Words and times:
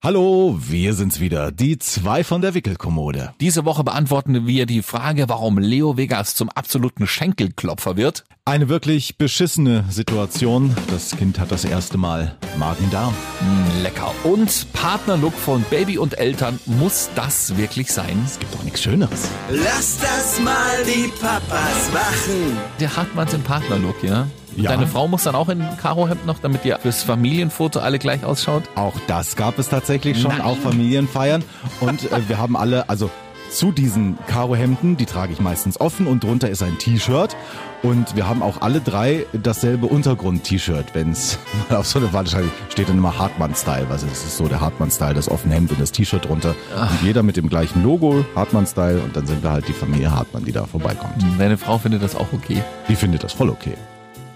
Hallo, 0.00 0.56
wir 0.60 0.94
sind's 0.94 1.18
wieder, 1.18 1.50
die 1.50 1.76
zwei 1.76 2.22
von 2.22 2.40
der 2.40 2.54
Wickelkommode. 2.54 3.34
Diese 3.40 3.64
Woche 3.64 3.82
beantworten 3.82 4.46
wir 4.46 4.64
die 4.64 4.82
Frage, 4.82 5.28
warum 5.28 5.58
Leo 5.58 5.96
Vegas 5.96 6.36
zum 6.36 6.50
absoluten 6.50 7.08
Schenkelklopfer 7.08 7.96
wird. 7.96 8.22
Eine 8.44 8.68
wirklich 8.68 9.18
beschissene 9.18 9.84
Situation. 9.90 10.72
Das 10.88 11.16
Kind 11.16 11.40
hat 11.40 11.50
das 11.50 11.64
erste 11.64 11.98
Mal 11.98 12.36
Magen-Darm. 12.56 13.12
Mm, 13.40 13.82
lecker. 13.82 14.14
Und 14.22 14.72
Partnerlook 14.72 15.34
von 15.34 15.64
Baby 15.68 15.98
und 15.98 16.16
Eltern, 16.16 16.60
muss 16.66 17.10
das 17.16 17.56
wirklich 17.56 17.92
sein? 17.92 18.22
Es 18.24 18.38
gibt 18.38 18.54
doch 18.54 18.62
nichts 18.62 18.80
Schöneres. 18.80 19.28
Lass 19.50 19.98
das 19.98 20.40
mal 20.40 20.84
die 20.86 21.08
Papas 21.20 21.92
machen. 21.92 22.56
Der 22.78 22.96
Hartmanns 22.96 23.34
im 23.34 23.42
Partnerlook, 23.42 24.00
ja? 24.04 24.28
Ja. 24.58 24.70
Deine 24.70 24.86
Frau 24.86 25.06
muss 25.06 25.22
dann 25.22 25.34
auch 25.34 25.48
in 25.48 25.64
Karohemd 25.80 26.26
noch, 26.26 26.40
damit 26.40 26.64
ihr 26.64 26.78
fürs 26.78 27.02
Familienfoto 27.04 27.78
alle 27.78 27.98
gleich 27.98 28.24
ausschaut? 28.24 28.64
Auch 28.74 28.94
das 29.06 29.36
gab 29.36 29.58
es 29.58 29.68
tatsächlich 29.68 30.20
schon, 30.20 30.32
Nein. 30.32 30.40
auch 30.40 30.56
Familienfeiern. 30.56 31.44
Und 31.80 32.10
äh, 32.10 32.28
wir 32.28 32.38
haben 32.38 32.56
alle, 32.56 32.88
also 32.88 33.08
zu 33.50 33.72
diesen 33.72 34.18
Karohemden, 34.26 34.96
die 34.96 35.06
trage 35.06 35.32
ich 35.32 35.40
meistens 35.40 35.80
offen 35.80 36.06
und 36.06 36.24
drunter 36.24 36.50
ist 36.50 36.62
ein 36.62 36.76
T-Shirt. 36.78 37.36
Und 37.82 38.16
wir 38.16 38.28
haben 38.28 38.42
auch 38.42 38.60
alle 38.60 38.80
drei 38.80 39.24
dasselbe 39.32 39.86
Untergrund-T-Shirt, 39.86 40.86
wenn 40.94 41.12
es 41.12 41.38
auf 41.70 41.86
so 41.86 42.00
eine 42.00 42.08
Veranstaltung 42.08 42.50
steht 42.68 42.88
dann 42.88 42.98
immer 42.98 43.16
Hartmann-Style. 43.16 43.86
Also 43.88 44.06
das 44.06 44.24
ist 44.24 44.36
so 44.36 44.48
der 44.48 44.60
Hartmann-Style, 44.60 45.14
das 45.14 45.30
offene 45.30 45.54
Hemd 45.54 45.70
und 45.70 45.80
das 45.80 45.92
T-Shirt 45.92 46.24
drunter. 46.28 46.54
Und 46.76 47.02
jeder 47.02 47.22
mit 47.22 47.36
dem 47.36 47.48
gleichen 47.48 47.82
Logo, 47.82 48.24
Hartmann-Style. 48.34 49.00
Und 49.00 49.16
dann 49.16 49.26
sind 49.26 49.42
wir 49.42 49.50
halt 49.50 49.68
die 49.68 49.72
Familie 49.72 50.10
Hartmann, 50.10 50.44
die 50.44 50.52
da 50.52 50.66
vorbeikommt. 50.66 51.14
Deine 51.38 51.56
Frau 51.56 51.78
findet 51.78 52.02
das 52.02 52.16
auch 52.16 52.32
okay. 52.32 52.62
Die 52.88 52.96
findet 52.96 53.22
das 53.22 53.32
voll 53.32 53.50
okay. 53.50 53.74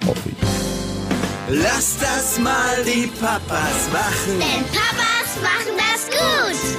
Hoffe 0.07 0.29
ich. 0.31 0.37
Lass 1.63 1.99
das 1.99 2.39
mal 2.41 2.85
die 2.85 3.07
Papas 3.21 3.89
machen. 3.93 4.39
Denn 4.41 4.65
Papas 4.67 5.43
machen 5.43 5.77
das 5.79 6.09
gut. 6.11 6.79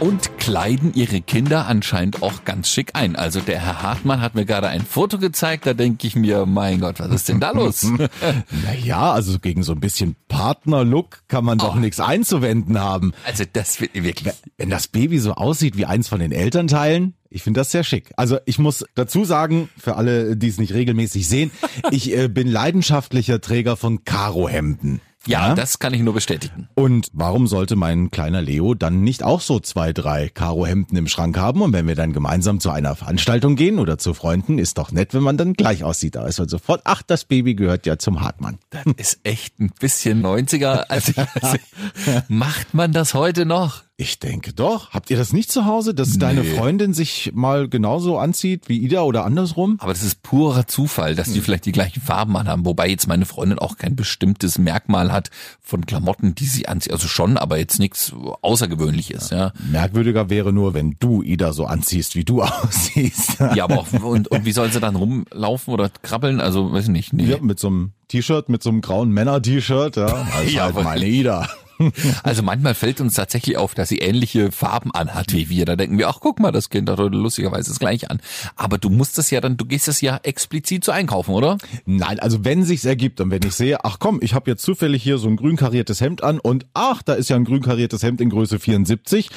Und 0.00 0.38
kleiden 0.38 0.94
ihre 0.94 1.20
Kinder 1.20 1.66
anscheinend 1.66 2.22
auch 2.22 2.44
ganz 2.44 2.68
schick 2.70 2.90
ein. 2.94 3.16
Also 3.16 3.40
der 3.40 3.58
Herr 3.58 3.82
Hartmann 3.82 4.20
hat 4.20 4.36
mir 4.36 4.44
gerade 4.44 4.68
ein 4.68 4.82
Foto 4.86 5.18
gezeigt, 5.18 5.66
da 5.66 5.74
denke 5.74 6.06
ich 6.06 6.14
mir, 6.14 6.46
mein 6.46 6.78
Gott, 6.78 7.00
was 7.00 7.08
ist 7.10 7.28
denn 7.28 7.40
da 7.40 7.50
los? 7.50 7.84
Naja, 8.64 9.10
also 9.12 9.40
gegen 9.40 9.64
so 9.64 9.72
ein 9.72 9.80
bisschen 9.80 10.14
Partner-Look 10.28 11.24
kann 11.26 11.44
man 11.44 11.58
doch 11.58 11.74
Oh. 11.74 11.80
nichts 11.80 11.98
einzuwenden 11.98 12.78
haben. 12.80 13.12
Also 13.26 13.42
das 13.52 13.80
wird 13.80 13.94
wirklich... 13.94 14.32
Wenn 14.56 14.70
das 14.70 14.86
Baby 14.86 15.18
so 15.18 15.34
aussieht 15.34 15.76
wie 15.76 15.86
eins 15.86 16.06
von 16.08 16.20
den 16.20 16.30
Elternteilen, 16.30 17.14
ich 17.30 17.42
finde 17.42 17.60
das 17.60 17.70
sehr 17.70 17.84
schick. 17.84 18.12
Also 18.16 18.38
ich 18.46 18.58
muss 18.58 18.84
dazu 18.94 19.24
sagen, 19.24 19.68
für 19.76 19.96
alle, 19.96 20.36
die 20.36 20.48
es 20.48 20.58
nicht 20.58 20.74
regelmäßig 20.74 21.28
sehen, 21.28 21.50
ich 21.90 22.16
äh, 22.16 22.28
bin 22.28 22.48
leidenschaftlicher 22.48 23.40
Träger 23.40 23.76
von 23.76 24.04
Karohemden. 24.04 25.00
Ja, 25.26 25.54
das 25.54 25.78
kann 25.78 25.92
ich 25.92 26.00
nur 26.00 26.14
bestätigen. 26.14 26.68
Und 26.74 27.08
warum 27.12 27.48
sollte 27.48 27.76
mein 27.76 28.10
kleiner 28.10 28.40
Leo 28.40 28.74
dann 28.74 29.02
nicht 29.02 29.22
auch 29.22 29.42
so 29.42 29.60
zwei, 29.60 29.92
drei 29.92 30.28
Karohemden 30.28 30.96
im 30.96 31.06
Schrank 31.06 31.36
haben? 31.36 31.60
Und 31.60 31.72
wenn 31.74 31.86
wir 31.86 31.96
dann 31.96 32.14
gemeinsam 32.14 32.60
zu 32.60 32.70
einer 32.70 32.94
Veranstaltung 32.94 33.54
gehen 33.54 33.78
oder 33.78 33.98
zu 33.98 34.14
Freunden, 34.14 34.58
ist 34.58 34.78
doch 34.78 34.90
nett, 34.90 35.12
wenn 35.12 35.22
man 35.22 35.36
dann 35.36 35.52
gleich 35.52 35.84
aussieht. 35.84 36.14
Da 36.14 36.26
ist 36.26 36.38
man 36.38 36.48
sofort, 36.48 36.82
ach, 36.84 37.02
das 37.02 37.24
Baby 37.26 37.54
gehört 37.54 37.84
ja 37.84 37.98
zum 37.98 38.20
Hartmann. 38.22 38.58
Das 38.70 38.84
ist 38.96 39.20
echt 39.24 39.58
ein 39.60 39.70
bisschen 39.78 40.24
90er. 40.24 40.84
Also, 40.88 41.12
also 41.42 41.58
macht 42.28 42.72
man 42.72 42.92
das 42.92 43.12
heute 43.12 43.44
noch? 43.44 43.82
Ich 44.00 44.20
denke 44.20 44.52
doch. 44.52 44.90
Habt 44.90 45.10
ihr 45.10 45.16
das 45.16 45.32
nicht 45.32 45.50
zu 45.50 45.64
Hause, 45.66 45.92
dass 45.92 46.18
deine 46.18 46.44
Freundin 46.44 46.94
sich 46.94 47.32
mal 47.34 47.68
genauso 47.68 48.16
anzieht 48.16 48.68
wie 48.68 48.78
Ida 48.78 49.02
oder 49.02 49.24
andersrum? 49.24 49.74
Aber 49.80 49.92
das 49.92 50.04
ist 50.04 50.22
purer 50.22 50.68
Zufall, 50.68 51.16
dass 51.16 51.32
die 51.32 51.40
vielleicht 51.40 51.66
die 51.66 51.72
gleichen 51.72 52.00
Farben 52.00 52.36
anhaben. 52.36 52.64
Wobei 52.64 52.88
jetzt 52.88 53.08
meine 53.08 53.24
Freundin 53.26 53.58
auch 53.58 53.76
kein 53.76 53.96
bestimmtes 53.96 54.56
Merkmal 54.56 55.10
hat 55.10 55.30
von 55.60 55.84
Klamotten, 55.84 56.36
die 56.36 56.44
sie 56.44 56.68
anzieht. 56.68 56.92
Also 56.92 57.08
schon, 57.08 57.36
aber 57.36 57.58
jetzt 57.58 57.80
nichts 57.80 58.12
Außergewöhnliches, 58.40 59.30
ja. 59.30 59.52
Merkwürdiger 59.68 60.30
wäre 60.30 60.52
nur, 60.52 60.74
wenn 60.74 60.94
du 61.00 61.24
Ida 61.24 61.52
so 61.52 61.66
anziehst, 61.66 62.14
wie 62.14 62.24
du 62.24 62.42
aussiehst. 62.42 63.40
Ja, 63.40 63.64
aber 63.64 63.80
auch, 63.80 63.92
und, 63.92 64.28
und 64.28 64.44
wie 64.44 64.52
soll 64.52 64.70
sie 64.70 64.78
dann 64.78 64.94
rumlaufen 64.94 65.74
oder 65.74 65.88
krabbeln? 65.90 66.40
Also, 66.40 66.70
weiß 66.72 66.84
ich 66.84 66.90
nicht. 66.90 67.12
Nee. 67.12 67.24
Ja, 67.24 67.38
mit 67.40 67.58
so 67.58 67.66
einem 67.66 67.92
T-Shirt, 68.06 68.48
mit 68.48 68.62
so 68.62 68.70
einem 68.70 68.80
grauen 68.80 69.10
Männer-T-Shirt, 69.10 69.96
ja. 69.96 70.06
Also 70.06 70.50
Ja, 70.50 70.62
halt 70.72 70.84
meine 70.84 71.04
Ida. 71.08 71.48
Also 72.22 72.42
manchmal 72.42 72.74
fällt 72.74 73.00
uns 73.00 73.14
tatsächlich 73.14 73.56
auf, 73.56 73.74
dass 73.74 73.88
sie 73.88 73.98
ähnliche 73.98 74.50
Farben 74.52 74.92
anhat 74.92 75.32
wie 75.32 75.48
wir. 75.48 75.64
Da 75.64 75.76
denken 75.76 75.98
wir, 75.98 76.08
ach 76.08 76.18
guck 76.20 76.40
mal, 76.40 76.52
das 76.52 76.70
Kind 76.70 76.88
hat 76.90 76.98
heute 76.98 77.16
lustigerweise 77.16 77.70
das 77.70 77.78
gleiche 77.78 78.10
an. 78.10 78.20
Aber 78.56 78.78
du 78.78 78.90
musst 78.90 79.18
das 79.18 79.30
ja 79.30 79.40
dann, 79.40 79.56
du 79.56 79.64
gehst 79.64 79.88
das 79.88 80.00
ja 80.00 80.18
explizit 80.22 80.84
zu 80.84 80.92
einkaufen, 80.92 81.32
oder? 81.34 81.58
Nein, 81.86 82.18
also 82.20 82.44
wenn 82.44 82.64
sich's 82.64 82.84
ergibt 82.84 83.20
und 83.20 83.30
wenn 83.30 83.42
ich 83.42 83.54
sehe, 83.54 83.84
ach 83.84 83.98
komm, 83.98 84.18
ich 84.22 84.34
habe 84.34 84.50
jetzt 84.50 84.62
zufällig 84.62 85.02
hier 85.02 85.18
so 85.18 85.28
ein 85.28 85.36
grün 85.36 85.56
kariertes 85.56 86.00
Hemd 86.00 86.22
an 86.22 86.38
und 86.40 86.66
ach, 86.74 87.02
da 87.02 87.14
ist 87.14 87.30
ja 87.30 87.36
ein 87.36 87.44
grün 87.44 87.62
kariertes 87.62 88.02
Hemd 88.02 88.20
in 88.20 88.30
Größe 88.30 88.58
74, 88.58 89.30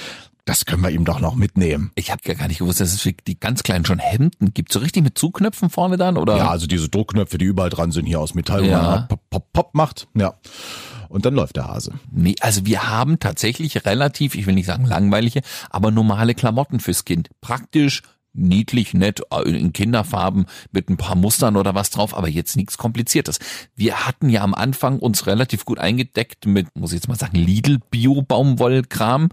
das 0.46 0.66
können 0.66 0.82
wir 0.82 0.90
ihm 0.90 1.06
doch 1.06 1.20
noch 1.20 1.36
mitnehmen. 1.36 1.92
Ich 1.94 2.10
habe 2.12 2.22
ja 2.26 2.34
gar 2.34 2.48
nicht 2.48 2.58
gewusst, 2.60 2.82
dass 2.82 2.92
es 2.94 3.02
für 3.02 3.14
die 3.14 3.40
ganz 3.40 3.62
kleinen 3.62 3.86
schon 3.86 4.00
Hemden 4.00 4.54
gibt. 4.56 4.74
So 4.74 4.80
richtig 4.80 5.04
mit 5.04 5.16
Zugknöpfen 5.18 5.70
vorne 5.70 5.98
dann, 5.98 6.18
oder? 6.18 6.36
Ja, 6.38 6.50
also 6.50 6.66
diese 6.66 6.90
Druckknöpfe, 6.90 7.38
die 7.38 7.46
überall 7.46 7.70
dran 7.70 7.92
sind, 7.92 8.08
hier 8.08 8.20
aus 8.20 8.34
Metall, 8.34 8.64
wo 8.64 8.68
Ja. 8.68 8.82
man 8.82 9.08
pop, 9.08 9.20
pop, 9.30 9.54
pop 9.54 9.76
macht. 9.76 10.08
Ja. 10.16 10.34
Und 11.12 11.26
dann 11.26 11.36
läuft 11.36 11.58
der 11.58 11.68
Hase. 11.68 11.94
Nee, 12.10 12.36
also 12.40 12.66
wir 12.66 12.90
haben 12.90 13.20
tatsächlich 13.20 13.86
relativ, 13.86 14.34
ich 14.34 14.46
will 14.46 14.56
nicht 14.56 14.66
sagen 14.66 14.86
langweilige, 14.86 15.42
aber 15.70 15.92
normale 15.92 16.34
Klamotten 16.34 16.80
fürs 16.80 17.04
Kind. 17.04 17.30
Praktisch, 17.42 18.02
niedlich, 18.32 18.94
nett, 18.94 19.22
äh, 19.30 19.42
in 19.42 19.74
Kinderfarben 19.74 20.46
mit 20.72 20.90
ein 20.90 20.96
paar 20.96 21.18
Mustern 21.18 21.58
oder 21.58 21.76
was 21.76 21.90
drauf, 21.90 22.16
aber 22.16 22.30
jetzt 22.30 22.56
nichts 22.56 22.78
Kompliziertes. 22.78 23.40
Wir 23.76 24.08
hatten 24.08 24.30
ja 24.30 24.42
am 24.42 24.54
Anfang 24.54 25.00
uns 25.00 25.28
relativ 25.28 25.66
gut 25.66 25.80
eingedeckt 25.80 26.46
mit, 26.46 26.68
muss 26.78 26.92
ich 26.92 27.00
jetzt 27.00 27.10
mal 27.10 27.16
sagen, 27.16 27.36
Lidl 27.38 27.80
Bio-Baumwollkram. 27.90 29.28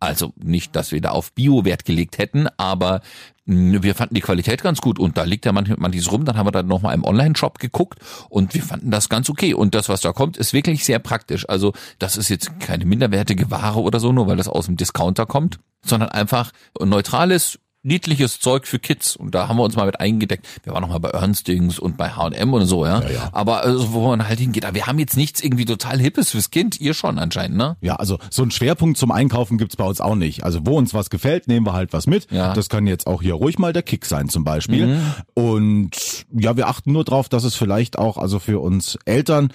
Also 0.00 0.32
nicht, 0.36 0.76
dass 0.76 0.92
wir 0.92 1.00
da 1.00 1.10
auf 1.10 1.32
Bio 1.32 1.64
Wert 1.64 1.84
gelegt 1.84 2.18
hätten, 2.18 2.46
aber 2.56 3.00
mh, 3.46 3.82
wir 3.82 3.94
fanden 3.94 4.14
die 4.14 4.20
Qualität 4.20 4.62
ganz 4.62 4.80
gut 4.80 4.98
und 4.98 5.16
da 5.16 5.24
liegt 5.24 5.44
ja 5.44 5.52
manchmal 5.52 5.78
manches 5.78 6.10
rum. 6.12 6.24
Dann 6.24 6.36
haben 6.36 6.46
wir 6.46 6.52
dann 6.52 6.66
nochmal 6.68 6.94
im 6.94 7.04
Online-Shop 7.04 7.58
geguckt 7.58 7.98
und 8.28 8.54
wir 8.54 8.62
fanden 8.62 8.90
das 8.90 9.08
ganz 9.08 9.28
okay. 9.28 9.54
Und 9.54 9.74
das, 9.74 9.88
was 9.88 10.00
da 10.00 10.12
kommt, 10.12 10.36
ist 10.36 10.52
wirklich 10.52 10.84
sehr 10.84 10.98
praktisch. 11.00 11.48
Also 11.48 11.72
das 11.98 12.16
ist 12.16 12.28
jetzt 12.28 12.60
keine 12.60 12.84
minderwertige 12.84 13.50
Ware 13.50 13.80
oder 13.80 13.98
so, 14.00 14.12
nur 14.12 14.26
weil 14.28 14.36
das 14.36 14.48
aus 14.48 14.66
dem 14.66 14.76
Discounter 14.76 15.26
kommt, 15.26 15.58
sondern 15.84 16.10
einfach 16.10 16.52
neutrales, 16.80 17.58
niedliches 17.82 18.40
Zeug 18.40 18.66
für 18.66 18.78
Kids. 18.78 19.16
Und 19.16 19.34
da 19.34 19.48
haben 19.48 19.56
wir 19.56 19.62
uns 19.62 19.76
mal 19.76 19.86
mit 19.86 20.00
eingedeckt. 20.00 20.46
Wir 20.64 20.72
waren 20.72 20.82
noch 20.82 20.90
mal 20.90 20.98
bei 20.98 21.10
Ernstings 21.10 21.78
und 21.78 21.96
bei 21.96 22.10
H&M 22.10 22.52
und 22.52 22.66
so, 22.66 22.84
ja. 22.84 23.02
Ja, 23.02 23.10
ja. 23.10 23.28
Aber 23.32 23.62
also, 23.62 23.92
wo 23.92 24.08
man 24.08 24.26
halt 24.26 24.38
hingeht. 24.38 24.64
Aber 24.64 24.74
wir 24.74 24.86
haben 24.86 24.98
jetzt 24.98 25.16
nichts 25.16 25.42
irgendwie 25.42 25.64
total 25.64 25.98
Hippes 25.98 26.30
fürs 26.30 26.50
Kind. 26.50 26.80
Ihr 26.80 26.94
schon 26.94 27.18
anscheinend, 27.18 27.56
ne? 27.56 27.76
Ja, 27.80 27.96
also 27.96 28.18
so 28.30 28.42
einen 28.42 28.50
Schwerpunkt 28.50 28.98
zum 28.98 29.10
Einkaufen 29.10 29.58
gibt's 29.58 29.76
bei 29.76 29.84
uns 29.84 30.00
auch 30.00 30.16
nicht. 30.16 30.44
Also 30.44 30.60
wo 30.64 30.76
uns 30.76 30.94
was 30.94 31.10
gefällt, 31.10 31.48
nehmen 31.48 31.66
wir 31.66 31.72
halt 31.72 31.92
was 31.92 32.06
mit. 32.06 32.30
Ja. 32.30 32.52
Das 32.52 32.68
kann 32.68 32.86
jetzt 32.86 33.06
auch 33.06 33.22
hier 33.22 33.34
ruhig 33.34 33.58
mal 33.58 33.72
der 33.72 33.82
Kick 33.82 34.04
sein 34.06 34.28
zum 34.28 34.44
Beispiel. 34.44 34.86
Mhm. 34.86 35.14
Und 35.34 36.26
ja, 36.32 36.56
wir 36.56 36.68
achten 36.68 36.92
nur 36.92 37.04
drauf, 37.04 37.28
dass 37.28 37.44
es 37.44 37.54
vielleicht 37.54 37.98
auch, 37.98 38.18
also 38.18 38.38
für 38.38 38.60
uns 38.60 38.98
Eltern 39.04 39.52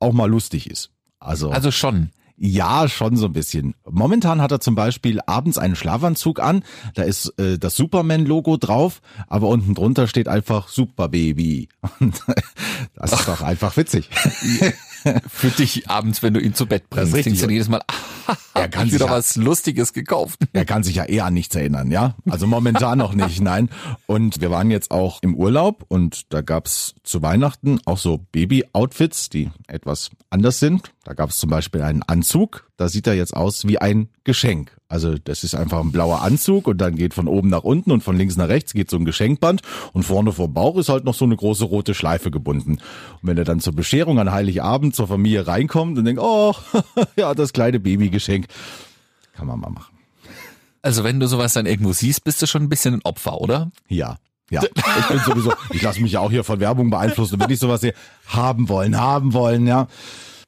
auch 0.00 0.12
mal 0.12 0.28
lustig 0.30 0.70
ist. 0.70 0.90
Also, 1.18 1.50
Also 1.50 1.70
schon. 1.70 2.10
Ja, 2.36 2.88
schon 2.88 3.16
so 3.16 3.26
ein 3.26 3.32
bisschen. 3.32 3.74
Momentan 3.88 4.42
hat 4.42 4.50
er 4.50 4.60
zum 4.60 4.74
Beispiel 4.74 5.20
abends 5.26 5.56
einen 5.56 5.76
Schlafanzug 5.76 6.40
an. 6.40 6.64
Da 6.94 7.04
ist 7.04 7.32
äh, 7.38 7.58
das 7.58 7.76
Superman-Logo 7.76 8.56
drauf, 8.56 9.00
aber 9.28 9.48
unten 9.48 9.74
drunter 9.74 10.08
steht 10.08 10.28
einfach 10.28 10.68
Superbaby. 10.68 11.68
Und 12.00 12.20
das 12.94 13.12
ist 13.12 13.28
doch 13.28 13.42
einfach 13.42 13.76
witzig. 13.76 14.10
für 15.28 15.48
dich 15.48 15.88
abends, 15.88 16.22
wenn 16.22 16.34
du 16.34 16.40
ihn 16.40 16.54
zu 16.54 16.66
Bett 16.66 16.88
bringst. 16.90 17.14
Denkst 17.14 17.40
du 17.40 17.50
jedes 17.50 17.68
Mal, 17.68 17.82
ah, 17.86 18.36
Er 18.54 18.68
kann 18.68 18.90
wieder 18.90 19.06
ja- 19.06 19.10
was 19.10 19.36
Lustiges 19.36 19.92
gekauft. 19.92 20.40
Er 20.52 20.64
kann 20.64 20.82
sich 20.82 20.96
ja 20.96 21.04
eher 21.04 21.26
an 21.26 21.34
nichts 21.34 21.54
erinnern, 21.54 21.90
ja? 21.90 22.14
Also 22.28 22.46
momentan 22.46 22.98
noch 22.98 23.14
nicht, 23.14 23.40
nein. 23.40 23.68
Und 24.06 24.40
wir 24.40 24.50
waren 24.50 24.70
jetzt 24.70 24.90
auch 24.90 25.18
im 25.22 25.34
Urlaub 25.34 25.84
und 25.88 26.32
da 26.32 26.40
gab's 26.40 26.94
zu 27.02 27.20
Weihnachten 27.22 27.80
auch 27.84 27.98
so 27.98 28.24
Baby-Outfits, 28.32 29.28
die 29.28 29.50
etwas 29.66 30.10
anders 30.30 30.60
sind. 30.60 30.92
Da 31.04 31.12
gab's 31.14 31.38
zum 31.38 31.50
Beispiel 31.50 31.82
einen 31.82 32.02
Anzug, 32.02 32.70
da 32.76 32.88
sieht 32.88 33.06
er 33.06 33.14
jetzt 33.14 33.34
aus 33.34 33.66
wie 33.66 33.78
ein 33.78 34.08
Geschenk. 34.24 34.76
Also 34.94 35.16
das 35.18 35.42
ist 35.42 35.56
einfach 35.56 35.80
ein 35.80 35.90
blauer 35.90 36.22
Anzug 36.22 36.68
und 36.68 36.78
dann 36.78 36.94
geht 36.94 37.14
von 37.14 37.26
oben 37.26 37.48
nach 37.48 37.64
unten 37.64 37.90
und 37.90 38.04
von 38.04 38.16
links 38.16 38.36
nach 38.36 38.46
rechts 38.46 38.74
geht 38.74 38.88
so 38.88 38.96
ein 38.96 39.04
Geschenkband 39.04 39.60
und 39.92 40.04
vorne 40.04 40.30
vor 40.30 40.46
Bauch 40.46 40.76
ist 40.76 40.88
halt 40.88 41.04
noch 41.04 41.14
so 41.14 41.24
eine 41.24 41.34
große 41.34 41.64
rote 41.64 41.94
Schleife 41.94 42.30
gebunden. 42.30 42.74
Und 42.74 43.20
wenn 43.22 43.36
er 43.36 43.42
dann 43.42 43.58
zur 43.58 43.72
Bescherung 43.72 44.20
an 44.20 44.30
Heiligabend 44.30 44.94
zur 44.94 45.08
Familie 45.08 45.48
reinkommt 45.48 45.98
und 45.98 46.04
denkt, 46.04 46.22
oh, 46.22 46.54
ja, 47.16 47.34
das 47.34 47.52
kleine 47.52 47.80
Babygeschenk, 47.80 48.46
kann 49.32 49.48
man 49.48 49.58
mal 49.58 49.70
machen. 49.70 49.98
Also 50.80 51.02
wenn 51.02 51.18
du 51.18 51.26
sowas 51.26 51.54
dann 51.54 51.66
irgendwo 51.66 51.92
siehst, 51.92 52.22
bist 52.22 52.40
du 52.40 52.46
schon 52.46 52.62
ein 52.62 52.68
bisschen 52.68 52.94
ein 52.94 53.02
Opfer, 53.02 53.40
oder? 53.40 53.72
Ja. 53.88 54.18
Ja, 54.48 54.62
ich 54.62 55.06
bin 55.08 55.18
sowieso, 55.26 55.54
ich 55.70 55.82
lasse 55.82 56.00
mich 56.02 56.12
ja 56.12 56.20
auch 56.20 56.30
hier 56.30 56.44
von 56.44 56.60
Werbung 56.60 56.90
beeinflussen. 56.90 57.40
Wenn 57.40 57.50
ich 57.50 57.58
sowas 57.58 57.80
sehe, 57.80 57.94
haben 58.28 58.68
wollen, 58.68 59.00
haben 59.00 59.32
wollen, 59.32 59.66
ja. 59.66 59.88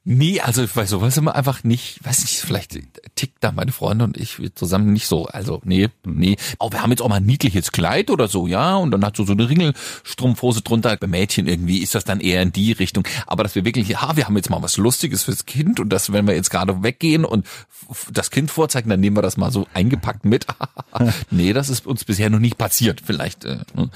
Nee, 0.09 0.39
also 0.39 0.65
bei 0.73 0.85
sowas 0.85 1.17
immer 1.17 1.35
einfach 1.35 1.65
nicht, 1.65 1.99
weiß 2.01 2.21
nicht, 2.21 2.39
vielleicht 2.39 2.79
tickt 3.15 3.43
da 3.43 3.51
meine 3.51 3.73
Freunde 3.73 4.05
und 4.05 4.15
ich 4.15 4.37
zusammen 4.55 4.93
nicht 4.93 5.05
so. 5.05 5.25
Also, 5.25 5.59
nee, 5.65 5.89
nee. 6.05 6.37
Aber 6.59 6.71
wir 6.71 6.81
haben 6.81 6.91
jetzt 6.91 7.01
auch 7.01 7.09
mal 7.09 7.15
ein 7.15 7.25
niedliches 7.25 7.73
Kleid 7.73 8.09
oder 8.09 8.29
so, 8.29 8.47
ja, 8.47 8.77
und 8.77 8.91
dann 8.91 9.03
hat 9.03 9.17
so 9.17 9.25
so 9.25 9.33
eine 9.33 9.49
Ringelstrumpfhose 9.49 10.61
drunter. 10.61 10.95
Bei 10.95 11.07
Mädchen 11.07 11.45
irgendwie 11.45 11.79
ist 11.79 11.93
das 11.93 12.05
dann 12.05 12.21
eher 12.21 12.41
in 12.41 12.53
die 12.53 12.71
Richtung. 12.71 13.05
Aber 13.25 13.43
dass 13.43 13.55
wir 13.55 13.65
wirklich, 13.65 13.89
ja, 13.89 14.15
wir 14.15 14.27
haben 14.27 14.37
jetzt 14.37 14.49
mal 14.49 14.61
was 14.61 14.77
Lustiges 14.77 15.23
fürs 15.23 15.45
Kind 15.45 15.81
und 15.81 15.89
das, 15.89 16.13
wenn 16.13 16.25
wir 16.25 16.35
jetzt 16.35 16.51
gerade 16.51 16.83
weggehen 16.83 17.25
und 17.25 17.45
das 18.09 18.31
Kind 18.31 18.49
vorzeigen, 18.49 18.89
dann 18.89 19.01
nehmen 19.01 19.17
wir 19.17 19.21
das 19.21 19.35
mal 19.35 19.51
so 19.51 19.67
eingepackt 19.73 20.23
mit. 20.23 20.47
nee, 21.31 21.51
das 21.51 21.67
ist 21.67 21.85
uns 21.85 22.05
bisher 22.05 22.29
noch 22.29 22.39
nicht 22.39 22.57
passiert. 22.57 23.01
Vielleicht, 23.05 23.43
äh, 23.43 23.57
ne? 23.73 23.89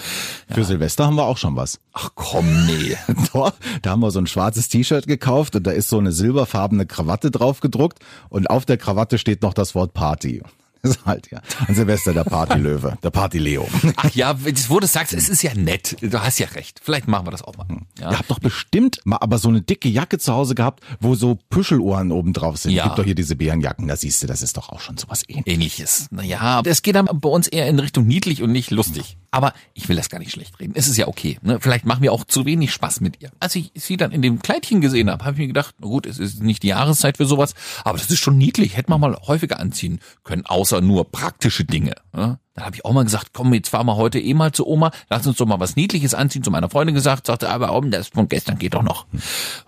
Für 0.49 0.65
Silvester 0.65 1.05
haben 1.05 1.15
wir 1.15 1.23
auch 1.23 1.37
schon 1.37 1.55
was. 1.55 1.79
ach 1.93 2.09
komm, 2.15 2.65
nee. 2.65 2.97
Doch, 3.33 3.53
da 3.81 3.91
haben 3.91 4.01
wir 4.01 4.11
so 4.11 4.19
ein 4.19 4.27
schwarzes 4.27 4.67
T-Shirt 4.67 5.07
gekauft 5.07 5.55
und 5.55 5.65
da 5.65 5.71
ist 5.71 5.87
so 5.87 6.00
eine 6.01 6.11
silberfarbene 6.11 6.85
Krawatte 6.85 7.31
drauf 7.31 7.59
gedruckt 7.59 7.99
und 8.29 8.49
auf 8.49 8.65
der 8.65 8.77
Krawatte 8.77 9.17
steht 9.17 9.41
noch 9.41 9.53
das 9.53 9.75
Wort 9.75 9.93
Party. 9.93 10.41
Das 10.81 10.91
ist 10.97 11.05
halt 11.05 11.31
ja 11.31 11.41
an 11.67 11.75
Silvester 11.75 12.13
der 12.13 12.23
Partylöwe, 12.23 12.97
der 13.03 13.09
Party-Leo. 13.09 13.67
Ach 13.97 14.11
ja, 14.11 14.35
wo 14.69 14.79
du 14.79 14.87
sagst, 14.87 15.13
es 15.13 15.29
ist 15.29 15.43
ja 15.43 15.53
nett. 15.53 15.97
Du 16.01 16.21
hast 16.21 16.39
ja 16.39 16.47
recht. 16.47 16.79
Vielleicht 16.83 17.07
machen 17.07 17.27
wir 17.27 17.31
das 17.31 17.43
auch 17.43 17.55
mal. 17.55 17.67
Ja. 17.99 18.11
Ihr 18.11 18.19
habt 18.19 18.29
doch 18.29 18.39
bestimmt 18.39 18.99
mal 19.03 19.17
aber 19.17 19.37
so 19.37 19.49
eine 19.49 19.61
dicke 19.61 19.89
Jacke 19.89 20.17
zu 20.17 20.33
Hause 20.33 20.55
gehabt, 20.55 20.83
wo 20.99 21.15
so 21.15 21.37
Püschelohren 21.49 22.11
oben 22.11 22.33
drauf 22.33 22.57
sind. 22.57 22.71
Ja. 22.71 22.85
Gibt 22.85 22.99
doch 22.99 23.03
hier 23.03 23.15
diese 23.15 23.35
Bärenjacken, 23.35 23.87
da 23.87 23.95
siehst 23.95 24.23
du, 24.23 24.27
das 24.27 24.41
ist 24.41 24.57
doch 24.57 24.69
auch 24.69 24.79
schon 24.79 24.97
sowas 24.97 25.23
ähnliches. 25.27 25.47
ähnliches. 25.47 26.07
Naja, 26.11 26.61
es 26.65 26.81
geht 26.81 26.95
dann 26.95 27.07
bei 27.11 27.29
uns 27.29 27.47
eher 27.47 27.67
in 27.67 27.79
Richtung 27.79 28.07
niedlich 28.07 28.41
und 28.41 28.51
nicht 28.51 28.71
lustig. 28.71 29.17
Aber 29.31 29.53
ich 29.73 29.87
will 29.87 29.95
das 29.95 30.09
gar 30.09 30.19
nicht 30.19 30.31
schlecht 30.31 30.59
reden. 30.59 30.73
Es 30.75 30.87
ist 30.87 30.97
ja 30.97 31.07
okay. 31.07 31.37
Ne? 31.41 31.59
Vielleicht 31.61 31.85
machen 31.85 32.03
wir 32.03 32.11
auch 32.11 32.25
zu 32.25 32.45
wenig 32.45 32.73
Spaß 32.73 32.99
mit 32.99 33.21
ihr. 33.21 33.31
Als 33.39 33.55
ich 33.55 33.71
sie 33.75 33.95
dann 33.95 34.11
in 34.11 34.21
dem 34.21 34.41
Kleidchen 34.41 34.81
gesehen 34.81 35.09
habe, 35.09 35.23
habe 35.23 35.35
ich 35.35 35.39
mir 35.39 35.47
gedacht, 35.47 35.75
na 35.79 35.87
gut, 35.87 36.05
es 36.05 36.19
ist 36.19 36.41
nicht 36.43 36.63
die 36.63 36.67
Jahreszeit 36.67 37.17
für 37.17 37.25
sowas, 37.25 37.53
aber 37.85 37.97
das 37.97 38.09
ist 38.09 38.19
schon 38.19 38.37
niedlich. 38.37 38.75
Hätte 38.75 38.89
man 38.89 38.99
mal 38.99 39.15
häufiger 39.27 39.59
anziehen 39.59 39.99
können, 40.23 40.45
außer 40.45 40.70
nur 40.79 41.11
praktische 41.11 41.65
Dinge. 41.65 41.95
Dann 42.13 42.37
habe 42.65 42.75
ich 42.75 42.85
auch 42.85 42.93
mal 42.93 43.03
gesagt, 43.03 43.29
komm, 43.33 43.53
jetzt 43.53 43.69
fahren 43.69 43.87
wir 43.87 43.97
heute 43.97 44.19
eh 44.19 44.33
mal 44.33 44.51
zu 44.51 44.67
Oma, 44.67 44.91
lass 45.09 45.25
uns 45.25 45.37
doch 45.37 45.45
mal 45.45 45.59
was 45.59 45.75
Niedliches 45.75 46.13
anziehen. 46.13 46.43
Zu 46.43 46.51
meiner 46.51 46.69
Freundin 46.69 46.95
gesagt, 46.95 47.27
sagte, 47.27 47.49
aber 47.49 47.75
oben, 47.75 47.91
das 47.91 48.09
von 48.09 48.27
gestern 48.29 48.57
geht 48.57 48.73
doch 48.73 48.83
noch. 48.83 49.05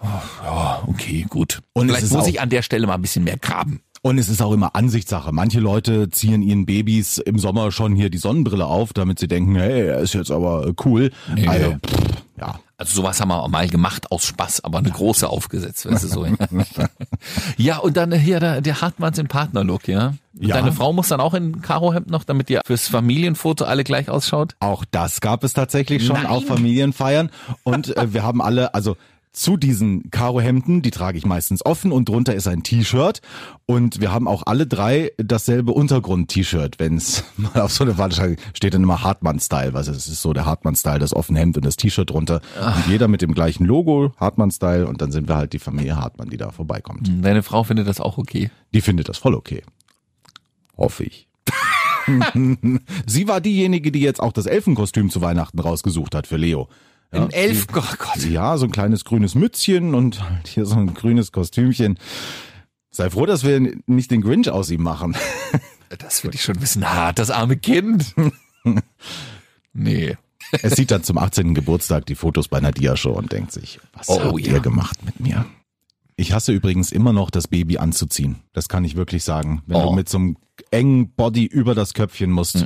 Oh, 0.02 0.08
ja, 0.44 0.84
okay, 0.88 1.26
gut. 1.30 1.62
Und 1.74 1.90
Vielleicht 1.90 2.12
muss 2.12 2.28
ich 2.28 2.40
an 2.40 2.50
der 2.50 2.62
Stelle 2.62 2.88
mal 2.88 2.96
ein 2.96 3.02
bisschen 3.02 3.24
mehr 3.24 3.38
graben. 3.38 3.82
Und 4.06 4.18
es 4.18 4.28
ist 4.28 4.42
auch 4.42 4.52
immer 4.52 4.76
Ansichtssache. 4.76 5.32
Manche 5.32 5.62
Leute 5.62 6.10
ziehen 6.10 6.42
ihren 6.42 6.66
Babys 6.66 7.20
im 7.20 7.40
Sommer 7.40 7.72
schon 7.72 7.96
hier 7.96 8.10
die 8.10 8.18
Sonnenbrille 8.18 8.66
auf, 8.66 8.92
damit 8.92 9.18
sie 9.18 9.30
denken, 9.30 9.56
hey, 9.56 9.88
er 9.88 10.00
ist 10.00 10.14
jetzt 10.14 10.30
aber 10.30 10.74
cool. 10.84 11.10
Nee. 11.34 11.48
Also, 11.48 11.78
pff, 11.88 12.24
ja. 12.38 12.60
Also 12.84 12.96
sowas 12.96 13.22
haben 13.22 13.30
wir 13.30 13.48
mal 13.48 13.70
gemacht 13.70 14.12
aus 14.12 14.26
Spaß, 14.26 14.66
aber 14.66 14.80
eine 14.80 14.92
große 14.92 15.30
aufgesetzt, 15.30 15.90
weißt 15.90 16.04
du 16.04 16.08
so. 16.10 16.28
ja, 17.56 17.78
und 17.82 17.96
dann 17.96 18.12
hier 18.12 18.42
der, 18.42 18.60
der 18.60 18.82
Hartmanns 18.82 19.18
im 19.20 19.30
Partnerlook, 19.30 19.88
ja. 19.88 20.16
Ja. 20.34 20.56
Deine 20.56 20.74
Frau 20.74 20.92
muss 20.92 21.08
dann 21.08 21.22
auch 21.22 21.34
in 21.34 21.62
Karohemd 21.62 22.10
noch, 22.10 22.26
damit 22.26 22.50
ihr 22.50 22.60
fürs 22.66 22.90
Familienfoto 22.90 23.64
alle 23.64 23.86
gleich 23.86 24.10
ausschaut. 24.10 24.58
Auch 24.60 24.84
das 24.84 25.22
gab 25.22 25.46
es 25.46 25.54
tatsächlich 25.54 26.06
schon 26.06 26.18
Nein. 26.18 26.26
auf 26.26 26.46
Familienfeiern. 26.46 27.30
Und 27.64 27.96
äh, 27.96 28.14
wir 28.14 28.24
haben 28.24 28.42
alle, 28.42 28.74
also 28.74 28.98
zu 29.34 29.58
diesen 29.58 30.12
Karohemden, 30.12 30.84
die 30.84 30.92
trage 30.92 31.18
ich 31.18 31.26
meistens 31.26 31.66
offen 31.66 31.92
und 31.92 32.08
drunter 32.08 32.36
ist 32.36 32.48
ein 32.48 32.62
T-Shirt. 32.64 33.22
Und 33.66 34.00
wir 34.00 34.12
haben 34.12 34.28
auch 34.28 34.44
alle 34.46 34.68
drei 34.68 35.12
dasselbe 35.18 35.74
Untergrund-T-Shirt, 35.74 36.80
wenn 36.80 36.98
es 36.98 37.24
mal 37.38 37.62
auf 37.62 37.74
so 37.74 37.84
eine 37.84 37.96
Veranstaltung 37.96 38.38
steht 38.54 38.76
dann 38.76 38.84
immer 38.84 39.04
Hartmann-Style, 39.04 39.74
was 39.74 39.88
es 39.88 40.08
ist 40.08 40.22
so 40.22 40.34
der 40.34 40.46
Hartmann-Style, 40.46 41.00
das 41.00 41.16
offene 41.16 41.40
Hemd 41.40 41.58
und 41.58 41.66
das 41.66 41.78
T-Shirt 41.78 42.10
drunter. 42.10 42.42
Und 42.60 42.88
jeder 42.88 43.08
mit 43.08 43.22
dem 43.22 43.34
gleichen 43.34 43.66
Logo, 43.66 44.14
Hartmann-Style 44.18 44.88
und 44.88 45.02
dann 45.02 45.12
sind 45.12 45.28
wir 45.28 45.36
halt 45.36 45.54
die 45.54 45.60
Familie 45.60 45.98
Hartmann, 45.98 46.30
die 46.30 46.38
da 46.38 46.52
vorbeikommt. 46.52 47.10
Deine 47.22 47.42
Frau 47.44 47.64
findet 47.64 47.88
das 47.88 48.00
auch 48.00 48.18
okay. 48.18 48.52
Die 48.74 48.82
findet 48.82 49.10
das 49.10 49.18
voll 49.18 49.34
okay. 49.34 49.64
Hoffe 50.78 51.06
ich. 51.06 51.28
Sie 53.08 53.28
war 53.28 53.42
diejenige, 53.42 53.92
die 53.92 54.02
jetzt 54.02 54.22
auch 54.22 54.34
das 54.34 54.46
Elfenkostüm 54.46 55.10
zu 55.10 55.22
Weihnachten 55.22 55.60
rausgesucht 55.60 56.16
hat 56.16 56.28
für 56.28 56.38
Leo. 56.38 56.68
Ja, 57.14 57.24
Ein 57.24 57.32
Elf, 57.32 57.68
oh 57.70 57.74
Gott. 57.98 58.26
ja, 58.26 58.58
so 58.58 58.66
ein 58.66 58.72
kleines 58.72 59.06
grünes 59.06 59.36
Mützchen 59.36 59.94
und 59.96 60.22
halt 60.28 60.48
hier 60.48 60.66
so 60.66 60.76
ein 60.76 60.94
grünes 60.94 61.32
Kostümchen. 61.32 62.00
Sei 62.90 63.10
froh, 63.10 63.26
dass 63.26 63.44
wir 63.44 63.60
nicht 63.86 64.12
den 64.12 64.22
Grinch 64.22 64.50
aus 64.50 64.70
ihm 64.72 64.84
machen. 64.84 65.16
Das 66.00 66.24
will 66.24 66.34
ich 66.34 66.42
schon 66.42 66.60
wissen. 66.60 66.90
Hart, 66.90 67.20
das 67.20 67.30
arme 67.30 67.56
Kind. 67.56 68.16
nee. 69.74 70.18
Es 70.64 70.76
sieht 70.76 70.90
dann 70.92 71.04
zum 71.04 71.18
18. 71.20 71.54
Geburtstag 71.54 72.06
die 72.08 72.16
Fotos 72.16 72.48
bei 72.48 72.60
Nadia 72.60 72.96
Show 72.96 73.12
und 73.14 73.32
denkt 73.32 73.52
sich, 73.52 73.80
was 73.94 74.10
Oh, 74.10 74.20
habt 74.20 74.40
ja. 74.40 74.54
ihr 74.54 74.60
gemacht 74.60 75.04
mit 75.06 75.20
mir? 75.20 75.46
Ich 76.16 76.34
hasse 76.34 76.52
übrigens 76.52 76.92
immer 76.92 77.14
noch 77.14 77.30
das 77.32 77.48
Baby 77.48 77.78
anzuziehen. 77.78 78.42
Das 78.54 78.70
kann 78.70 78.84
ich 78.86 78.96
wirklich 78.96 79.24
sagen. 79.24 79.64
Wenn 79.66 79.78
Oh. 79.78 79.90
du 79.90 79.94
mit 79.94 80.10
so 80.10 80.18
einem 80.18 80.38
engen 80.72 81.12
Body 81.14 81.46
über 81.46 81.74
das 81.76 81.94
Köpfchen 81.94 82.32
musst, 82.32 82.66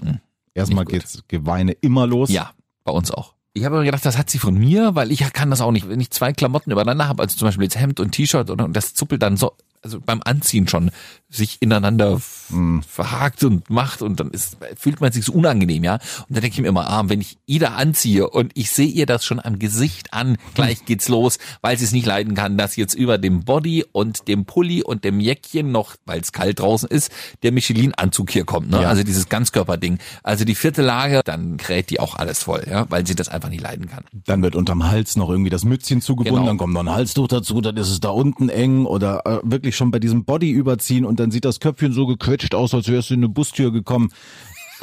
erstmal 0.53 0.85
Nicht 0.85 0.91
gut. 0.93 0.99
geht's 1.01 1.23
Geweine 1.27 1.71
immer 1.73 2.07
los. 2.07 2.29
Ja, 2.29 2.51
bei 2.83 2.91
uns 2.91 3.11
auch. 3.11 3.33
Ich 3.57 3.65
habe 3.65 3.83
gedacht, 3.83 4.05
das 4.05 4.19
hat 4.19 4.29
sie 4.29 4.37
von 4.37 4.53
mir, 4.53 4.93
weil 4.93 5.11
ich 5.11 5.33
kann 5.33 5.49
das 5.49 5.61
auch 5.61 5.71
nicht, 5.71 5.89
wenn 5.89 5.99
ich 5.99 6.11
zwei 6.11 6.31
Klamotten 6.31 6.71
übereinander 6.71 7.07
habe, 7.07 7.23
also 7.23 7.35
zum 7.35 7.47
Beispiel 7.47 7.63
jetzt 7.63 7.79
Hemd 7.79 7.99
und 7.99 8.11
T-Shirt 8.11 8.51
und, 8.51 8.61
und 8.61 8.73
das 8.75 8.93
zuppelt 8.93 9.23
dann 9.23 9.35
so, 9.35 9.53
also 9.81 9.99
beim 10.01 10.21
Anziehen 10.23 10.67
schon 10.67 10.91
sich 11.29 11.57
ineinander 11.61 12.13
f- 12.13 12.53
verhakt 12.87 13.43
und 13.43 13.69
macht 13.69 14.01
und 14.01 14.19
dann 14.21 14.31
ist, 14.31 14.57
fühlt 14.77 15.01
man 15.01 15.11
sich 15.11 15.25
so 15.25 15.33
unangenehm, 15.33 15.83
ja. 15.83 15.95
Und 15.95 16.01
dann 16.29 16.41
denke 16.41 16.55
ich 16.55 16.61
mir 16.61 16.69
immer, 16.69 16.89
ah, 16.89 17.03
wenn 17.07 17.19
ich 17.19 17.37
Ida 17.45 17.75
anziehe 17.75 18.29
und 18.29 18.51
ich 18.55 18.71
sehe 18.71 18.87
ihr 18.87 19.05
das 19.05 19.25
schon 19.25 19.41
am 19.43 19.59
Gesicht 19.59 20.13
an, 20.13 20.37
gleich 20.53 20.85
geht's 20.85 21.09
los, 21.09 21.37
weil 21.61 21.77
sie 21.77 21.83
es 21.83 21.91
nicht 21.91 22.05
leiden 22.05 22.33
kann, 22.33 22.57
dass 22.57 22.77
jetzt 22.77 22.93
über 22.93 23.17
dem 23.17 23.43
Body 23.43 23.83
und 23.91 24.29
dem 24.29 24.45
Pulli 24.45 24.81
und 24.83 25.03
dem 25.03 25.19
Jäckchen 25.19 25.71
noch, 25.71 25.95
weil 26.05 26.21
es 26.21 26.31
kalt 26.31 26.59
draußen 26.59 26.87
ist, 26.89 27.11
der 27.43 27.51
Michelin-Anzug 27.51 28.31
hier 28.31 28.45
kommt, 28.45 28.69
ne? 28.69 28.83
Ja. 28.83 28.87
Also 28.89 29.03
dieses 29.03 29.27
Ganzkörperding. 29.27 29.99
Also 30.23 30.45
die 30.45 30.55
vierte 30.55 30.81
Lage, 30.81 31.21
dann 31.25 31.57
kräht 31.57 31.89
die 31.89 31.99
auch 31.99 32.15
alles 32.15 32.41
voll, 32.41 32.65
ja, 32.69 32.89
weil 32.89 33.05
sie 33.05 33.15
das 33.15 33.27
einfach 33.27 33.49
nicht 33.49 33.61
leiden 33.61 33.87
kann. 33.89 34.05
Dann 34.13 34.41
wird 34.41 34.55
unterm 34.55 34.87
Hals 34.89 35.17
noch 35.17 35.29
irgendwie 35.29 35.49
das 35.49 35.65
Mützchen 35.65 36.01
zugebunden, 36.01 36.35
Genau. 36.37 36.47
dann 36.47 36.57
kommt 36.57 36.73
noch 36.73 36.81
ein 36.83 36.89
Halstuch 36.91 37.27
dazu, 37.27 37.59
dann 37.59 37.75
ist 37.75 37.89
es 37.89 37.99
da 37.99 38.09
unten 38.09 38.47
eng 38.47 38.85
oder 38.85 39.25
äh, 39.25 39.39
wirklich 39.43 39.66
schon 39.75 39.91
bei 39.91 39.99
diesem 39.99 40.25
Body 40.25 40.51
überziehen 40.51 41.05
und 41.05 41.19
dann 41.19 41.31
sieht 41.31 41.45
das 41.45 41.59
Köpfchen 41.59 41.93
so 41.93 42.05
gequetscht 42.07 42.55
aus, 42.55 42.73
als 42.73 42.87
wärst 42.87 43.09
du 43.09 43.15
in 43.15 43.21
eine 43.21 43.29
Bustür 43.29 43.71
gekommen. 43.71 44.11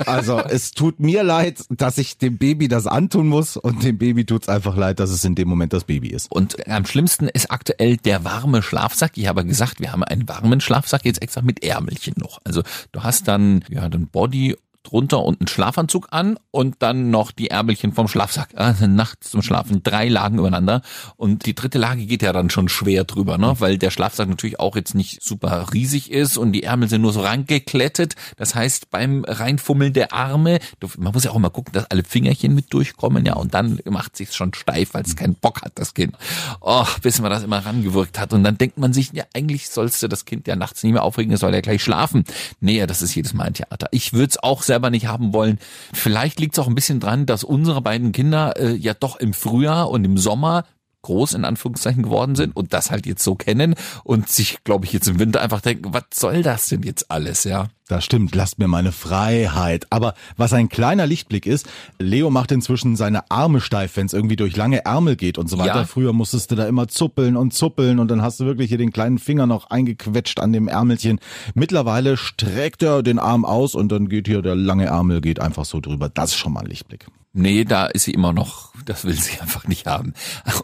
Also 0.06 0.38
es 0.48 0.72
tut 0.72 1.00
mir 1.00 1.22
leid, 1.22 1.64
dass 1.70 1.98
ich 1.98 2.19
dem 2.19 2.38
Baby 2.38 2.69
das 2.69 2.86
antun 2.86 3.28
muss 3.28 3.56
und 3.56 3.82
dem 3.82 3.98
Baby 3.98 4.25
tut's 4.25 4.48
einfach 4.48 4.76
leid, 4.76 5.00
dass 5.00 5.10
es 5.10 5.25
in 5.25 5.34
dem 5.34 5.48
Moment 5.48 5.72
das 5.72 5.84
Baby 5.84 6.08
ist. 6.08 6.31
Und 6.31 6.69
am 6.69 6.86
schlimmsten 6.86 7.28
ist 7.28 7.50
aktuell 7.50 7.96
der 7.96 8.25
warme 8.25 8.62
Schlafsack. 8.62 9.12
Ich 9.16 9.26
habe 9.26 9.44
gesagt, 9.44 9.81
wir 9.81 9.92
haben 9.92 10.04
einen 10.04 10.28
warmen 10.28 10.60
Schlafsack 10.60 11.04
jetzt 11.04 11.22
extra 11.22 11.42
mit 11.42 11.64
Ärmelchen 11.64 12.14
noch. 12.16 12.40
Also 12.44 12.62
du 12.92 13.02
hast 13.02 13.28
dann 13.28 13.64
ja 13.69 13.88
den 13.88 14.08
Body 14.08 14.56
drunter 14.84 15.22
und 15.22 15.40
einen 15.40 15.48
Schlafanzug 15.48 16.08
an 16.10 16.38
und 16.50 16.76
dann 16.78 17.10
noch 17.10 17.32
die 17.32 17.50
Ärmelchen 17.50 17.92
vom 17.92 18.06
Schlafsack. 18.06 18.50
Also 18.54 18.86
nachts 18.86 19.31
zum 19.31 19.42
Schlafen 19.42 19.82
drei 19.82 20.08
Lagen 20.08 20.38
übereinander 20.38 20.82
und 21.16 21.46
die 21.46 21.54
dritte 21.54 21.78
Lage 21.78 22.06
geht 22.06 22.22
ja 22.22 22.32
dann 22.32 22.50
schon 22.50 22.69
schwer 22.69 23.04
drüber, 23.04 23.38
ne? 23.38 23.56
weil 23.58 23.78
der 23.78 23.90
Schlafsack 23.90 24.28
natürlich 24.28 24.60
auch 24.60 24.76
jetzt 24.76 24.94
nicht 24.94 25.22
super 25.22 25.66
riesig 25.72 26.10
ist 26.10 26.36
und 26.36 26.52
die 26.52 26.62
Ärmel 26.62 26.88
sind 26.88 27.02
nur 27.02 27.12
so 27.12 27.22
rangeklettet. 27.22 28.14
Das 28.36 28.54
heißt, 28.54 28.90
beim 28.90 29.24
Reinfummeln 29.26 29.93
der 29.93 30.12
Arme, 30.12 30.60
man 30.98 31.12
muss 31.12 31.24
ja 31.24 31.31
auch 31.31 31.38
mal 31.38 31.50
gucken, 31.50 31.72
dass 31.72 31.91
alle 31.91 32.05
Fingerchen 32.05 32.55
mit 32.55 32.72
durchkommen, 32.72 33.24
ja, 33.24 33.34
und 33.34 33.55
dann 33.55 33.81
macht 33.86 34.17
sich's 34.17 34.36
schon 34.36 34.53
steif, 34.55 34.94
weil 34.94 35.03
es 35.03 35.17
keinen 35.17 35.34
Bock 35.34 35.62
hat, 35.62 35.72
das 35.76 35.94
Kind. 35.94 36.14
Oh, 36.60 36.86
bis 37.03 37.20
man 37.20 37.31
das 37.31 37.43
immer 37.43 37.64
rangewirkt 37.64 38.19
hat. 38.19 38.32
Und 38.32 38.44
dann 38.44 38.58
denkt 38.58 38.79
man 38.79 38.93
sich, 38.93 39.12
ja, 39.12 39.24
eigentlich 39.34 39.69
sollst 39.69 40.03
du 40.03 40.08
das 40.08 40.24
Kind 40.24 40.46
ja 40.46 40.56
nachts 40.56 40.82
nicht 40.82 40.93
mehr 40.93 41.03
aufregen, 41.03 41.32
es 41.32 41.41
soll 41.41 41.55
ja 41.55 41.60
gleich 41.60 41.82
schlafen. 41.82 42.24
Nee, 42.60 42.86
das 42.86 43.03
ist 43.03 43.14
jedes 43.14 43.34
Mal 43.34 43.44
ein 43.44 43.55
Theater. 43.55 43.88
Ich 43.91 44.12
würde 44.12 44.31
es 44.31 44.43
auch 44.43 44.62
selber 44.74 44.90
nicht 44.90 45.06
haben 45.06 45.32
wollen. 45.32 45.58
Vielleicht 45.93 46.40
liegt 46.40 46.54
es 46.54 46.58
auch 46.58 46.66
ein 46.66 46.74
bisschen 46.74 46.98
dran, 46.98 47.26
dass 47.26 47.44
unsere 47.44 47.81
beiden 47.81 48.10
Kinder 48.10 48.54
äh, 48.58 48.74
ja 48.74 48.93
doch 48.93 49.16
im 49.16 49.32
Frühjahr 49.32 49.88
und 49.88 50.04
im 50.04 50.19
Sommer 50.19 50.64
groß 51.05 51.34
in 51.34 51.44
Anführungszeichen 51.44 52.03
geworden 52.03 52.34
sind 52.34 52.56
und 52.56 52.73
das 52.73 52.91
halt 52.91 53.06
jetzt 53.06 53.23
so 53.23 53.37
kennen 53.37 53.75
und 54.03 54.29
sich, 54.29 54.65
glaube 54.65 54.87
ich, 54.87 54.93
jetzt 54.93 55.06
im 55.06 55.19
Winter 55.19 55.41
einfach 55.41 55.61
denken, 55.61 55.94
was 55.94 56.05
soll 56.13 56.43
das 56.43 56.67
denn 56.67 56.82
jetzt 56.82 57.11
alles, 57.11 57.44
ja? 57.44 57.69
Das 57.87 58.03
stimmt, 58.03 58.34
lasst 58.34 58.58
mir 58.58 58.67
meine 58.67 58.93
Freiheit. 58.93 59.87
Aber 59.91 60.15
was 60.39 60.55
ein 60.55 60.70
kleiner 60.70 61.06
Lichtblick 61.06 61.44
ist, 61.44 61.69
Leo 61.99 62.31
macht 62.31 62.51
inzwischen 62.51 62.96
seine 62.96 63.31
Arme 63.31 63.61
steif, 63.61 63.96
wenn 63.96 64.06
es 64.06 64.15
irgendwie 64.15 64.37
durch 64.37 64.56
lange 64.56 64.87
Ärmel 64.87 65.17
geht 65.17 65.37
und 65.37 65.51
so 65.51 65.58
weiter. 65.58 65.81
Ja. 65.81 65.84
Früher 65.84 66.15
musstest 66.15 66.51
du 66.51 66.55
da 66.55 66.67
immer 66.67 66.89
zuppeln 66.89 67.37
und 67.37 67.53
zuppeln 67.53 67.99
und 67.99 68.11
dann 68.11 68.23
hast 68.23 68.41
du 68.41 68.46
wirklich 68.46 68.70
hier 68.70 68.79
den 68.79 68.91
kleinen 68.91 69.19
Finger 69.19 69.46
noch 69.46 69.69
eingequetscht 69.69 70.41
an 70.41 70.55
dem 70.55 70.67
Ärmelchen. 70.67 71.20
Mittlerweile 71.55 72.17
streckt 72.17 72.82
er 72.82 73.03
den 73.03 73.19
Arm 73.19 73.44
aus 73.44 73.75
und 73.75 73.93
dann 73.93 74.08
geht 74.08 74.29
hier 74.29 74.41
der 74.41 74.55
lange 74.55 74.87
Ärmel 74.87 75.20
geht 75.20 75.39
einfach 75.39 75.67
so 75.67 75.81
drüber. 75.81 76.08
Das 76.08 76.31
ist 76.31 76.39
schon 76.39 76.55
mal 76.55 76.61
ein 76.61 76.67
Lichtblick. 76.67 77.06
Nee, 77.36 77.64
da 77.64 77.86
ist 77.86 78.05
sie 78.05 78.12
immer 78.12 78.32
noch, 78.32 78.72
das 78.84 79.05
will 79.05 79.14
sie 79.20 79.41
einfach 79.41 79.67
nicht 79.67 79.88
haben. 79.88 80.14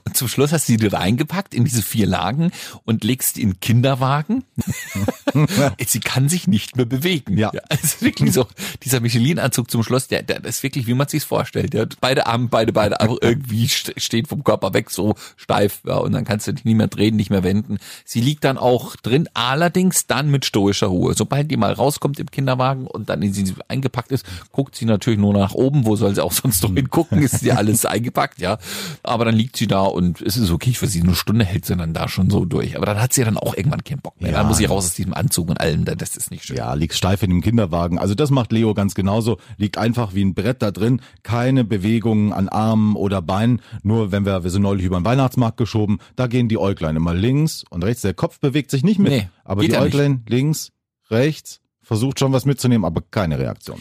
Und 0.05 0.17
zum 0.17 0.29
Schluss 0.29 0.53
hast 0.53 0.69
du 0.69 0.79
sie 0.79 0.87
reingepackt 0.87 1.53
in 1.53 1.65
diese 1.65 1.83
vier 1.83 2.07
Lagen 2.07 2.53
und 2.85 3.03
legst 3.03 3.35
sie 3.35 3.43
in 3.43 3.59
Kinderwagen. 3.59 4.45
sie 5.85 5.99
kann 5.99 6.29
sich 6.29 6.47
nicht 6.47 6.77
mehr 6.77 6.87
bewegen. 6.87 7.37
Ja. 7.37 7.51
Also 7.69 8.01
wirklich 8.03 8.33
so, 8.33 8.47
dieser 8.85 9.01
Michelin-Anzug 9.01 9.69
zum 9.69 9.83
Schluss, 9.83 10.07
der, 10.07 10.23
der 10.23 10.45
ist 10.45 10.63
wirklich, 10.63 10.87
wie 10.87 10.95
man 10.95 11.09
sich's 11.09 11.25
vorstellt. 11.25 11.75
Hat 11.75 11.97
beide 12.01 12.27
Arme, 12.29 12.47
beide, 12.49 12.73
beide 12.73 13.01
einfach 13.01 13.17
irgendwie 13.21 13.67
st- 13.67 13.99
stehen 13.99 14.27
vom 14.27 14.45
Körper 14.45 14.73
weg, 14.73 14.91
so 14.91 15.17
steif, 15.37 15.81
ja, 15.85 15.97
und 15.97 16.13
dann 16.13 16.25
kannst 16.25 16.47
du 16.47 16.53
dich 16.55 16.65
nicht 16.65 16.77
mehr 16.77 16.87
drehen, 16.87 17.17
nicht 17.17 17.31
mehr 17.31 17.43
wenden. 17.43 17.79
Sie 18.05 18.21
liegt 18.21 18.45
dann 18.45 18.59
auch 18.59 18.95
drin, 18.95 19.29
allerdings 19.35 20.07
dann 20.07 20.31
mit 20.31 20.45
stoischer 20.45 20.87
Ruhe. 20.87 21.15
Sobald 21.15 21.51
die 21.51 21.57
mal 21.57 21.73
rauskommt 21.73 22.21
im 22.21 22.31
Kinderwagen 22.31 22.87
und 22.87 23.09
dann 23.09 23.23
in 23.23 23.33
sie 23.33 23.53
eingepackt 23.67 24.13
ist, 24.13 24.25
guckt 24.53 24.77
sie 24.77 24.85
natürlich 24.85 25.19
nur 25.19 25.33
nach 25.33 25.55
oben, 25.55 25.85
wo 25.85 25.97
soll 25.97 26.15
sie 26.15 26.23
auch 26.23 26.31
sonst 26.33 26.60
noch 26.63 26.75
hingucken, 26.75 27.23
ist 27.23 27.43
ja 27.43 27.57
alles 27.57 27.85
eingepackt, 27.87 28.41
ja. 28.41 28.59
Aber 29.03 29.25
dann 29.25 29.35
liegt 29.35 29.57
sie 29.57 29.67
da 29.67 29.83
und 29.83 30.21
es 30.21 30.37
ist 30.37 30.51
okay, 30.51 30.73
für 30.73 30.87
sie 30.87 31.03
eine 31.03 31.15
Stunde 31.15 31.45
hält 31.45 31.67
sie 31.67 31.77
dann 31.77 31.95
da 31.95 32.09
schon 32.09 32.31
so 32.31 32.45
durch. 32.45 32.77
Aber 32.77 32.87
dann 32.87 33.01
hat 33.01 33.13
sie 33.13 33.25
dann 33.25 33.37
auch 33.37 33.57
irgendwann 33.57 33.85
keinen 33.85 34.01
Bock 34.01 34.21
mehr. 34.21 34.33
Ja. 34.33 34.39
Dann 34.39 34.49
muss 34.49 34.59
sie 34.59 34.65
raus 34.67 34.87
aus 34.87 34.95
diesem 34.95 35.15
Anzug 35.15 35.49
und 35.49 35.61
allem, 35.61 35.85
das 35.85 36.17
ist 36.17 36.31
nicht 36.31 36.45
schön. 36.45 36.57
Ja, 36.57 36.75
liegt 36.75 36.95
steif 36.95 37.23
in 37.23 37.31
dem 37.31 37.43
Kinderwagen. 37.43 37.99
Also 37.99 38.15
das 38.15 38.31
macht 38.31 38.53
Leo 38.53 38.75
ganz 38.75 38.95
genauso. 38.95 39.39
Liegt 39.57 39.79
einfach 39.79 40.15
wie 40.15 40.25
ein 40.25 40.35
Brett 40.35 40.63
da 40.63 40.71
drin. 40.71 41.01
Keine 41.23 41.65
Bewegungen 41.65 42.33
an 42.33 42.49
Armen 42.49 42.97
oder 42.97 43.23
Beinen. 43.23 43.61
Nur 43.83 44.13
wenn 44.13 44.25
wir, 44.25 44.45
wir 44.45 44.51
sind 44.51 44.63
neulich 44.63 44.87
über 44.87 44.99
den 44.99 45.05
Weihnachtsmarkt 45.05 45.57
geschoben, 45.57 45.99
da 46.17 46.27
gehen 46.27 46.49
die 46.49 46.59
Äuglein 46.59 46.97
immer 46.97 47.15
links 47.15 47.65
und 47.71 47.85
rechts. 47.85 48.03
Der 48.03 48.15
Kopf 48.15 48.41
bewegt 48.41 48.71
sich 48.71 48.83
nicht 48.83 48.99
mit. 48.99 49.13
Nee, 49.13 49.29
aber 49.45 49.63
die 49.63 49.69
ja 49.69 49.81
nicht. 49.83 49.95
Äuglein 49.95 50.25
links, 50.29 50.73
rechts, 51.11 51.61
versucht 51.83 52.19
schon 52.19 52.33
was 52.33 52.47
mitzunehmen, 52.47 52.85
aber 52.85 53.03
keine 53.11 53.39
Reaktion. 53.39 53.81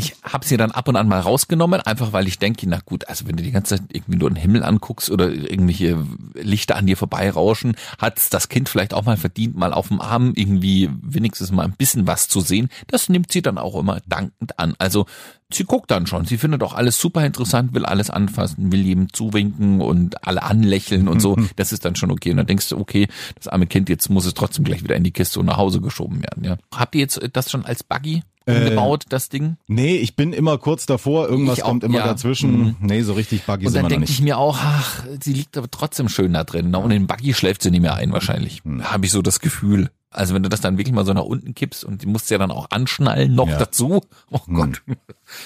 Ich 0.00 0.14
habe 0.22 0.46
sie 0.46 0.56
dann 0.56 0.70
ab 0.70 0.88
und 0.88 0.96
an 0.96 1.08
mal 1.08 1.20
rausgenommen, 1.20 1.80
einfach 1.82 2.12
weil 2.12 2.26
ich 2.26 2.38
denke, 2.38 2.66
na 2.68 2.80
gut, 2.84 3.06
also 3.08 3.26
wenn 3.26 3.36
du 3.36 3.42
die 3.42 3.52
ganze 3.52 3.76
Zeit 3.76 3.88
irgendwie 3.92 4.16
nur 4.16 4.30
den 4.30 4.36
Himmel 4.36 4.64
anguckst 4.64 5.10
oder 5.10 5.30
irgendwelche 5.30 5.98
Lichter 6.34 6.76
an 6.76 6.86
dir 6.86 6.96
vorbeirauschen, 6.96 7.76
hat's 7.98 8.30
das 8.30 8.48
Kind 8.48 8.68
vielleicht 8.68 8.94
auch 8.94 9.04
mal 9.04 9.16
verdient, 9.16 9.56
mal 9.56 9.74
auf 9.74 9.88
dem 9.88 10.00
Arm 10.00 10.32
irgendwie 10.34 10.88
wenigstens 11.02 11.52
mal 11.52 11.64
ein 11.64 11.72
bisschen 11.72 12.06
was 12.06 12.28
zu 12.28 12.40
sehen. 12.40 12.70
Das 12.86 13.08
nimmt 13.10 13.30
sie 13.30 13.42
dann 13.42 13.58
auch 13.58 13.78
immer 13.78 14.00
dankend 14.06 14.58
an. 14.58 14.74
Also 14.78 15.06
sie 15.52 15.64
guckt 15.64 15.90
dann 15.90 16.06
schon, 16.06 16.24
sie 16.24 16.38
findet 16.38 16.62
auch 16.62 16.74
alles 16.74 16.98
super 16.98 17.24
interessant, 17.24 17.74
will 17.74 17.84
alles 17.84 18.10
anfassen, 18.10 18.72
will 18.72 18.80
jedem 18.80 19.12
zuwinken 19.12 19.80
und 19.80 20.26
alle 20.26 20.42
anlächeln 20.42 21.08
und 21.08 21.20
so. 21.20 21.36
Das 21.56 21.72
ist 21.72 21.84
dann 21.84 21.96
schon 21.96 22.10
okay. 22.10 22.30
Und 22.30 22.38
dann 22.38 22.46
denkst 22.46 22.68
du, 22.70 22.78
okay, 22.78 23.08
das 23.34 23.48
arme 23.48 23.66
Kind, 23.66 23.88
jetzt 23.88 24.08
muss 24.08 24.24
es 24.24 24.34
trotzdem 24.34 24.64
gleich 24.64 24.82
wieder 24.82 24.94
in 24.94 25.04
die 25.04 25.10
Kiste 25.10 25.40
und 25.40 25.46
nach 25.46 25.56
Hause 25.56 25.80
geschoben 25.80 26.22
werden. 26.22 26.44
Ja. 26.44 26.56
Habt 26.74 26.94
ihr 26.94 27.00
jetzt 27.02 27.20
das 27.32 27.50
schon 27.50 27.64
als 27.64 27.82
Buggy 27.82 28.22
umgebaut, 28.56 29.04
das 29.08 29.28
Ding? 29.28 29.56
Nee, 29.66 29.96
ich 29.96 30.16
bin 30.16 30.32
immer 30.32 30.58
kurz 30.58 30.86
davor, 30.86 31.28
irgendwas 31.28 31.60
auch, 31.62 31.66
kommt 31.66 31.84
immer 31.84 31.98
ja. 31.98 32.06
dazwischen. 32.06 32.58
Mhm. 32.58 32.76
Nee, 32.80 33.02
so 33.02 33.12
richtig 33.14 33.44
buggy 33.44 33.66
Und 33.66 33.74
dann 33.74 33.88
denke 33.88 34.10
ich 34.10 34.20
mir 34.20 34.38
auch, 34.38 34.58
ach, 34.60 35.04
sie 35.22 35.32
liegt 35.32 35.56
aber 35.56 35.70
trotzdem 35.70 36.08
schön 36.08 36.32
da 36.32 36.44
drin. 36.44 36.70
Ne? 36.70 36.78
Und 36.78 36.90
in 36.90 37.02
den 37.02 37.06
Buggy 37.06 37.34
schläft 37.34 37.62
sie 37.62 37.70
nicht 37.70 37.82
mehr 37.82 37.94
ein 37.94 38.12
wahrscheinlich. 38.12 38.62
Hm. 38.64 38.90
Habe 38.90 39.06
ich 39.06 39.12
so 39.12 39.22
das 39.22 39.40
Gefühl. 39.40 39.90
Also 40.12 40.34
wenn 40.34 40.42
du 40.42 40.48
das 40.48 40.60
dann 40.60 40.76
wirklich 40.76 40.92
mal 40.94 41.06
so 41.06 41.12
nach 41.12 41.22
unten 41.24 41.54
kippst 41.54 41.84
und 41.84 42.02
die 42.02 42.06
musst 42.06 42.28
du 42.30 42.34
ja 42.34 42.38
dann 42.38 42.50
auch 42.50 42.66
anschnallen 42.70 43.32
noch 43.34 43.48
Ja. 43.48 43.58
dazu. 43.58 44.02
Oh 44.30 44.40
Hm. 44.46 44.54
Gott. 44.54 44.82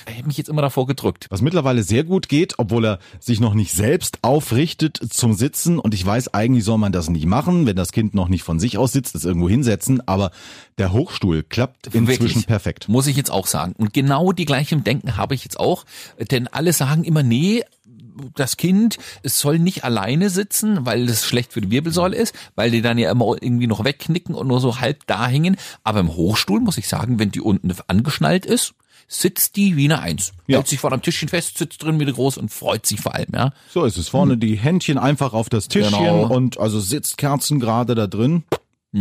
Ich 0.09 0.15
hätte 0.15 0.27
mich 0.29 0.39
jetzt 0.39 0.49
immer 0.49 0.63
davor 0.63 0.87
gedrückt. 0.87 1.27
Was 1.29 1.43
mittlerweile 1.43 1.83
sehr 1.83 2.05
gut 2.05 2.31
geht, 2.31 2.55
obwohl 2.59 2.87
er 2.87 2.99
sich 3.21 3.39
noch 3.39 3.53
nicht 3.53 3.73
selbst 3.73 4.17
aufrichtet 4.23 4.99
zum 5.11 5.35
Sitzen. 5.35 5.79
Und 5.79 5.93
ich 5.93 6.07
weiß, 6.07 6.33
eigentlich 6.33 6.65
soll 6.65 6.79
man 6.79 6.91
das 6.91 7.11
nicht 7.11 7.27
machen, 7.27 7.67
wenn 7.67 7.77
das 7.77 7.93
Kind 7.93 8.15
noch 8.15 8.29
nicht 8.31 8.45
von 8.45 8.59
sich 8.59 8.79
aus 8.79 8.93
sitzt, 8.93 9.15
es 9.15 9.27
irgendwo 9.27 9.47
hinsetzen. 9.47 10.01
Aber 10.09 10.31
der 10.79 10.93
Hochstuhl 10.95 11.43
klappt 11.43 11.89
inzwischen 11.89 12.07
Wirklich. 12.07 12.47
perfekt. 12.47 12.89
Muss 12.89 13.07
ich 13.07 13.17
jetzt 13.19 13.31
auch 13.31 13.47
sagen. 13.47 13.75
Und 13.77 13.93
genau 13.93 14.33
die 14.33 14.47
gleiche 14.47 14.75
Denken 14.79 15.19
habe 15.19 15.35
ich 15.35 15.45
jetzt 15.45 15.61
auch. 15.61 15.85
Denn 16.31 16.49
alle 16.49 16.73
sagen 16.73 17.05
immer, 17.05 17.23
nee, 17.23 17.63
das 18.35 18.57
Kind, 18.57 18.99
es 19.23 19.39
soll 19.41 19.59
nicht 19.59 19.85
alleine 19.85 20.31
sitzen, 20.31 20.87
weil 20.87 21.07
das 21.07 21.25
schlecht 21.25 21.53
für 21.53 21.61
die 21.61 21.71
Wirbelsäule 21.71 22.17
ist, 22.17 22.35
weil 22.55 22.71
die 22.71 22.83
dann 22.83 22.99
ja 22.99 23.11
immer 23.11 23.37
irgendwie 23.41 23.67
noch 23.67 23.85
wegknicken 23.85 24.35
und 24.35 24.47
nur 24.47 24.61
so 24.61 24.81
halb 24.81 25.07
da 25.07 25.27
hängen. 25.27 25.57
Aber 25.83 26.01
im 26.01 26.15
Hochstuhl 26.15 26.61
muss 26.61 26.79
ich 26.79 26.89
sagen, 26.89 27.19
wenn 27.19 27.31
die 27.31 27.41
unten 27.41 27.73
angeschnallt 27.89 28.47
ist, 28.47 28.75
sitzt 29.07 29.57
die 29.57 29.77
wie 29.77 29.85
eine 29.85 30.01
Eins. 30.01 30.33
Ja. 30.47 30.59
Hält 30.59 30.69
sich 30.69 30.81
vor 30.81 30.93
am 30.93 31.03
Tischchen 31.03 31.29
fest, 31.29 31.59
sitzt 31.59 31.83
drin 31.83 32.01
wieder 32.01 32.13
groß 32.13 32.39
und 32.39 32.51
freut 32.51 32.87
sich 32.87 33.01
vor 33.01 33.15
allem, 33.15 33.29
ja. 33.35 33.53
So 33.73 33.85
ist 33.85 33.99
es. 33.99 34.09
Vorne 34.09 34.39
die 34.39 34.57
Händchen 34.57 34.97
einfach 34.99 35.35
auf 35.35 35.49
das 35.49 35.69
Tischchen 35.69 35.99
Genau. 35.99 36.27
und 36.35 36.59
also 36.59 36.81
sitzt 36.81 37.19
kerzengerade 37.19 37.95
da 37.95 38.07
drin. 38.07 38.45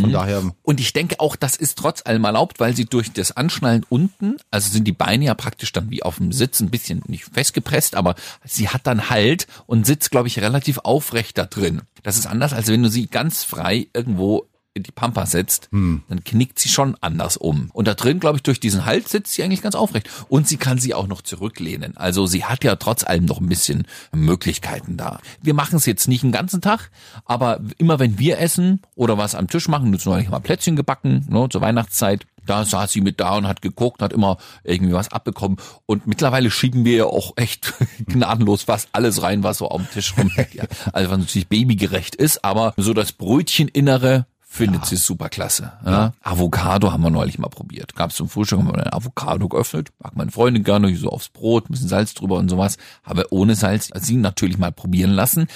Von 0.01 0.11
daher, 0.11 0.51
Und 0.63 0.79
ich 0.79 0.93
denke 0.93 1.19
auch, 1.19 1.35
das 1.35 1.55
ist 1.55 1.77
trotz 1.77 2.01
allem 2.05 2.23
erlaubt, 2.23 2.59
weil 2.59 2.75
sie 2.75 2.85
durch 2.85 3.11
das 3.11 3.35
Anschnallen 3.35 3.85
unten, 3.89 4.37
also 4.49 4.71
sind 4.71 4.85
die 4.85 4.91
Beine 4.91 5.25
ja 5.25 5.33
praktisch 5.35 5.71
dann 5.71 5.91
wie 5.91 6.03
auf 6.03 6.17
dem 6.17 6.31
Sitz 6.31 6.59
ein 6.61 6.71
bisschen 6.71 7.03
nicht 7.07 7.25
festgepresst, 7.25 7.95
aber 7.95 8.15
sie 8.43 8.69
hat 8.69 8.87
dann 8.87 9.09
Halt 9.09 9.47
und 9.67 9.85
sitzt, 9.85 10.11
glaube 10.11 10.27
ich, 10.27 10.39
relativ 10.39 10.79
aufrecht 10.79 11.37
da 11.37 11.45
drin. 11.45 11.81
Das 12.01 12.17
ist 12.17 12.25
anders, 12.25 12.53
als 12.53 12.67
wenn 12.67 12.83
du 12.83 12.89
sie 12.89 13.07
ganz 13.07 13.43
frei 13.43 13.87
irgendwo 13.93 14.47
in 14.73 14.83
die 14.83 14.91
Pampa 14.91 15.25
setzt, 15.25 15.69
dann 15.71 16.23
knickt 16.23 16.57
sie 16.57 16.69
schon 16.69 16.95
anders 17.01 17.37
um. 17.37 17.69
Und 17.73 17.87
da 17.87 17.93
drin, 17.93 18.19
glaube 18.19 18.37
ich, 18.37 18.43
durch 18.43 18.59
diesen 18.59 18.85
Halt 18.85 19.07
sitzt 19.07 19.33
sie 19.33 19.43
eigentlich 19.43 19.61
ganz 19.61 19.75
aufrecht. 19.75 20.09
Und 20.29 20.47
sie 20.47 20.57
kann 20.57 20.79
sie 20.79 20.93
auch 20.93 21.07
noch 21.07 21.21
zurücklehnen. 21.21 21.95
Also 21.95 22.25
sie 22.25 22.45
hat 22.45 22.63
ja 22.63 22.75
trotz 22.75 23.03
allem 23.03 23.25
noch 23.25 23.39
ein 23.39 23.49
bisschen 23.49 23.85
Möglichkeiten 24.11 24.97
da. 24.97 25.19
Wir 25.41 25.53
machen 25.53 25.75
es 25.75 25.85
jetzt 25.85 26.07
nicht 26.07 26.23
den 26.23 26.31
ganzen 26.31 26.61
Tag, 26.61 26.89
aber 27.25 27.61
immer 27.77 27.99
wenn 27.99 28.17
wir 28.17 28.39
essen 28.39 28.81
oder 28.95 29.17
was 29.17 29.35
am 29.35 29.47
Tisch 29.47 29.67
machen, 29.67 29.93
jetzt 29.93 30.05
neulich 30.05 30.29
mal 30.29 30.39
Plätzchen 30.39 30.75
gebacken, 30.75 31.25
ne, 31.29 31.47
zur 31.49 31.61
Weihnachtszeit, 31.61 32.25
da 32.45 32.65
saß 32.65 32.91
sie 32.91 33.01
mit 33.01 33.19
da 33.19 33.37
und 33.37 33.47
hat 33.47 33.61
geguckt, 33.61 34.01
hat 34.01 34.13
immer 34.13 34.37
irgendwie 34.63 34.93
was 34.93 35.11
abbekommen. 35.11 35.57
Und 35.85 36.07
mittlerweile 36.07 36.51
schieben 36.51 36.83
wir 36.85 36.95
ja 36.97 37.05
auch 37.05 37.33
echt 37.37 37.73
gnadenlos 38.05 38.63
fast 38.63 38.89
alles 38.91 39.21
rein, 39.21 39.43
was 39.43 39.59
so 39.59 39.69
auf 39.69 39.81
dem 39.81 39.89
Tisch 39.91 40.13
rumliegt. 40.17 40.67
Also 40.91 41.09
was 41.09 41.19
natürlich 41.19 41.47
babygerecht 41.47 42.15
ist, 42.15 42.43
aber 42.43 42.73
so 42.77 42.93
das 42.93 43.13
Brötcheninnere 43.13 44.25
findet 44.53 44.85
sie 44.85 44.97
super 44.97 45.29
klasse. 45.29 45.73
Ja. 45.83 46.13
Avocado 46.21 46.91
haben 46.91 47.01
wir 47.01 47.09
neulich 47.09 47.39
mal 47.39 47.49
probiert. 47.49 47.95
Gab's 47.95 48.15
zum 48.15 48.29
Frühstück, 48.29 48.59
haben 48.59 48.67
wir 48.67 48.85
ein 48.85 48.93
Avocado 48.93 49.49
geöffnet. 49.49 49.89
Mag 49.97 50.15
meine 50.15 50.29
Freundin 50.29 50.63
gerne, 50.63 50.95
so 50.95 51.09
aufs 51.09 51.29
Brot, 51.29 51.67
ein 51.67 51.71
bisschen 51.71 51.87
Salz 51.87 52.13
drüber 52.13 52.37
und 52.37 52.49
sowas. 52.49 52.77
Habe 53.03 53.25
ohne 53.31 53.55
Salz 53.55 53.89
sie 53.95 54.15
natürlich 54.15 54.59
mal 54.59 54.71
probieren 54.71 55.09
lassen. 55.09 55.47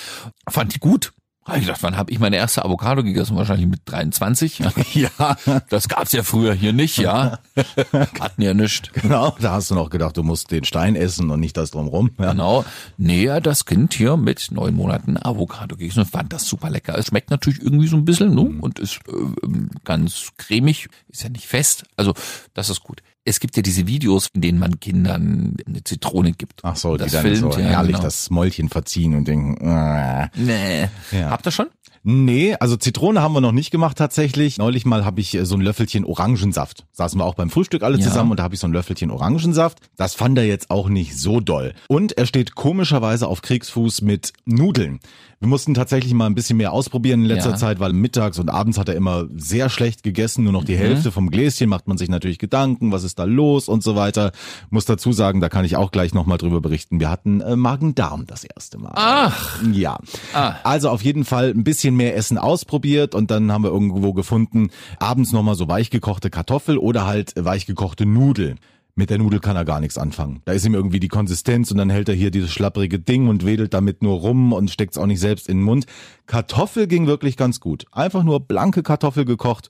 Fand 0.50 0.74
die 0.74 0.80
gut. 0.80 1.13
Ich 1.56 1.62
gedacht, 1.62 1.82
wann 1.82 1.96
habe 1.96 2.12
ich 2.12 2.20
meine 2.20 2.36
erste 2.36 2.66
Avocado 2.66 3.04
gegessen? 3.04 3.38
Wahrscheinlich 3.38 3.68
mit 3.68 3.82
23. 3.86 4.63
Ja, 4.94 5.38
das 5.70 5.88
gab's 5.88 6.12
ja 6.12 6.24
früher 6.24 6.54
hier 6.54 6.74
nicht, 6.74 6.98
ja. 6.98 7.39
Hatten 8.20 8.42
ja 8.42 8.54
nichts. 8.54 8.92
genau, 8.94 9.36
da 9.39 9.51
hast 9.51 9.70
du 9.70 9.75
noch 9.75 9.89
gedacht, 9.89 10.18
du 10.18 10.24
musst 10.24 10.50
den 10.51 10.63
Stein 10.63 10.96
essen 10.96 11.30
und 11.30 11.39
nicht 11.39 11.56
das 11.56 11.72
drumrum. 11.72 12.12
Ja. 12.18 12.32
Genau. 12.32 12.66
Näher 12.98 13.42
das 13.42 13.66
Kind 13.66 13.94
hier 13.94 14.18
mit 14.18 14.50
neun 14.51 14.74
Monaten 14.74 15.18
Avocado 15.18 15.75
gegessen 15.75 16.01
und 16.01 16.10
fand 16.10 16.34
das 16.34 16.48
super 16.48 16.70
lecker. 16.70 16.98
Es 16.98 17.08
schmeckt 17.08 17.30
natürlich 17.30 17.62
irgendwie 17.62 17.88
so 17.88 17.98
ein 17.98 18.06
bisschen, 18.06 18.34
ne? 18.34 18.60
Und 18.62 18.80
ist 18.80 19.00
äh, 19.08 19.48
ganz 19.84 20.32
cremig, 20.38 20.89
ist 21.10 21.24
ja 21.24 21.30
nicht 21.30 21.48
fest. 21.48 21.84
Also, 21.96 22.13
das 22.54 22.70
ist 22.70 22.82
gut. 22.82 23.01
Es 23.27 23.41
gibt 23.41 23.57
ja 23.57 23.62
diese 23.62 23.88
Videos, 23.88 24.29
in 24.34 24.41
denen 24.41 24.57
man 24.57 24.79
Kindern 24.79 25.57
eine 25.67 25.84
Zitrone 25.84 26.31
gibt. 26.31 26.62
Ach 26.63 26.77
so, 26.77 26.96
das 26.96 27.07
die 27.07 27.13
dann 27.13 27.22
filmt, 27.24 27.53
so 27.53 27.60
ja, 27.60 27.67
herrlich 27.67 27.98
genau. 27.98 28.03
das 28.05 28.29
Mäulchen 28.29 28.69
verziehen 28.69 29.15
und 29.15 29.27
denken, 29.27 29.57
äh. 29.67 30.29
Nee. 30.36 30.88
Ja. 31.12 31.29
Habt 31.31 31.46
ihr 31.46 31.51
schon? 31.51 31.67
Nee, 32.04 32.56
also 32.60 32.75
Zitrone 32.77 33.22
haben 33.22 33.34
wir 33.34 33.42
noch 33.42 33.51
nicht 33.51 33.72
gemacht 33.72 33.98
tatsächlich. 33.98 34.58
Neulich 34.58 34.86
mal 34.86 35.06
habe 35.06 35.20
ich 35.22 35.34
äh, 35.36 35.46
so 35.46 35.56
ein 35.56 35.62
Löffelchen 35.62 36.06
Orangensaft. 36.06 36.86
Saßen 36.94 37.20
wir 37.20 37.25
auch 37.25 37.36
beim 37.36 37.50
Frühstück 37.50 37.84
alle 37.84 37.98
Ja. 37.98 38.04
zusammen 38.06 38.32
und 38.32 38.38
da 38.39 38.44
habe 38.44 38.54
ich 38.54 38.60
so 38.60 38.68
ein 38.68 38.74
Löffelchen 38.74 39.12
Orangensaft. 39.12 39.80
Das 39.98 40.13
fand 40.16 40.38
er 40.38 40.46
jetzt 40.46 40.70
auch 40.70 40.89
nicht 40.89 41.18
so 41.18 41.39
doll. 41.39 41.74
Und 41.88 42.18
er 42.18 42.25
steht 42.25 42.56
komischerweise 42.56 43.27
auf 43.27 43.42
Kriegsfuß 43.42 44.01
mit 44.01 44.34
Nudeln. 44.46 45.00
Wir 45.39 45.48
mussten 45.48 45.75
tatsächlich 45.75 46.16
mal 46.16 46.25
ein 46.25 46.34
bisschen 46.34 46.58
mehr 46.58 46.74
ausprobieren 46.74 47.22
in 47.22 47.27
letzter 47.27 47.51
Ja. 47.51 47.56
Zeit, 47.58 47.80
weil 47.80 47.94
mittags 47.94 48.39
und 48.39 48.50
abends 48.50 48.80
hat 48.80 48.89
er 48.89 48.96
immer 48.96 49.25
sehr 49.36 49.70
schlecht 49.70 50.01
gegessen, 50.01 50.44
nur 50.44 50.51
noch 50.54 50.63
die 50.63 50.75
Hälfte 50.75 51.12
vom 51.12 51.30
Gläschen, 51.30 51.70
macht 51.70 51.88
man 51.88 51.96
sich 52.00 52.10
natürlich 52.10 52.39
Gedanken, 52.39 52.92
was 52.92 53.04
ist 53.04 53.20
da 53.20 53.24
los 53.25 53.68
und 53.70 53.84
so 53.84 53.96
weiter. 53.96 54.32
Muss 54.72 54.86
dazu 54.86 55.12
sagen, 55.12 55.39
da 55.39 55.48
kann 55.48 55.63
ich 55.63 55.75
auch 55.75 55.92
gleich 55.92 56.16
nochmal 56.16 56.39
drüber 56.39 56.60
berichten. 56.60 57.00
Wir 57.00 57.12
hatten 57.12 57.42
äh, 57.42 57.56
Magen-Darm 57.56 58.25
das 58.25 58.46
erste 58.46 58.80
Mal. 58.80 58.94
Ach. 58.96 59.62
Ja. 59.72 60.00
Ah. 60.34 60.56
Also 60.63 60.89
auf 60.89 61.04
jeden 61.04 61.24
Fall 61.24 61.51
ein 61.51 61.63
bisschen 61.63 61.96
mehr 61.98 62.16
Essen 62.16 62.38
ausprobiert 62.38 63.16
und 63.16 63.30
dann 63.32 63.51
haben 63.51 63.63
wir 63.63 63.72
irgendwo 63.72 64.13
gefunden, 64.13 64.70
abends 65.00 65.32
nochmal 65.32 65.56
so 65.56 65.68
weichgekochte 65.68 66.30
Kartoffel 66.30 66.77
oder 66.77 67.06
halt 67.06 67.34
weichgekochte 67.36 68.06
Nudel. 68.06 68.56
Mit 68.96 69.12
der 69.12 69.20
Nudel 69.20 69.39
kann 69.39 69.56
er 69.56 69.63
gar 69.63 69.80
nichts 69.80 70.00
anfangen. 70.00 70.42
Da 70.46 70.54
ist 70.54 70.66
ihm 70.66 70.74
irgendwie 70.74 71.00
die 71.00 71.08
Konsistenz 71.08 71.70
und 71.70 71.77
dann 71.77 71.92
hält 71.92 72.10
er 72.10 72.16
hier 72.16 72.32
dieses 72.32 72.51
schlapprige 72.51 72.98
Ding 72.98 73.27
und 73.27 73.46
wedelt 73.46 73.75
damit 73.75 74.01
nur 74.01 74.16
rum 74.20 74.54
und 74.54 74.72
steckt's 74.72 74.98
auch 74.98 75.06
nicht 75.06 75.20
selbst 75.20 75.48
in 75.50 75.58
den 75.58 75.63
Mund. 75.63 75.86
Kartoffel 76.25 76.88
ging 76.88 77.06
wirklich 77.06 77.38
ganz 77.38 77.60
gut. 77.60 77.86
Einfach 77.92 78.24
nur 78.24 78.39
blanke 78.39 78.82
Kartoffel 78.82 79.24
gekocht. 79.24 79.70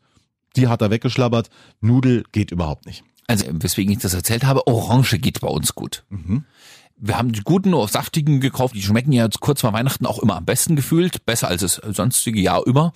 Die 0.55 0.69
hat 0.69 0.81
er 0.81 0.91
weggeschlabbert. 0.91 1.49
Nudel 1.81 2.23
geht 2.31 2.51
überhaupt 2.51 2.85
nicht. 2.85 3.03
Also, 3.27 3.45
weswegen 3.51 3.91
ich 3.91 3.99
das 3.99 4.13
erzählt 4.13 4.45
habe, 4.45 4.65
Orange 4.65 5.19
geht 5.19 5.41
bei 5.41 5.49
uns 5.49 5.75
gut. 5.75 6.05
Wir 6.99 7.17
haben 7.17 7.31
die 7.31 7.41
guten, 7.41 7.75
saftigen 7.87 8.39
gekauft, 8.39 8.75
die 8.75 8.81
schmecken 8.81 9.11
ja 9.11 9.25
jetzt 9.25 9.39
kurz 9.39 9.61
vor 9.61 9.71
Weihnachten 9.73 10.05
auch 10.05 10.19
immer 10.19 10.35
am 10.35 10.45
besten 10.45 10.75
gefühlt, 10.75 11.25
besser 11.25 11.47
als 11.47 11.61
das 11.61 11.75
sonstige 11.75 12.39
Jahr 12.39 12.65
über. 12.65 12.93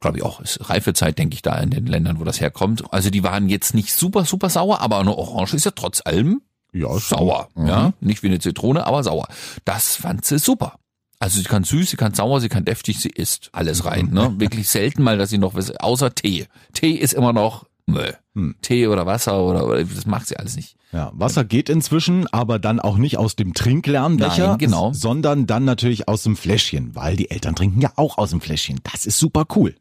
Glaube 0.00 0.18
ich 0.18 0.22
auch, 0.22 0.40
ist 0.40 0.68
Reifezeit, 0.70 1.18
denke 1.18 1.34
ich, 1.34 1.42
da 1.42 1.56
in 1.58 1.70
den 1.70 1.86
Ländern, 1.86 2.20
wo 2.20 2.24
das 2.24 2.40
herkommt. 2.40 2.84
Also 2.92 3.10
die 3.10 3.22
waren 3.24 3.48
jetzt 3.48 3.74
nicht 3.74 3.92
super, 3.92 4.24
super 4.24 4.48
sauer, 4.50 4.80
aber 4.80 4.98
eine 4.98 5.16
Orange 5.16 5.54
ist 5.54 5.64
ja 5.64 5.72
trotz 5.72 6.00
allem 6.04 6.42
Ja, 6.72 6.96
sauer. 6.98 7.48
Ja, 7.56 7.92
nicht 8.00 8.22
wie 8.22 8.28
eine 8.28 8.38
Zitrone, 8.38 8.86
aber 8.86 9.02
sauer. 9.02 9.26
Das 9.64 9.96
fand 9.96 10.24
sie 10.24 10.38
super. 10.38 10.78
Also 11.18 11.38
sie 11.38 11.44
kann 11.44 11.64
süß, 11.64 11.90
sie 11.90 11.96
kann 11.96 12.14
sauer, 12.14 12.40
sie 12.40 12.48
kann 12.48 12.64
deftig, 12.64 13.00
sie 13.00 13.08
isst 13.08 13.50
alles 13.52 13.84
rein. 13.84 14.10
Ne? 14.10 14.34
Wirklich 14.38 14.68
selten 14.68 15.02
mal, 15.02 15.18
dass 15.18 15.30
sie 15.30 15.38
noch 15.38 15.54
was, 15.54 15.70
außer 15.70 16.14
Tee. 16.14 16.46
Tee 16.72 16.92
ist 16.92 17.14
immer 17.14 17.32
noch 17.32 17.66
Müll. 17.86 18.16
Tee 18.62 18.88
oder 18.88 19.06
Wasser 19.06 19.42
oder, 19.42 19.66
oder 19.66 19.84
das 19.84 20.06
macht 20.06 20.26
sie 20.26 20.36
alles 20.36 20.56
nicht. 20.56 20.76
Ja, 20.92 21.12
Wasser 21.14 21.44
geht 21.44 21.68
inzwischen, 21.68 22.26
aber 22.28 22.58
dann 22.58 22.80
auch 22.80 22.96
nicht 22.96 23.16
aus 23.18 23.36
dem 23.36 23.52
Trinklernbecher, 23.52 24.48
Nein, 24.48 24.58
genau. 24.58 24.92
sondern 24.92 25.46
dann 25.46 25.64
natürlich 25.64 26.08
aus 26.08 26.22
dem 26.22 26.36
Fläschchen, 26.36 26.94
weil 26.94 27.16
die 27.16 27.30
Eltern 27.30 27.54
trinken 27.54 27.80
ja 27.80 27.92
auch 27.96 28.18
aus 28.18 28.30
dem 28.30 28.40
Fläschchen. 28.40 28.80
Das 28.92 29.06
ist 29.06 29.18
super 29.18 29.44
cool. 29.54 29.74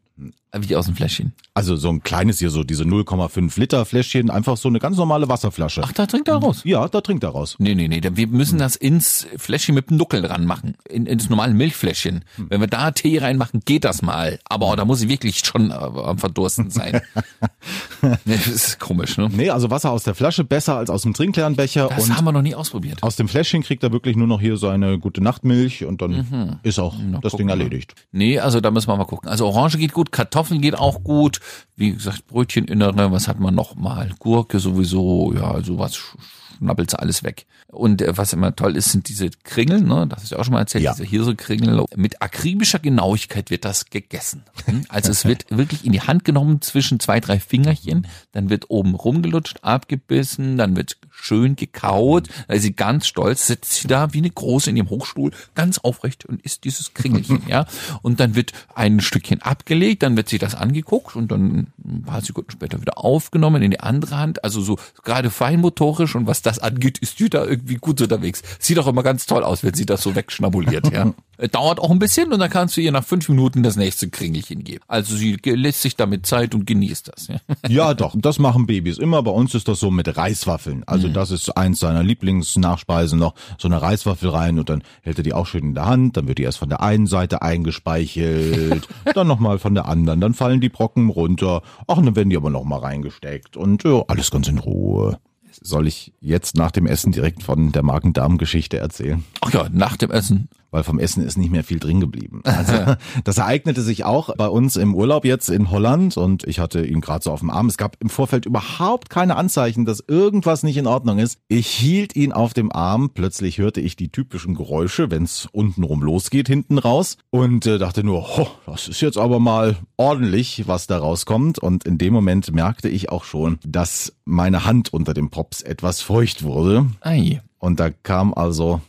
Wie 0.55 0.75
aus 0.75 0.85
dem 0.85 0.95
Fläschchen. 0.95 1.33
Also 1.55 1.75
so 1.75 1.89
ein 1.89 2.03
kleines 2.03 2.37
hier, 2.37 2.51
so 2.51 2.63
diese 2.63 2.83
0,5 2.83 3.59
Liter 3.59 3.85
Fläschchen, 3.85 4.29
einfach 4.29 4.55
so 4.55 4.69
eine 4.69 4.77
ganz 4.77 4.97
normale 4.97 5.27
Wasserflasche. 5.27 5.81
Ach, 5.83 5.91
da 5.91 6.05
trinkt 6.05 6.27
er 6.27 6.35
raus. 6.35 6.61
Ja, 6.63 6.87
da 6.87 7.01
trinkt 7.01 7.23
er 7.23 7.31
raus. 7.31 7.55
Nee, 7.57 7.73
nee, 7.73 7.87
nee, 7.87 8.01
wir 8.03 8.27
müssen 8.27 8.59
das 8.59 8.75
ins 8.75 9.25
Fläschchen 9.37 9.73
mit 9.73 9.89
dem 9.89 9.97
Nuckel 9.97 10.21
dran 10.21 10.45
machen. 10.45 10.75
In, 10.87 11.07
ins 11.07 11.27
normale 11.31 11.55
Milchfläschchen. 11.55 12.23
Wenn 12.37 12.61
wir 12.61 12.67
da 12.67 12.91
Tee 12.91 13.17
reinmachen, 13.17 13.61
geht 13.65 13.83
das 13.83 14.03
mal. 14.03 14.39
Aber 14.45 14.75
da 14.75 14.85
muss 14.85 15.01
ich 15.01 15.09
wirklich 15.09 15.39
schon 15.39 15.71
äh, 15.71 15.73
am 15.73 16.19
Verdursten 16.19 16.69
sein. 16.69 17.01
nee, 18.01 18.15
das 18.25 18.45
ist 18.47 18.79
komisch, 18.79 19.17
ne? 19.17 19.29
Nee, 19.31 19.49
also 19.49 19.71
Wasser 19.71 19.89
aus 19.91 20.03
der 20.03 20.13
Flasche 20.13 20.43
besser 20.43 20.77
als 20.77 20.91
aus 20.91 21.01
dem 21.01 21.15
Trinklernbecher 21.15 21.87
Das 21.89 22.03
und 22.09 22.15
haben 22.17 22.25
wir 22.25 22.31
noch 22.31 22.43
nie 22.43 22.53
ausprobiert. 22.53 23.01
aus 23.01 23.15
dem 23.15 23.27
Fläschchen 23.27 23.63
kriegt 23.63 23.81
er 23.83 23.91
wirklich 23.91 24.15
nur 24.15 24.27
noch 24.27 24.39
hier 24.41 24.57
seine 24.57 24.99
gute 24.99 25.21
Nachtmilch 25.23 25.83
und 25.85 26.01
dann 26.03 26.59
ist 26.61 26.77
auch 26.77 26.95
das 27.21 27.31
gucken 27.31 27.37
Ding 27.37 27.47
wir. 27.47 27.53
erledigt. 27.63 27.95
Nee, 28.11 28.37
also 28.39 28.61
da 28.61 28.69
müssen 28.69 28.87
wir 28.89 28.97
mal 28.97 29.05
gucken. 29.05 29.29
Also 29.29 29.47
Orange 29.47 29.77
geht 29.79 29.93
gut, 29.93 30.02
Kartoffeln 30.11 30.61
geht 30.61 30.77
auch 30.77 31.03
gut. 31.03 31.39
Wie 31.75 31.93
gesagt, 31.93 32.27
Brötcheninnere, 32.27 33.11
was 33.11 33.27
hat 33.27 33.39
man 33.39 33.55
noch 33.55 33.75
mal? 33.75 34.11
Gurke 34.19 34.59
sowieso, 34.59 35.33
ja, 35.33 35.61
sowas 35.63 35.95
sch- 35.95 36.15
schnappelt 36.57 36.91
sie 36.91 36.99
alles 36.99 37.23
weg. 37.23 37.45
Und 37.67 38.01
äh, 38.03 38.15
was 38.15 38.33
immer 38.33 38.55
toll 38.55 38.75
ist, 38.77 38.91
sind 38.91 39.09
diese 39.09 39.29
Kringel, 39.43 39.81
ne? 39.81 40.05
Das 40.07 40.21
hast 40.23 40.31
du 40.31 40.37
auch 40.37 40.43
schon 40.43 40.53
mal 40.53 40.59
erzählt, 40.59 40.83
Ja. 40.83 40.91
diese 40.93 41.03
Hirsekringel. 41.05 41.85
Mit 41.95 42.21
akribischer 42.21 42.77
Genauigkeit 42.77 43.49
wird 43.49 43.65
das 43.65 43.85
gegessen. 43.85 44.43
Hm? 44.65 44.85
Also 44.89 45.09
es 45.11 45.25
wird 45.25 45.45
wirklich 45.49 45.83
in 45.83 45.91
die 45.91 46.01
Hand 46.01 46.23
genommen 46.23 46.61
zwischen 46.61 46.99
zwei, 46.99 47.19
drei 47.19 47.39
Fingerchen, 47.39 48.05
dann 48.31 48.49
wird 48.51 48.69
oben 48.69 48.93
rumgelutscht, 48.93 49.63
abgebissen, 49.63 50.57
dann 50.57 50.75
wird 50.75 50.97
schön 51.23 51.55
gekaut. 51.55 52.27
Da 52.47 52.55
ist 52.55 52.63
sie 52.63 52.73
ganz 52.73 53.07
stolz, 53.07 53.47
sitzt 53.47 53.73
sie 53.73 53.87
da 53.87 54.13
wie 54.13 54.19
eine 54.19 54.29
Große 54.29 54.69
in 54.69 54.77
ihrem 54.77 54.89
Hochstuhl, 54.89 55.31
ganz 55.55 55.77
aufrecht 55.77 56.25
und 56.25 56.41
isst 56.41 56.63
dieses 56.63 56.93
Kringelchen, 56.93 57.43
ja. 57.47 57.65
Und 58.01 58.19
dann 58.19 58.35
wird 58.35 58.51
ein 58.75 58.99
Stückchen 58.99 59.41
abgelegt, 59.41 60.03
dann 60.03 60.17
wird 60.17 60.29
sie 60.29 60.37
das 60.37 60.55
angeguckt 60.55 61.15
und 61.15 61.31
dann 61.31 61.67
ein 61.83 62.03
paar 62.05 62.21
Sekunden 62.21 62.51
später 62.51 62.81
wieder 62.81 62.97
aufgenommen 62.97 63.61
in 63.61 63.71
die 63.71 63.79
andere 63.79 64.17
Hand. 64.17 64.43
Also 64.43 64.61
so 64.61 64.77
gerade 65.03 65.29
feinmotorisch 65.29 66.15
und 66.15 66.27
was 66.27 66.41
das 66.41 66.59
angeht, 66.59 66.97
ist 66.97 67.19
die 67.19 67.29
da 67.29 67.45
irgendwie 67.45 67.75
gut 67.75 68.01
unterwegs. 68.01 68.41
Sieht 68.59 68.79
auch 68.79 68.87
immer 68.87 69.03
ganz 69.03 69.25
toll 69.25 69.43
aus, 69.43 69.63
wenn 69.63 69.73
sie 69.73 69.85
das 69.85 70.01
so 70.01 70.15
wegschnabuliert, 70.15 70.91
ja. 70.91 71.13
Äh, 71.37 71.49
Dauert 71.49 71.79
auch 71.79 71.89
ein 71.89 71.99
bisschen 71.99 72.31
und 72.31 72.39
dann 72.39 72.49
kannst 72.49 72.77
du 72.77 72.81
ihr 72.81 72.91
nach 72.91 73.03
fünf 73.03 73.27
Minuten 73.29 73.63
das 73.63 73.75
nächste 73.75 74.09
Kringelchen 74.09 74.63
geben. 74.63 74.83
Also 74.87 75.15
sie 75.15 75.37
lässt 75.43 75.81
sich 75.81 75.95
damit 75.95 76.25
Zeit 76.25 76.53
und 76.53 76.65
genießt 76.65 77.11
das, 77.13 77.27
ja. 77.27 77.37
Ja, 77.67 77.93
doch, 77.93 78.15
das 78.15 78.39
machen 78.39 78.67
Babys 78.67 78.97
immer. 78.97 79.23
Bei 79.23 79.31
uns 79.31 79.55
ist 79.55 79.67
das 79.67 79.79
so 79.79 79.89
mit 79.89 80.15
Reiswaffeln. 80.15 80.83
Also 80.85 81.07
das 81.13 81.31
ist 81.31 81.55
eins 81.57 81.79
seiner 81.79 82.03
Lieblingsnachspeisen 82.03 83.19
noch. 83.19 83.35
So 83.57 83.67
eine 83.67 83.81
Reiswaffel 83.81 84.29
rein 84.29 84.59
und 84.59 84.69
dann 84.69 84.83
hält 85.01 85.17
er 85.17 85.23
die 85.23 85.33
auch 85.33 85.47
schön 85.47 85.63
in 85.63 85.73
der 85.73 85.85
Hand. 85.85 86.17
Dann 86.17 86.27
wird 86.27 86.37
die 86.37 86.43
erst 86.43 86.57
von 86.57 86.69
der 86.69 86.81
einen 86.81 87.07
Seite 87.07 87.41
eingespeichelt, 87.41 88.87
dann 89.13 89.27
nochmal 89.27 89.59
von 89.59 89.75
der 89.75 89.87
anderen. 89.87 90.19
Dann 90.19 90.33
fallen 90.33 90.61
die 90.61 90.69
Brocken 90.69 91.09
runter. 91.09 91.61
Ach, 91.87 91.97
und 91.97 92.05
dann 92.05 92.15
werden 92.15 92.29
die 92.29 92.37
aber 92.37 92.49
nochmal 92.49 92.79
reingesteckt. 92.79 93.57
Und 93.57 93.83
ja, 93.83 94.03
alles 94.07 94.31
ganz 94.31 94.47
in 94.47 94.59
Ruhe. 94.59 95.19
Soll 95.61 95.87
ich 95.87 96.13
jetzt 96.19 96.55
nach 96.55 96.71
dem 96.71 96.87
Essen 96.87 97.11
direkt 97.11 97.43
von 97.43 97.71
der 97.71 97.83
Magen-Darm-Geschichte 97.83 98.77
erzählen? 98.77 99.23
Ach 99.41 99.53
ja, 99.53 99.67
nach 99.71 99.97
dem 99.97 100.11
Essen. 100.11 100.49
Weil 100.73 100.83
vom 100.83 100.99
Essen 100.99 101.23
ist 101.23 101.37
nicht 101.37 101.51
mehr 101.51 101.63
viel 101.63 101.79
drin 101.79 102.01
geblieben. 102.01 102.41
Also 102.63 102.95
das 103.25 103.39
ereignete 103.39 103.81
sich 103.81 104.05
auch 104.05 104.35
bei 104.37 104.47
uns 104.47 104.77
im 104.77 104.95
Urlaub 104.95 105.25
jetzt 105.25 105.49
in 105.49 105.69
Holland 105.69 106.15
und 106.15 106.47
ich 106.47 106.59
hatte 106.59 106.85
ihn 106.85 107.01
gerade 107.01 107.21
so 107.21 107.31
auf 107.31 107.41
dem 107.41 107.49
Arm. 107.49 107.67
Es 107.67 107.77
gab 107.77 107.97
im 107.99 108.09
Vorfeld 108.09 108.45
überhaupt 108.45 109.09
keine 109.09 109.35
Anzeichen, 109.35 109.83
dass 109.83 110.03
irgendwas 110.07 110.63
nicht 110.63 110.77
in 110.77 110.87
Ordnung 110.87 111.19
ist. 111.19 111.39
Ich 111.49 111.67
hielt 111.67 112.15
ihn 112.15 112.31
auf 112.31 112.53
dem 112.53 112.71
Arm, 112.71 113.09
plötzlich 113.13 113.57
hörte 113.57 113.81
ich 113.81 113.97
die 113.97 114.09
typischen 114.09 114.55
Geräusche, 114.55 115.11
wenn 115.11 115.23
es 115.23 115.47
untenrum 115.51 116.01
losgeht, 116.03 116.47
hinten 116.47 116.77
raus 116.77 117.17
und 117.31 117.65
äh, 117.65 117.79
dachte 117.79 118.03
nur, 118.03 118.37
ho, 118.37 118.47
das 118.65 118.87
ist 118.87 119.01
jetzt 119.01 119.17
aber 119.17 119.39
mal 119.39 119.75
ordentlich, 119.97 120.67
was 120.67 120.87
da 120.87 120.99
rauskommt 120.99 121.59
und 121.59 121.83
in 121.83 121.97
dem 121.97 122.13
Moment 122.13 122.53
merkte 122.53 122.87
ich 122.87 123.09
auch 123.09 123.25
schon, 123.25 123.59
dass 123.65 124.13
meine 124.23 124.63
Hand 124.63 124.93
unter 124.93 125.13
dem 125.13 125.29
Pops 125.31 125.61
etwas 125.61 126.01
feucht 126.01 126.43
wurde. 126.43 126.85
Ei. 127.01 127.41
Und 127.59 127.79
da 127.79 127.89
kam 127.89 128.33
also 128.33 128.81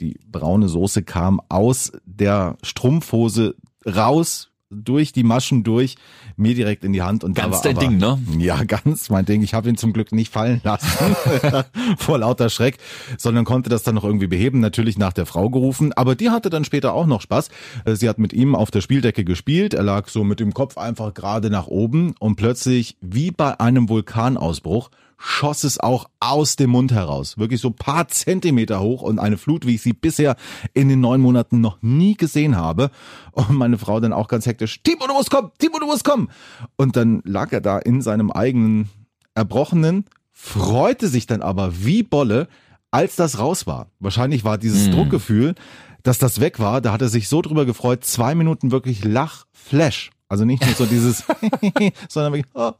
die 0.00 0.18
braune 0.30 0.68
Soße 0.68 1.02
kam 1.02 1.40
aus 1.48 1.92
der 2.04 2.56
Strumpfhose 2.62 3.56
raus, 3.86 4.50
durch 4.70 5.12
die 5.12 5.22
Maschen 5.22 5.64
durch, 5.64 5.96
mir 6.36 6.54
direkt 6.54 6.84
in 6.84 6.92
die 6.92 7.02
Hand 7.02 7.24
und 7.24 7.34
Ganz 7.34 7.62
dein 7.62 7.76
aber, 7.76 7.86
Ding, 7.86 7.96
ne? 7.96 8.18
Ja, 8.38 8.64
ganz 8.64 9.08
mein 9.08 9.24
Ding. 9.24 9.42
Ich 9.42 9.54
habe 9.54 9.68
ihn 9.68 9.76
zum 9.76 9.92
Glück 9.92 10.12
nicht 10.12 10.32
fallen 10.32 10.60
lassen 10.62 11.16
vor 11.96 12.18
lauter 12.18 12.50
Schreck, 12.50 12.76
sondern 13.16 13.44
konnte 13.44 13.70
das 13.70 13.82
dann 13.82 13.94
noch 13.94 14.04
irgendwie 14.04 14.26
beheben. 14.26 14.60
Natürlich 14.60 14.98
nach 14.98 15.12
der 15.12 15.26
Frau 15.26 15.48
gerufen, 15.48 15.92
aber 15.94 16.14
die 16.14 16.30
hatte 16.30 16.50
dann 16.50 16.64
später 16.64 16.92
auch 16.92 17.06
noch 17.06 17.22
Spaß. 17.22 17.48
Äh, 17.86 17.94
Sie 17.94 18.08
hat 18.08 18.18
mit 18.18 18.32
ihm 18.32 18.54
auf 18.54 18.70
der 18.70 18.82
Spieldecke 18.82 19.24
gespielt. 19.24 19.72
Er 19.72 19.82
lag 19.82 20.08
so 20.08 20.22
mit 20.22 20.38
dem 20.38 20.52
Kopf 20.52 20.76
einfach 20.76 21.14
gerade 21.14 21.48
nach 21.48 21.66
oben 21.66 22.14
und 22.18 22.36
plötzlich, 22.36 22.96
wie 23.00 23.30
bei 23.30 23.58
einem 23.58 23.88
Vulkanausbruch, 23.88 24.90
schoss 25.18 25.64
es 25.64 25.78
auch 25.80 26.08
aus 26.20 26.56
dem 26.56 26.70
Mund 26.70 26.92
heraus. 26.92 27.38
Wirklich 27.38 27.60
so 27.60 27.70
paar 27.70 28.08
Zentimeter 28.08 28.80
hoch 28.80 29.02
und 29.02 29.18
eine 29.18 29.36
Flut, 29.36 29.66
wie 29.66 29.74
ich 29.74 29.82
sie 29.82 29.92
bisher 29.92 30.36
in 30.74 30.88
den 30.88 31.00
neun 31.00 31.20
Monaten 31.20 31.60
noch 31.60 31.78
nie 31.82 32.14
gesehen 32.14 32.56
habe. 32.56 32.90
Und 33.32 33.50
meine 33.50 33.78
Frau 33.78 34.00
dann 34.00 34.12
auch 34.12 34.28
ganz 34.28 34.46
hektisch, 34.46 34.82
Timo, 34.82 35.06
du 35.06 35.12
musst 35.12 35.30
kommen, 35.30 35.50
Timo, 35.58 35.78
du 35.80 35.86
musst 35.86 36.04
kommen. 36.04 36.28
Und 36.76 36.96
dann 36.96 37.20
lag 37.24 37.52
er 37.52 37.60
da 37.60 37.78
in 37.78 38.00
seinem 38.00 38.30
eigenen 38.30 38.88
Erbrochenen, 39.34 40.04
freute 40.32 41.08
sich 41.08 41.26
dann 41.26 41.42
aber 41.42 41.84
wie 41.84 42.04
Bolle, 42.04 42.48
als 42.90 43.16
das 43.16 43.38
raus 43.38 43.66
war. 43.66 43.88
Wahrscheinlich 43.98 44.44
war 44.44 44.56
dieses 44.56 44.90
Druckgefühl, 44.90 45.54
dass 46.02 46.18
das 46.18 46.40
weg 46.40 46.58
war, 46.58 46.80
da 46.80 46.92
hat 46.92 47.02
er 47.02 47.08
sich 47.08 47.28
so 47.28 47.42
drüber 47.42 47.66
gefreut, 47.66 48.04
zwei 48.04 48.34
Minuten 48.34 48.70
wirklich 48.70 49.04
Lachflash. 49.04 50.10
Also 50.30 50.44
nicht 50.44 50.64
nur 50.64 50.74
so 50.74 50.84
dieses, 50.84 51.24
sondern 52.08 52.34
wirklich, 52.34 52.54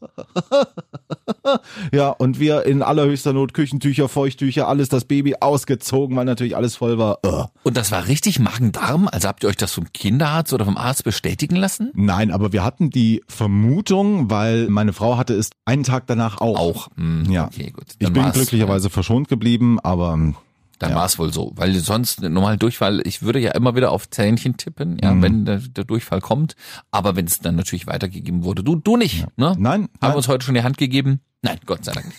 ja, 1.92 2.10
und 2.10 2.38
wir 2.38 2.66
in 2.66 2.82
allerhöchster 2.82 3.32
Not 3.32 3.54
Küchentücher, 3.54 4.08
Feuchttücher, 4.08 4.68
alles 4.68 4.90
das 4.90 5.06
Baby 5.06 5.36
ausgezogen, 5.40 6.14
weil 6.16 6.26
natürlich 6.26 6.56
alles 6.56 6.76
voll 6.76 6.98
war. 6.98 7.18
Ugh. 7.24 7.46
Und 7.62 7.76
das 7.76 7.90
war 7.90 8.06
richtig 8.06 8.38
Magen-Darm? 8.38 9.08
Also 9.10 9.28
habt 9.28 9.44
ihr 9.44 9.48
euch 9.48 9.56
das 9.56 9.72
vom 9.72 9.90
Kinderarzt 9.92 10.52
oder 10.52 10.66
vom 10.66 10.76
Arzt 10.76 11.04
bestätigen 11.04 11.56
lassen? 11.56 11.90
Nein, 11.94 12.30
aber 12.30 12.52
wir 12.52 12.64
hatten 12.64 12.90
die 12.90 13.22
Vermutung, 13.28 14.30
weil 14.30 14.68
meine 14.68 14.92
Frau 14.92 15.16
hatte 15.16 15.32
es 15.34 15.48
einen 15.64 15.84
Tag 15.84 16.06
danach 16.06 16.40
auch. 16.42 16.58
Auch. 16.58 16.88
Hm, 16.96 17.30
Ja. 17.30 17.46
Okay, 17.46 17.70
gut. 17.70 17.84
Ich 17.92 17.98
Dann 18.04 18.12
bin 18.12 18.24
war's, 18.24 18.34
glücklicherweise 18.34 18.90
verschont 18.90 19.28
geblieben, 19.28 19.80
aber 19.80 20.12
ähm, 20.12 20.34
Dann 20.78 20.90
ja. 20.90 20.96
war 20.96 21.06
es 21.06 21.18
wohl 21.18 21.32
so. 21.32 21.52
Weil 21.56 21.74
sonst 21.74 22.20
normal 22.22 22.56
Durchfall, 22.56 23.00
ich 23.04 23.22
würde 23.22 23.40
ja 23.40 23.50
immer 23.52 23.74
wieder 23.74 23.90
auf 23.90 24.08
Zähnchen 24.10 24.56
tippen, 24.56 24.98
ja, 25.02 25.12
Mhm. 25.12 25.22
wenn 25.22 25.44
der, 25.44 25.58
der 25.58 25.84
Durchfall 25.84 26.20
kommt. 26.20 26.54
Aber 26.90 27.16
wenn 27.16 27.26
es 27.26 27.40
dann 27.40 27.56
natürlich 27.56 27.86
weitergegeben 27.86 28.44
wurde, 28.44 28.62
du, 28.62 28.76
du 28.76 28.96
nicht, 28.96 29.26
ne? 29.36 29.54
Nein, 29.58 29.82
Haben 29.82 29.88
nein. 30.00 30.12
wir 30.12 30.16
uns 30.16 30.28
heute 30.28 30.44
schon 30.44 30.54
die 30.54 30.62
Hand 30.62 30.78
gegeben? 30.78 31.20
Nein, 31.42 31.58
Gott 31.66 31.84
sei 31.84 31.92
Dank. 31.92 32.12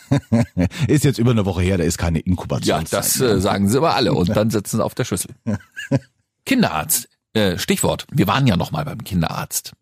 ist 0.87 1.03
jetzt 1.03 1.19
über 1.19 1.31
eine 1.31 1.45
Woche 1.45 1.61
her, 1.61 1.77
da 1.77 1.83
ist 1.83 1.97
keine 1.97 2.19
Ja, 2.19 2.25
Inkubationszeit. 2.25 2.99
das 2.99 3.19
äh, 3.19 3.39
sagen 3.41 3.67
sie 3.67 3.77
aber 3.77 3.95
alle 3.95 4.13
und 4.13 4.29
dann 4.35 4.49
sitzen 4.49 4.77
sie 4.77 4.83
auf 4.83 4.95
der 4.95 5.03
Schüssel. 5.05 5.31
Kinderarzt. 6.45 7.09
Äh, 7.33 7.59
Stichwort. 7.59 8.07
Wir 8.11 8.25
waren 8.25 8.47
ja 8.47 8.57
noch 8.57 8.71
mal 8.71 8.83
beim 8.85 9.03
Kinderarzt. 9.03 9.73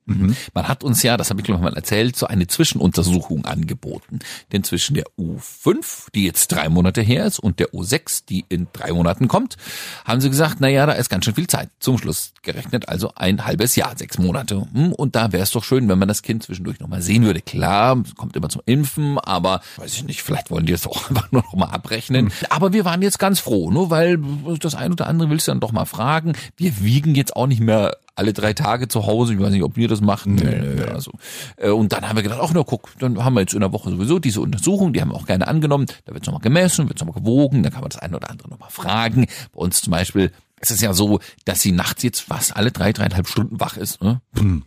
Man 0.54 0.68
hat 0.70 0.86
uns 0.86 1.04
ja, 1.04 1.18
das 1.18 1.30
habe 1.30 1.42
ich 1.42 1.46
glaube 1.46 1.60
ich 1.60 1.64
mal 1.70 1.76
erzählt, 1.76 2.16
so 2.16 2.28
eine 2.28 2.48
Zwischenuntersuchung 2.48 3.46
angeboten. 3.46 4.20
Denn 4.54 4.64
zwischen 4.64 4.94
der 4.96 5.04
U5, 5.20 6.08
die 6.16 6.26
jetzt 6.26 6.48
drei 6.50 6.70
Monate 6.70 7.02
her 7.02 7.26
ist, 7.26 7.40
und 7.40 7.60
der 7.60 7.72
U6, 7.74 8.24
die 8.28 8.46
in 8.48 8.68
drei 8.72 8.94
Monaten 8.94 9.28
kommt, 9.28 9.58
haben 10.06 10.22
sie 10.22 10.30
gesagt, 10.30 10.58
na 10.60 10.70
ja, 10.70 10.86
da 10.86 10.94
ist 10.94 11.10
ganz 11.10 11.26
schön 11.26 11.36
viel 11.36 11.48
Zeit. 11.48 11.70
Zum 11.80 11.98
Schluss 11.98 12.32
gerechnet 12.42 12.88
also 12.88 13.12
ein 13.16 13.46
halbes 13.46 13.76
Jahr, 13.76 13.98
sechs 13.98 14.18
Monate. 14.18 14.66
Hm, 14.74 14.94
Und 14.94 15.16
da 15.16 15.34
wäre 15.34 15.44
es 15.44 15.52
doch 15.52 15.64
schön, 15.64 15.90
wenn 15.90 16.00
man 16.00 16.08
das 16.08 16.22
Kind 16.22 16.44
zwischendurch 16.44 16.80
noch 16.80 16.88
mal 16.88 17.02
sehen 17.02 17.24
würde. 17.24 17.42
Klar, 17.42 18.02
es 18.06 18.16
kommt 18.16 18.36
immer 18.38 18.48
zum 18.50 18.62
Impfen, 18.66 19.20
aber 19.20 19.60
weiß 19.76 19.94
ich 19.94 20.04
nicht, 20.06 20.22
vielleicht 20.22 20.52
wollen 20.52 20.66
die 20.66 20.74
es 20.74 20.88
auch 20.88 21.10
einfach 21.10 21.32
nur 21.32 21.44
noch 21.44 21.54
mal 21.56 21.70
abrechnen. 21.70 22.32
Aber 22.50 22.72
wir 22.72 22.86
waren 22.86 23.02
jetzt 23.02 23.20
ganz 23.20 23.40
froh, 23.40 23.72
nur 23.72 23.90
weil 23.90 24.20
das 24.60 24.76
ein 24.76 24.92
oder 24.94 25.08
andere 25.08 25.30
willst 25.30 25.48
du 25.48 25.52
dann 25.52 25.60
doch 25.60 25.74
mal 25.74 25.86
fragen. 25.86 26.34
Wir 26.56 26.80
wiegen 26.82 27.14
jetzt 27.16 27.36
auch 27.36 27.47
nicht 27.48 27.62
mehr 27.62 27.98
alle 28.16 28.34
drei 28.34 28.54
Tage 28.54 28.88
zu 28.88 29.06
Hause. 29.06 29.34
Ich 29.34 29.40
weiß 29.40 29.52
nicht, 29.52 29.64
ob 29.64 29.78
ihr 29.78 29.88
das 29.88 30.02
macht. 30.02 30.26
Nee, 30.26 30.44
nee, 30.44 30.82
also. 30.84 31.12
Äh, 31.58 31.70
Und 31.70 31.94
dann 31.94 32.08
haben 32.08 32.16
wir 32.16 32.24
gedacht, 32.24 32.40
ach 32.42 32.52
na 32.54 32.64
guck, 32.64 32.90
dann 33.00 33.24
haben 33.24 33.36
wir 33.36 33.42
jetzt 33.42 33.54
in 33.54 33.60
der 33.60 33.72
Woche 33.72 33.92
sowieso 33.92 34.20
diese 34.20 34.42
Untersuchung, 34.42 34.94
die 34.94 35.02
haben 35.02 35.12
wir 35.12 35.16
auch 35.16 35.28
gerne 35.28 35.48
angenommen. 35.48 35.86
Da 36.06 36.14
wird 36.14 36.26
nochmal 36.26 36.42
gemessen, 36.42 36.90
wird 36.90 37.00
nochmal 37.00 37.16
gewogen, 37.16 37.64
dann 37.64 37.72
kann 37.72 37.82
man 37.82 37.90
das 37.90 38.00
eine 38.00 38.16
oder 38.16 38.30
andere 38.30 38.50
nochmal 38.50 38.72
fragen. 38.72 39.28
Bei 39.54 39.60
uns 39.60 39.82
zum 39.82 39.92
Beispiel 39.92 40.32
es 40.60 40.72
ist 40.72 40.82
ja 40.82 40.94
so, 40.94 41.20
dass 41.46 41.62
sie 41.62 41.72
nachts 41.72 42.04
jetzt 42.04 42.22
fast 42.22 42.56
alle 42.56 42.72
drei, 42.72 42.92
dreieinhalb 42.92 43.28
Stunden 43.28 43.60
wach 43.60 43.78
ist. 43.78 44.02
Ne? 44.02 44.22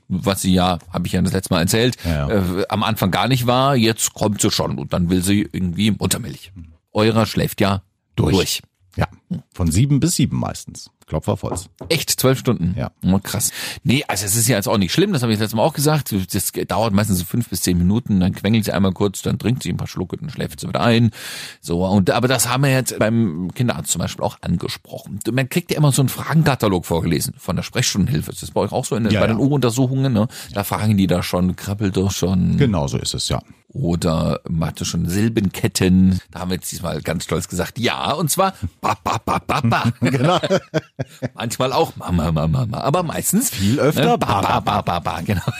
Was 0.08 0.40
sie 0.42 0.54
ja, 0.54 0.78
habe 0.92 1.06
ich 1.06 1.12
ja 1.12 1.22
das 1.22 1.32
letzte 1.32 1.52
Mal 1.52 1.60
erzählt, 1.62 1.96
Ja, 2.04 2.28
ja. 2.28 2.60
Äh, 2.60 2.66
am 2.68 2.84
Anfang 2.84 3.10
gar 3.10 3.26
nicht 3.28 3.46
war. 3.46 3.74
Jetzt 3.74 4.14
kommt 4.14 4.40
sie 4.40 4.50
schon 4.50 4.78
und 4.78 4.92
dann 4.92 5.10
will 5.10 5.22
sie 5.22 5.48
irgendwie 5.50 5.90
Muttermilch. 5.90 6.52
Eurer 6.92 7.26
schläft 7.26 7.60
ja 7.60 7.82
Durch. 8.14 8.36
Durch. 8.36 8.62
Ja, 8.96 9.06
von 9.52 9.70
sieben 9.70 10.00
bis 10.00 10.16
sieben 10.16 10.38
meistens. 10.38 10.90
Klopfer 11.10 11.36
Volz. 11.36 11.68
Echt, 11.88 12.08
zwölf 12.08 12.38
Stunden? 12.38 12.74
Ja. 12.78 12.92
Oh, 13.04 13.18
krass. 13.18 13.50
Nee, 13.82 14.04
also 14.06 14.24
es 14.24 14.36
ist 14.36 14.46
ja 14.48 14.54
jetzt 14.56 14.68
auch 14.68 14.78
nicht 14.78 14.92
schlimm, 14.92 15.12
das 15.12 15.22
habe 15.22 15.32
ich 15.32 15.40
letztes 15.40 15.56
Mal 15.56 15.62
auch 15.64 15.72
gesagt. 15.74 16.14
Das 16.32 16.52
dauert 16.68 16.94
meistens 16.94 17.18
so 17.18 17.24
fünf 17.24 17.48
bis 17.50 17.62
zehn 17.62 17.76
Minuten, 17.76 18.20
dann 18.20 18.32
quengelt 18.32 18.64
sie 18.64 18.70
einmal 18.72 18.92
kurz, 18.92 19.20
dann 19.22 19.38
trinkt 19.38 19.64
sie 19.64 19.70
ein 19.70 19.76
paar 19.76 19.88
Schlucke, 19.88 20.16
dann 20.18 20.30
schläft 20.30 20.60
sie 20.60 20.68
wieder 20.68 20.82
ein. 20.82 21.10
So, 21.60 21.84
und 21.84 22.10
aber 22.10 22.28
das 22.28 22.48
haben 22.48 22.62
wir 22.62 22.70
jetzt 22.70 22.96
beim 23.00 23.50
Kinderarzt 23.54 23.90
zum 23.90 23.98
Beispiel 23.98 24.24
auch 24.24 24.38
angesprochen. 24.40 25.18
Man 25.32 25.48
kriegt 25.48 25.72
ja 25.72 25.76
immer 25.78 25.90
so 25.90 26.00
einen 26.02 26.08
Fragenkatalog 26.08 26.86
vorgelesen 26.86 27.34
von 27.36 27.56
der 27.56 27.64
Sprechstundenhilfe. 27.64 28.30
Ist 28.30 28.42
das 28.42 28.52
bei 28.52 28.60
euch 28.60 28.70
auch 28.72 28.84
so 28.84 28.94
in, 28.94 29.02
den- 29.02 29.12
Ja, 29.12 29.18
bei 29.20 29.26
ja. 29.26 29.32
den 29.34 29.40
Ohruntersuchungen? 29.40 30.12
Ne? 30.12 30.28
Da 30.54 30.62
fragen 30.62 30.96
die 30.96 31.08
da 31.08 31.22
schon, 31.24 31.56
krabbelt 31.56 31.96
doch 31.96 32.12
schon. 32.12 32.56
Genau 32.56 32.86
so 32.86 32.98
ist 32.98 33.14
es, 33.14 33.28
ja. 33.28 33.42
Oder 33.72 34.40
machte 34.48 34.84
schon 34.84 35.08
Silbenketten. 35.08 36.20
Da 36.32 36.40
haben 36.40 36.50
wir 36.50 36.56
jetzt 36.56 36.72
diesmal 36.72 37.00
ganz 37.02 37.22
stolz 37.24 37.46
gesagt, 37.48 37.78
ja, 37.78 38.12
und 38.12 38.28
zwar 38.28 38.54
ba, 38.80 38.96
ba, 39.04 39.18
ba, 39.24 39.38
ba, 39.38 39.60
ba. 39.60 39.92
Genau. 40.00 40.40
Manchmal 41.34 41.72
auch 41.72 41.96
Mama, 41.96 42.32
Mama, 42.32 42.66
Mama, 42.66 42.80
aber 42.80 43.02
meistens 43.02 43.50
Viel 43.50 43.80
öfter 43.80 44.10
ne, 44.12 44.18
ba, 44.18 44.40
ba, 44.40 44.60
ba, 44.60 44.82
ba, 44.82 44.98
ba, 44.98 45.20
genau. 45.20 45.42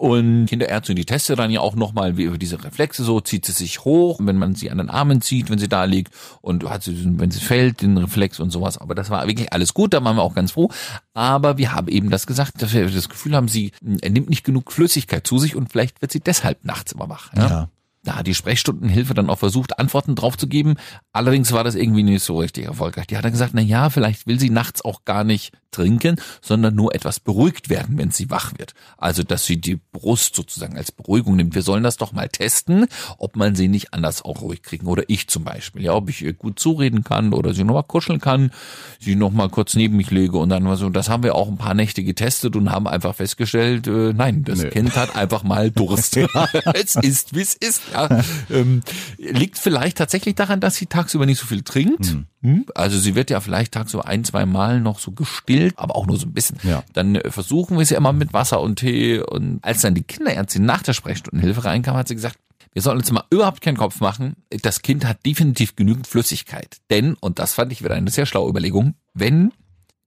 Und 0.00 0.46
Kinderärztin, 0.46 0.96
die 0.96 1.04
testet 1.04 1.38
dann 1.38 1.50
ja 1.50 1.60
auch 1.60 1.74
nochmal, 1.74 2.16
wie 2.16 2.22
über 2.22 2.38
diese 2.38 2.64
Reflexe 2.64 3.04
so, 3.04 3.20
zieht 3.20 3.44
sie 3.44 3.52
sich 3.52 3.84
hoch, 3.84 4.18
wenn 4.22 4.38
man 4.38 4.54
sie 4.54 4.70
an 4.70 4.78
den 4.78 4.88
Armen 4.88 5.20
zieht, 5.20 5.50
wenn 5.50 5.58
sie 5.58 5.68
da 5.68 5.84
liegt 5.84 6.14
und 6.40 6.64
hat 6.70 6.82
sie, 6.82 7.18
wenn 7.18 7.30
sie 7.30 7.40
fällt, 7.40 7.82
den 7.82 7.98
Reflex 7.98 8.40
und 8.40 8.48
sowas. 8.48 8.78
Aber 8.78 8.94
das 8.94 9.10
war 9.10 9.26
wirklich 9.26 9.52
alles 9.52 9.74
gut, 9.74 9.92
da 9.92 10.02
waren 10.02 10.16
wir 10.16 10.22
auch 10.22 10.34
ganz 10.34 10.52
froh. 10.52 10.70
Aber 11.12 11.58
wir 11.58 11.74
haben 11.74 11.88
eben 11.88 12.08
das 12.08 12.26
gesagt, 12.26 12.62
dass 12.62 12.72
wir 12.72 12.88
das 12.88 13.10
Gefühl 13.10 13.36
haben, 13.36 13.48
sie 13.48 13.72
er 14.00 14.08
nimmt 14.08 14.30
nicht 14.30 14.42
genug 14.42 14.72
Flüssigkeit 14.72 15.26
zu 15.26 15.36
sich 15.36 15.54
und 15.54 15.70
vielleicht 15.70 16.00
wird 16.00 16.12
sie 16.12 16.20
deshalb 16.20 16.64
nachts 16.64 16.92
immer 16.92 17.10
wach. 17.10 17.34
Ja? 17.36 17.48
Ja. 17.48 17.68
Da 18.02 18.16
hat 18.16 18.26
die 18.26 18.34
Sprechstundenhilfe 18.34 19.12
dann 19.12 19.28
auch 19.28 19.38
versucht, 19.38 19.78
Antworten 19.78 20.14
drauf 20.14 20.38
zu 20.38 20.46
geben. 20.46 20.76
Allerdings 21.12 21.52
war 21.52 21.64
das 21.64 21.74
irgendwie 21.74 22.02
nicht 22.02 22.24
so 22.24 22.38
richtig 22.38 22.64
erfolgreich. 22.64 23.06
Die 23.06 23.16
hat 23.16 23.24
dann 23.24 23.32
gesagt, 23.32 23.52
na 23.54 23.60
ja, 23.60 23.90
vielleicht 23.90 24.26
will 24.26 24.40
sie 24.40 24.48
nachts 24.48 24.82
auch 24.82 25.04
gar 25.04 25.22
nicht 25.22 25.52
trinken, 25.70 26.16
sondern 26.40 26.74
nur 26.74 26.94
etwas 26.94 27.20
beruhigt 27.20 27.68
werden, 27.68 27.98
wenn 27.98 28.10
sie 28.10 28.30
wach 28.30 28.52
wird. 28.58 28.74
Also, 28.96 29.22
dass 29.22 29.44
sie 29.44 29.60
die 29.60 29.78
Brust 29.92 30.34
sozusagen 30.34 30.76
als 30.76 30.92
Beruhigung 30.92 31.36
nimmt. 31.36 31.54
Wir 31.54 31.62
sollen 31.62 31.82
das 31.84 31.96
doch 31.96 32.12
mal 32.12 32.28
testen, 32.28 32.86
ob 33.18 33.36
man 33.36 33.54
sie 33.54 33.68
nicht 33.68 33.92
anders 33.92 34.22
auch 34.22 34.40
ruhig 34.40 34.62
kriegen. 34.62 34.86
Oder 34.86 35.04
ich 35.08 35.28
zum 35.28 35.44
Beispiel. 35.44 35.82
Ja, 35.82 35.94
ob 35.94 36.08
ich 36.08 36.22
ihr 36.22 36.32
gut 36.32 36.58
zureden 36.58 37.04
kann 37.04 37.34
oder 37.34 37.54
sie 37.54 37.64
nochmal 37.64 37.84
kuscheln 37.84 38.20
kann, 38.20 38.50
sie 38.98 39.14
nochmal 39.14 39.50
kurz 39.50 39.74
neben 39.74 39.96
mich 39.96 40.10
lege 40.10 40.38
und 40.38 40.48
dann 40.48 40.62
mal 40.62 40.76
so. 40.76 40.88
Das 40.88 41.08
haben 41.08 41.22
wir 41.22 41.34
auch 41.34 41.48
ein 41.48 41.58
paar 41.58 41.74
Nächte 41.74 42.02
getestet 42.02 42.56
und 42.56 42.70
haben 42.70 42.88
einfach 42.88 43.14
festgestellt, 43.14 43.86
äh, 43.86 44.12
nein, 44.14 44.42
das 44.44 44.62
Nö. 44.62 44.70
Kind 44.70 44.96
hat 44.96 45.16
einfach 45.16 45.44
mal 45.44 45.70
Durst. 45.70 46.16
es 46.74 46.96
ist, 46.96 47.34
wie 47.34 47.42
es 47.42 47.54
ist. 47.54 47.82
Ja. 47.92 48.08
Ähm, 48.50 48.80
liegt 49.16 49.58
vielleicht 49.58 49.98
tatsächlich 49.98 50.34
daran, 50.34 50.60
dass 50.60 50.74
sie 50.74 50.86
tagsüber 50.86 51.24
nicht 51.24 51.38
so 51.38 51.46
viel 51.46 51.62
trinkt. 51.62 52.16
Hm? 52.42 52.66
Also 52.74 52.98
sie 52.98 53.14
wird 53.14 53.30
ja 53.30 53.38
vielleicht 53.40 53.72
tagsüber 53.72 54.06
ein, 54.06 54.24
zwei 54.24 54.44
Mal 54.44 54.80
noch 54.80 54.98
so 54.98 55.12
gestillt, 55.12 55.74
aber 55.76 55.94
auch 55.94 56.06
nur 56.06 56.16
so 56.16 56.26
ein 56.26 56.32
bisschen. 56.32 56.58
Ja. 56.64 56.82
Dann 56.92 57.14
äh, 57.14 57.30
versuchen 57.30 57.78
wir 57.78 57.86
sie 57.86 57.94
immer 57.94 58.12
mit 58.12 58.32
Wasser 58.32 58.60
und 58.60 58.76
Tee. 58.80 59.20
Und 59.20 59.60
als 59.62 59.82
dann 59.82 59.94
die 59.94 60.02
Kinderärztin 60.02 60.64
nach 60.64 60.82
der 60.82 60.94
Sprechstundenhilfe 60.94 61.64
reinkam, 61.64 61.96
hat 61.96 62.08
sie 62.08 62.16
gesagt, 62.16 62.38
wir 62.72 62.82
sollen 62.82 62.98
uns 62.98 63.10
mal 63.12 63.24
überhaupt 63.30 63.60
keinen 63.60 63.76
Kopf 63.76 64.00
machen. 64.00 64.34
Das 64.62 64.82
Kind 64.82 65.04
hat 65.04 65.24
definitiv 65.24 65.76
genügend 65.76 66.06
Flüssigkeit. 66.06 66.78
Denn, 66.90 67.14
und 67.14 67.38
das 67.38 67.54
fand 67.54 67.70
ich 67.72 67.84
wieder 67.84 67.94
eine 67.94 68.10
sehr 68.10 68.26
schlaue 68.26 68.50
Überlegung, 68.50 68.94
wenn 69.14 69.52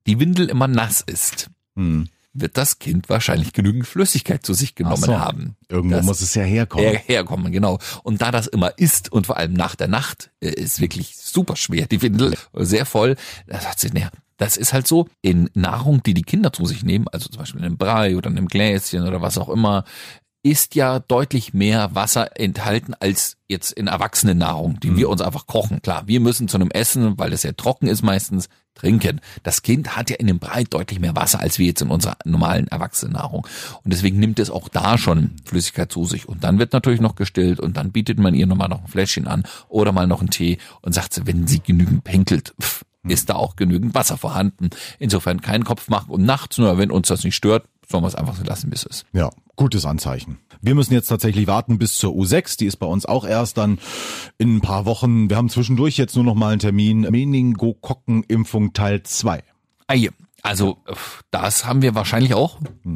die 0.06 0.20
Windel 0.20 0.50
immer 0.50 0.68
nass 0.68 1.02
ist, 1.02 1.50
Hm. 1.76 2.08
Wird 2.34 2.58
das 2.58 2.80
Kind 2.80 3.10
wahrscheinlich 3.10 3.54
genügend 3.54 3.86
Flüssigkeit 3.88 4.46
zu 4.46 4.54
sich 4.54 4.76
genommen 4.76 5.04
so. 5.04 5.20
haben. 5.20 5.56
Irgendwo 5.70 5.98
Das- 5.98 6.06
muss 6.06 6.22
es 6.22 6.34
ja 6.34 6.44
herkommen. 6.44 6.86
her, 6.88 7.00
herkommen, 7.06 7.52
genau. 7.52 7.80
Und 8.04 8.22
da 8.22 8.32
das 8.32 8.48
immer 8.48 8.78
ist 8.78 9.12
und 9.12 9.28
vor 9.28 9.38
allem 9.38 9.54
nach 9.54 9.76
der 9.76 9.88
Nacht, 9.88 10.32
äh, 10.42 10.50
ist 10.50 10.82
wirklich 10.82 11.16
super 11.18 11.56
schwer, 11.56 11.86
die 11.86 12.02
Windel 12.02 12.34
sehr 12.54 12.86
voll. 12.86 13.16
Das 13.48 13.68
hat 13.68 13.80
sie, 13.80 13.90
naja, 13.90 14.10
das 14.38 14.58
ist 14.58 14.74
halt 14.74 14.88
so, 14.88 15.08
in 15.22 15.50
Nahrung, 15.54 16.02
die 16.04 16.14
die 16.16 16.24
Kinder 16.24 16.52
zu 16.52 16.66
sich 16.66 16.84
nehmen, 16.84 17.08
also 17.10 17.30
zum 17.30 17.40
Beispiel 17.40 17.60
in 17.60 17.66
einem 17.68 17.78
Brei 17.78 18.18
oder 18.18 18.30
in 18.32 18.38
einem 18.38 18.48
Gläschen 18.48 19.08
oder 19.08 19.22
was 19.22 19.38
auch 19.38 19.48
immer, 19.50 19.84
ist 20.44 20.76
ja 20.76 21.00
deutlich 21.00 21.54
mehr 21.54 21.96
Wasser 21.96 22.38
enthalten 22.38 22.94
als 23.00 23.38
jetzt 23.48 23.72
in 23.72 23.88
Erwachsenennahrung, 23.88 24.78
die 24.82 24.98
wir 24.98 25.10
uns 25.10 25.22
einfach 25.22 25.48
kochen. 25.48 25.82
Klar, 25.82 26.04
wir 26.06 26.20
müssen 26.20 26.50
zu 26.50 26.58
einem 26.58 26.70
Essen, 26.70 27.18
weil 27.18 27.32
das 27.32 27.44
ja 27.44 27.54
trocken 27.54 27.88
ist 27.88 28.04
meistens, 28.04 28.50
trinken. 28.76 29.22
Das 29.44 29.62
Kind 29.62 29.96
hat 29.96 30.10
ja 30.10 30.18
in 30.18 30.28
dem 30.28 30.40
Brei 30.40 30.64
deutlich 30.66 31.00
mehr 31.00 31.16
Wasser 31.16 31.40
als 31.40 31.60
wir 31.60 31.68
jetzt 31.68 31.82
in 31.82 31.90
unserer 31.90 32.18
normalen 32.26 32.68
Erwachsenennahrung. 32.68 33.48
Und 33.84 33.94
deswegen 33.94 34.20
nimmt 34.20 34.40
es 34.40 34.50
auch 34.50 34.68
da 34.68 34.98
schon 34.98 35.32
Flüssigkeit 35.46 35.92
zu 35.92 36.06
sich. 36.06 36.28
Und 36.28 36.44
dann 36.44 36.60
wird 36.60 36.74
natürlich 36.74 37.00
noch 37.00 37.16
gestillt 37.16 37.62
und 37.62 37.78
dann 37.78 37.92
bietet 37.92 38.20
man 38.20 38.34
ihr 38.34 38.48
nochmal 38.48 38.70
noch 38.70 38.82
ein 38.82 38.88
Fläschchen 38.88 39.28
an 39.28 39.44
oder 39.70 39.94
mal 39.94 40.08
noch 40.08 40.20
einen 40.20 40.30
Tee 40.30 40.58
und 40.82 40.94
sagt 40.94 41.14
sie, 41.14 41.26
wenn 41.26 41.48
sie 41.48 41.62
genügend 41.62 42.04
pinkelt, 42.04 42.54
pff, 42.62 42.84
ist 43.08 43.30
da 43.30 43.36
auch 43.36 43.56
genügend 43.56 43.96
Wasser 43.96 44.18
vorhanden. 44.18 44.72
Insofern 45.00 45.42
keinen 45.42 45.64
Kopf 45.64 45.88
machen 45.90 46.10
und 46.10 46.24
nachts, 46.24 46.58
nur 46.58 46.78
wenn 46.78 46.92
uns 46.92 47.08
das 47.08 47.24
nicht 47.24 47.36
stört, 47.36 47.66
sollen 47.90 48.04
wir 48.04 48.08
es 48.08 48.16
einfach 48.16 48.36
so 48.36 48.44
lassen, 48.44 48.72
wie 48.72 48.76
es 48.76 48.84
ist. 48.84 49.06
Ja, 49.14 49.30
gutes 49.56 49.86
Anzeichen. 49.86 50.40
Wir 50.62 50.76
müssen 50.76 50.94
jetzt 50.94 51.08
tatsächlich 51.08 51.48
warten 51.48 51.78
bis 51.78 51.98
zur 51.98 52.14
U6. 52.14 52.58
Die 52.58 52.66
ist 52.66 52.78
bei 52.78 52.88
uns 52.88 53.06
auch 53.06 53.26
erst 53.26 53.58
dann 53.58 53.80
in 54.38 54.58
ein 54.58 54.62
paar 54.62 54.86
Wochen. 54.86 55.30
Wir 55.30 55.38
haben 55.38 55.50
zwischendurch 55.50 55.98
jetzt 55.98 56.16
nur 56.16 56.24
noch 56.24 56.36
mal 56.36 56.52
einen 56.52 56.60
Termin. 56.60 57.02
Meningokokkenimpfung 57.02 58.74
Teil 58.74 59.04
2. 59.04 59.44
Ei, 59.88 60.10
Also 60.42 60.78
pf, 60.92 61.22
das 61.32 61.66
haben 61.66 61.82
wir 61.82 61.96
wahrscheinlich 61.96 62.34
auch. 62.34 62.60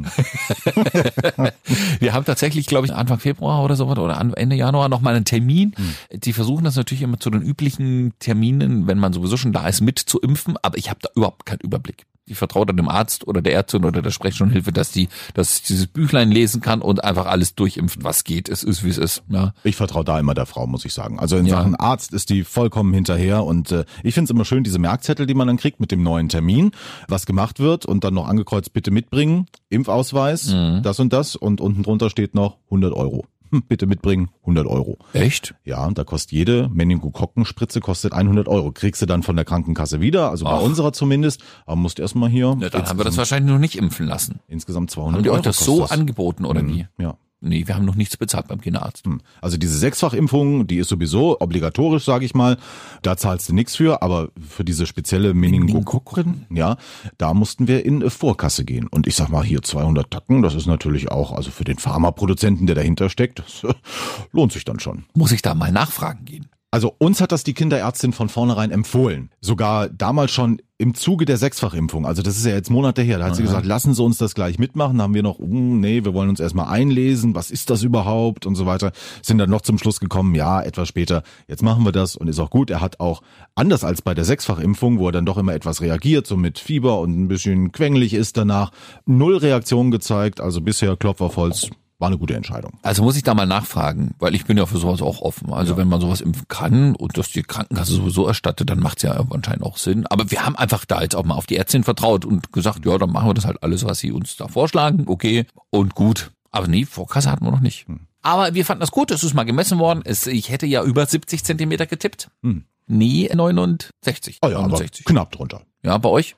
wir 2.00 2.12
haben 2.12 2.24
tatsächlich, 2.24 2.66
glaube 2.66 2.86
ich, 2.86 2.94
Anfang 2.94 3.18
Februar 3.18 3.62
oder 3.62 3.76
so 3.76 3.86
oder 3.86 4.18
Ende 4.36 4.56
Januar 4.56 4.88
noch 4.88 5.00
mal 5.00 5.14
einen 5.14 5.24
Termin. 5.24 5.74
Die 6.12 6.32
versuchen 6.32 6.64
das 6.64 6.76
natürlich 6.76 7.02
immer 7.02 7.20
zu 7.20 7.30
den 7.30 7.42
üblichen 7.42 8.14
Terminen, 8.18 8.86
wenn 8.86 8.98
man 8.98 9.12
sowieso 9.12 9.36
schon 9.36 9.52
da 9.52 9.68
ist, 9.68 9.80
mit 9.80 9.98
zu 9.98 10.20
impfen. 10.20 10.56
Aber 10.62 10.78
ich 10.78 10.90
habe 10.90 11.00
da 11.02 11.08
überhaupt 11.14 11.46
keinen 11.46 11.60
Überblick. 11.60 12.04
Ich 12.30 12.38
vertraue 12.38 12.66
dann 12.66 12.76
dem 12.76 12.88
Arzt 12.88 13.26
oder 13.26 13.42
der 13.42 13.54
Ärztin 13.54 13.84
oder 13.84 14.02
der 14.02 14.10
Sprechstundenhilfe, 14.10 14.72
dass 14.72 14.90
die, 14.90 15.08
dass 15.34 15.56
ich 15.58 15.62
dieses 15.64 15.86
Büchlein 15.86 16.30
lesen 16.30 16.60
kann 16.60 16.80
und 16.82 17.02
einfach 17.04 17.26
alles 17.26 17.54
durchimpft, 17.54 18.04
was 18.04 18.24
geht. 18.24 18.48
Es 18.48 18.62
ist, 18.62 18.84
wie 18.84 18.88
es 18.90 18.98
ist. 18.98 19.22
Ja. 19.28 19.52
Ich 19.64 19.76
vertraue 19.76 20.04
da 20.04 20.18
immer 20.18 20.34
der 20.34 20.46
Frau, 20.46 20.66
muss 20.66 20.84
ich 20.84 20.92
sagen. 20.94 21.18
Also 21.18 21.36
in 21.36 21.46
Ja. 21.46 21.56
Sachen 21.58 21.74
Arzt 21.76 22.12
ist 22.12 22.30
die 22.30 22.44
vollkommen 22.44 22.92
hinterher 22.92 23.44
und 23.44 23.72
äh, 23.72 23.84
ich 24.02 24.14
finde 24.14 24.24
es 24.24 24.30
immer 24.30 24.44
schön, 24.44 24.64
diese 24.64 24.78
Merkzettel, 24.78 25.26
die 25.26 25.34
man 25.34 25.46
dann 25.46 25.56
kriegt 25.56 25.80
mit 25.80 25.90
dem 25.90 26.02
neuen 26.02 26.28
Termin, 26.28 26.72
was 27.08 27.26
gemacht 27.26 27.58
wird 27.60 27.86
und 27.86 28.04
dann 28.04 28.14
noch 28.14 28.28
angekreuzt, 28.28 28.72
bitte 28.72 28.90
mitbringen, 28.90 29.46
Impfausweis, 29.70 30.52
Mhm. 30.52 30.82
das 30.82 30.98
und 31.00 31.12
das 31.12 31.36
und 31.36 31.60
unten 31.60 31.82
drunter 31.82 32.10
steht 32.10 32.34
noch 32.34 32.56
100 32.70 32.92
Euro. 32.92 33.24
Bitte 33.68 33.86
mitbringen, 33.86 34.30
100 34.42 34.66
Euro. 34.66 34.98
Echt? 35.12 35.54
Ja, 35.64 35.86
und 35.86 35.98
da 35.98 36.04
kostet 36.04 36.32
jede 36.32 36.68
Meningokokkenspritze 36.68 37.80
kostet 37.80 38.12
100 38.12 38.48
Euro. 38.48 38.72
Kriegst 38.72 39.02
du 39.02 39.06
dann 39.06 39.22
von 39.22 39.36
der 39.36 39.44
Krankenkasse 39.44 40.00
wieder, 40.00 40.30
also 40.30 40.44
bei 40.44 40.52
Ach. 40.52 40.62
unserer 40.62 40.92
zumindest, 40.92 41.42
aber 41.66 41.76
musst 41.76 41.98
erstmal 41.98 42.28
hier 42.28 42.56
Ja, 42.60 42.68
dann 42.70 42.86
haben 42.86 42.98
wir 42.98 43.04
das 43.04 43.16
wahrscheinlich 43.16 43.52
noch 43.52 43.60
nicht 43.60 43.76
impfen 43.76 44.06
lassen. 44.06 44.40
insgesamt 44.48 44.90
200 44.90 45.14
Haben 45.16 45.22
die 45.22 45.28
Euro 45.30 45.38
euch 45.38 45.44
das 45.44 45.58
so 45.58 45.84
angeboten 45.84 46.44
oder 46.44 46.66
wie? 46.66 46.86
Ja. 46.98 47.16
Nee, 47.40 47.68
wir 47.68 47.76
haben 47.76 47.84
noch 47.84 47.94
nichts 47.94 48.16
bezahlt 48.16 48.48
beim 48.48 48.60
Kinderarzt. 48.60 49.06
Hm. 49.06 49.20
Also 49.40 49.58
diese 49.58 49.78
Sechsfachimpfung, 49.78 50.66
die 50.66 50.78
ist 50.78 50.88
sowieso 50.88 51.40
obligatorisch, 51.40 52.04
sage 52.04 52.24
ich 52.24 52.34
mal. 52.34 52.56
Da 53.02 53.16
zahlst 53.16 53.48
du 53.48 53.54
nichts 53.54 53.76
für, 53.76 54.02
aber 54.02 54.30
für 54.40 54.64
diese 54.64 54.86
spezielle 54.86 55.34
Meningokokken, 55.34 56.46
ja, 56.50 56.76
da 57.16 57.34
mussten 57.34 57.68
wir 57.68 57.84
in 57.84 58.08
Vorkasse 58.10 58.64
gehen. 58.64 58.88
Und 58.88 59.06
ich 59.06 59.14
sag 59.14 59.28
mal 59.28 59.44
hier 59.44 59.62
200 59.62 60.10
Tacken, 60.10 60.42
das 60.42 60.54
ist 60.54 60.66
natürlich 60.66 61.12
auch, 61.12 61.32
also 61.32 61.50
für 61.50 61.64
den 61.64 61.78
Pharmaproduzenten, 61.78 62.66
der 62.66 62.74
dahinter 62.74 63.08
steckt, 63.08 63.38
das 63.38 63.62
lohnt 64.32 64.52
sich 64.52 64.64
dann 64.64 64.80
schon. 64.80 65.04
Muss 65.14 65.30
ich 65.30 65.42
da 65.42 65.54
mal 65.54 65.70
nachfragen 65.70 66.24
gehen? 66.24 66.48
Also 66.70 66.94
uns 66.98 67.22
hat 67.22 67.32
das 67.32 67.44
die 67.44 67.54
Kinderärztin 67.54 68.12
von 68.12 68.28
vornherein 68.28 68.70
empfohlen. 68.70 69.30
Sogar 69.40 69.88
damals 69.88 70.32
schon 70.32 70.60
im 70.76 70.94
Zuge 70.94 71.24
der 71.24 71.38
Sechsfachimpfung. 71.38 72.04
Also 72.04 72.20
das 72.20 72.36
ist 72.36 72.44
ja 72.44 72.52
jetzt 72.52 72.70
Monate 72.70 73.00
her. 73.00 73.18
Da 73.18 73.24
hat 73.24 73.36
sie 73.36 73.42
gesagt, 73.42 73.64
lassen 73.64 73.94
Sie 73.94 74.02
uns 74.02 74.18
das 74.18 74.34
gleich 74.34 74.58
mitmachen. 74.58 74.98
Da 74.98 75.04
haben 75.04 75.14
wir 75.14 75.22
noch, 75.22 75.38
hm, 75.38 75.80
nee, 75.80 76.04
wir 76.04 76.12
wollen 76.12 76.28
uns 76.28 76.40
erstmal 76.40 76.68
einlesen. 76.68 77.34
Was 77.34 77.50
ist 77.50 77.70
das 77.70 77.82
überhaupt 77.82 78.44
und 78.44 78.54
so 78.54 78.66
weiter. 78.66 78.92
Sind 79.22 79.38
dann 79.38 79.48
noch 79.48 79.62
zum 79.62 79.78
Schluss 79.78 79.98
gekommen, 79.98 80.34
ja, 80.34 80.60
etwas 80.60 80.88
später, 80.88 81.22
jetzt 81.48 81.62
machen 81.62 81.84
wir 81.86 81.92
das 81.92 82.16
und 82.16 82.28
ist 82.28 82.38
auch 82.38 82.50
gut. 82.50 82.68
Er 82.68 82.82
hat 82.82 83.00
auch, 83.00 83.22
anders 83.54 83.82
als 83.82 84.02
bei 84.02 84.12
der 84.12 84.26
Sechsfachimpfung, 84.26 84.98
wo 84.98 85.08
er 85.08 85.12
dann 85.12 85.26
doch 85.26 85.38
immer 85.38 85.54
etwas 85.54 85.80
reagiert, 85.80 86.26
so 86.26 86.36
mit 86.36 86.58
Fieber 86.58 87.00
und 87.00 87.18
ein 87.18 87.28
bisschen 87.28 87.72
quengelig 87.72 88.12
ist 88.12 88.36
danach, 88.36 88.72
null 89.06 89.38
Reaktion 89.38 89.90
gezeigt. 89.90 90.40
Also 90.40 90.60
bisher 90.60 90.96
Klopf 90.98 91.22
auf 91.22 91.38
Holz, 91.38 91.70
war 91.98 92.08
eine 92.08 92.18
gute 92.18 92.34
Entscheidung. 92.34 92.78
Also 92.82 93.02
muss 93.02 93.16
ich 93.16 93.22
da 93.22 93.34
mal 93.34 93.46
nachfragen, 93.46 94.14
weil 94.18 94.34
ich 94.34 94.44
bin 94.44 94.56
ja 94.56 94.66
für 94.66 94.78
sowas 94.78 95.02
auch 95.02 95.20
offen. 95.20 95.52
Also 95.52 95.76
wenn 95.76 95.88
man 95.88 96.00
sowas 96.00 96.20
impfen 96.20 96.46
kann 96.48 96.94
und 96.94 97.18
das 97.18 97.30
die 97.30 97.42
Krankenkasse 97.42 97.92
sowieso 97.94 98.26
erstattet, 98.26 98.70
dann 98.70 98.78
macht's 98.78 99.02
ja 99.02 99.18
anscheinend 99.30 99.64
auch 99.64 99.76
Sinn. 99.76 100.06
Aber 100.06 100.30
wir 100.30 100.44
haben 100.44 100.56
einfach 100.56 100.84
da 100.84 101.02
jetzt 101.02 101.16
auch 101.16 101.24
mal 101.24 101.34
auf 101.34 101.46
die 101.46 101.56
Ärztin 101.56 101.84
vertraut 101.84 102.24
und 102.24 102.52
gesagt, 102.52 102.86
ja, 102.86 102.96
dann 102.98 103.10
machen 103.10 103.28
wir 103.28 103.34
das 103.34 103.46
halt 103.46 103.62
alles, 103.62 103.84
was 103.84 103.98
sie 103.98 104.12
uns 104.12 104.36
da 104.36 104.48
vorschlagen. 104.48 105.04
Okay 105.06 105.46
und 105.70 105.94
gut. 105.94 106.30
Aber 106.50 106.68
nee, 106.68 106.84
Vorkasse 106.84 107.30
hatten 107.30 107.44
wir 107.44 107.50
noch 107.50 107.60
nicht. 107.60 107.88
Hm. 107.88 108.00
Aber 108.22 108.54
wir 108.54 108.64
fanden 108.64 108.80
das 108.80 108.90
gut, 108.90 109.10
es 109.10 109.22
ist 109.22 109.34
mal 109.34 109.44
gemessen 109.44 109.78
worden. 109.78 110.02
Es, 110.04 110.26
ich 110.26 110.50
hätte 110.50 110.66
ja 110.66 110.82
über 110.82 111.06
70 111.06 111.44
Zentimeter 111.44 111.86
getippt. 111.86 112.30
Hm. 112.42 112.64
Nee, 112.86 113.30
69. 113.32 114.38
Oh 114.42 114.48
ja, 114.48 114.56
aber 114.58 114.68
69. 114.68 115.04
knapp 115.04 115.32
drunter. 115.32 115.62
Ja, 115.82 115.98
bei 115.98 116.08
euch? 116.08 116.36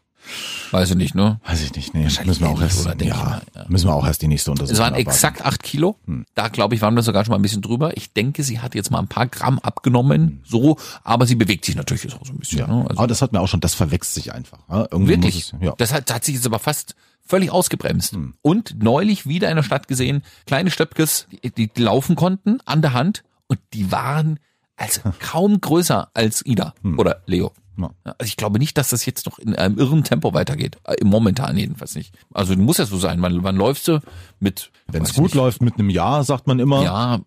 Weiß 0.71 0.91
ich 0.91 0.97
nicht, 0.97 1.15
ne? 1.15 1.41
Weiß 1.45 1.63
ich 1.63 1.75
nicht, 1.75 1.95
nee. 1.95 2.05
Wahrscheinlich 2.05 2.41
Müssen 2.41 2.43
wir 2.43 2.51
auch 2.51 2.61
erst, 2.61 2.87
oder? 2.87 3.05
Ja, 3.05 3.15
mal, 3.17 3.43
ja. 3.55 3.65
müssen 3.69 3.89
wir 3.89 3.95
auch 3.95 4.07
erst 4.07 4.23
die 4.23 4.29
nächste 4.29 4.51
Untersuchung 4.51 4.75
Es 4.75 4.79
waren 4.81 4.93
abwarten. 4.95 5.09
exakt 5.11 5.45
acht 5.45 5.63
Kilo. 5.63 5.97
Da 6.35 6.49
glaube 6.49 6.75
ich, 6.75 6.83
waren 6.83 6.95
wir 6.95 7.03
sogar 7.03 7.25
schon 7.25 7.33
mal 7.33 7.39
ein 7.39 7.43
bisschen 7.43 7.63
drüber. 7.63 7.97
Ich 7.97 8.13
denke, 8.13 8.43
sie 8.45 8.61
hat 8.61 8.75
jetzt 8.75 8.91
mal 8.91 8.99
ein 9.01 9.09
paar 9.09 9.27
Gramm 9.27 9.59
abgenommen, 9.59 10.41
so, 10.45 10.77
aber 11.03 11.27
sie 11.27 11.35
bewegt 11.35 11.65
sich 11.65 11.75
natürlich 11.75 12.05
jetzt 12.05 12.15
auch 12.15 12.25
so 12.27 12.33
ein 12.33 12.39
bisschen. 12.39 12.61
Ja. 12.61 12.67
Ne? 12.69 12.87
Also 12.89 12.99
Aber 12.99 13.07
das 13.09 13.23
hat 13.23 13.33
mir 13.33 13.41
auch 13.41 13.49
schon, 13.49 13.61
das 13.61 13.75
verwechselt 13.75 14.15
sich 14.15 14.33
einfach. 14.33 14.59
Irgendwie 14.91 15.09
wirklich. 15.15 15.53
Es, 15.53 15.55
ja. 15.61 15.75
Das 15.79 15.93
hat, 15.93 16.13
hat 16.13 16.25
sich 16.25 16.37
jetzt 16.37 16.47
aber 16.47 16.59
fast 16.59 16.95
völlig 17.27 17.51
ausgebremst. 17.51 18.17
Und 18.43 18.83
neulich 18.83 19.27
wieder 19.27 19.49
in 19.51 19.57
der 19.57 19.63
Stadt 19.63 19.89
gesehen, 19.89 20.23
kleine 20.47 20.71
Stöpkes, 20.71 21.27
die, 21.33 21.51
die, 21.51 21.69
die 21.69 21.83
laufen 21.83 22.17
konnten 22.17 22.59
an 22.65 22.83
der 22.83 22.93
Hand 22.93 23.23
und 23.47 23.59
die 23.73 23.91
waren 23.91 24.39
also 24.77 25.01
kaum 25.21 25.61
größer 25.61 26.11
als 26.15 26.45
Ida 26.45 26.75
oder 26.97 27.23
Leo. 27.27 27.53
Ja. 27.83 27.91
Ja, 28.07 28.15
Also 28.19 28.29
ich 28.29 28.37
glaube 28.37 28.59
nicht, 28.59 28.77
dass 28.79 28.91
das 28.91 29.07
jetzt 29.07 29.27
noch 29.27 29.39
in 29.39 29.55
einem 29.55 29.79
irren 29.79 30.05
Tempo 30.05 30.33
weitergeht. 30.35 30.79
Äh, 30.85 30.95
Im 31.01 31.09
Momentan 31.09 31.57
jedenfalls 31.57 31.95
nicht. 31.95 32.15
Also 32.33 32.57
muss 32.57 32.79
ja 32.79 32.87
so 32.87 32.99
sein. 32.99 33.21
Wann, 33.23 33.43
wann 33.43 33.57
läufst 33.57 33.89
du 33.89 34.01
mit? 34.39 34.71
Wenn 34.89 35.03
es 35.03 35.15
gut 35.15 35.25
nicht. 35.25 35.35
läuft 35.35 35.63
mit 35.63 35.75
einem 35.75 35.91
Jahr, 35.91 36.25
sagt 36.25 36.47
man 36.47 36.59
immer. 36.59 36.83
Ja, 36.83 37.21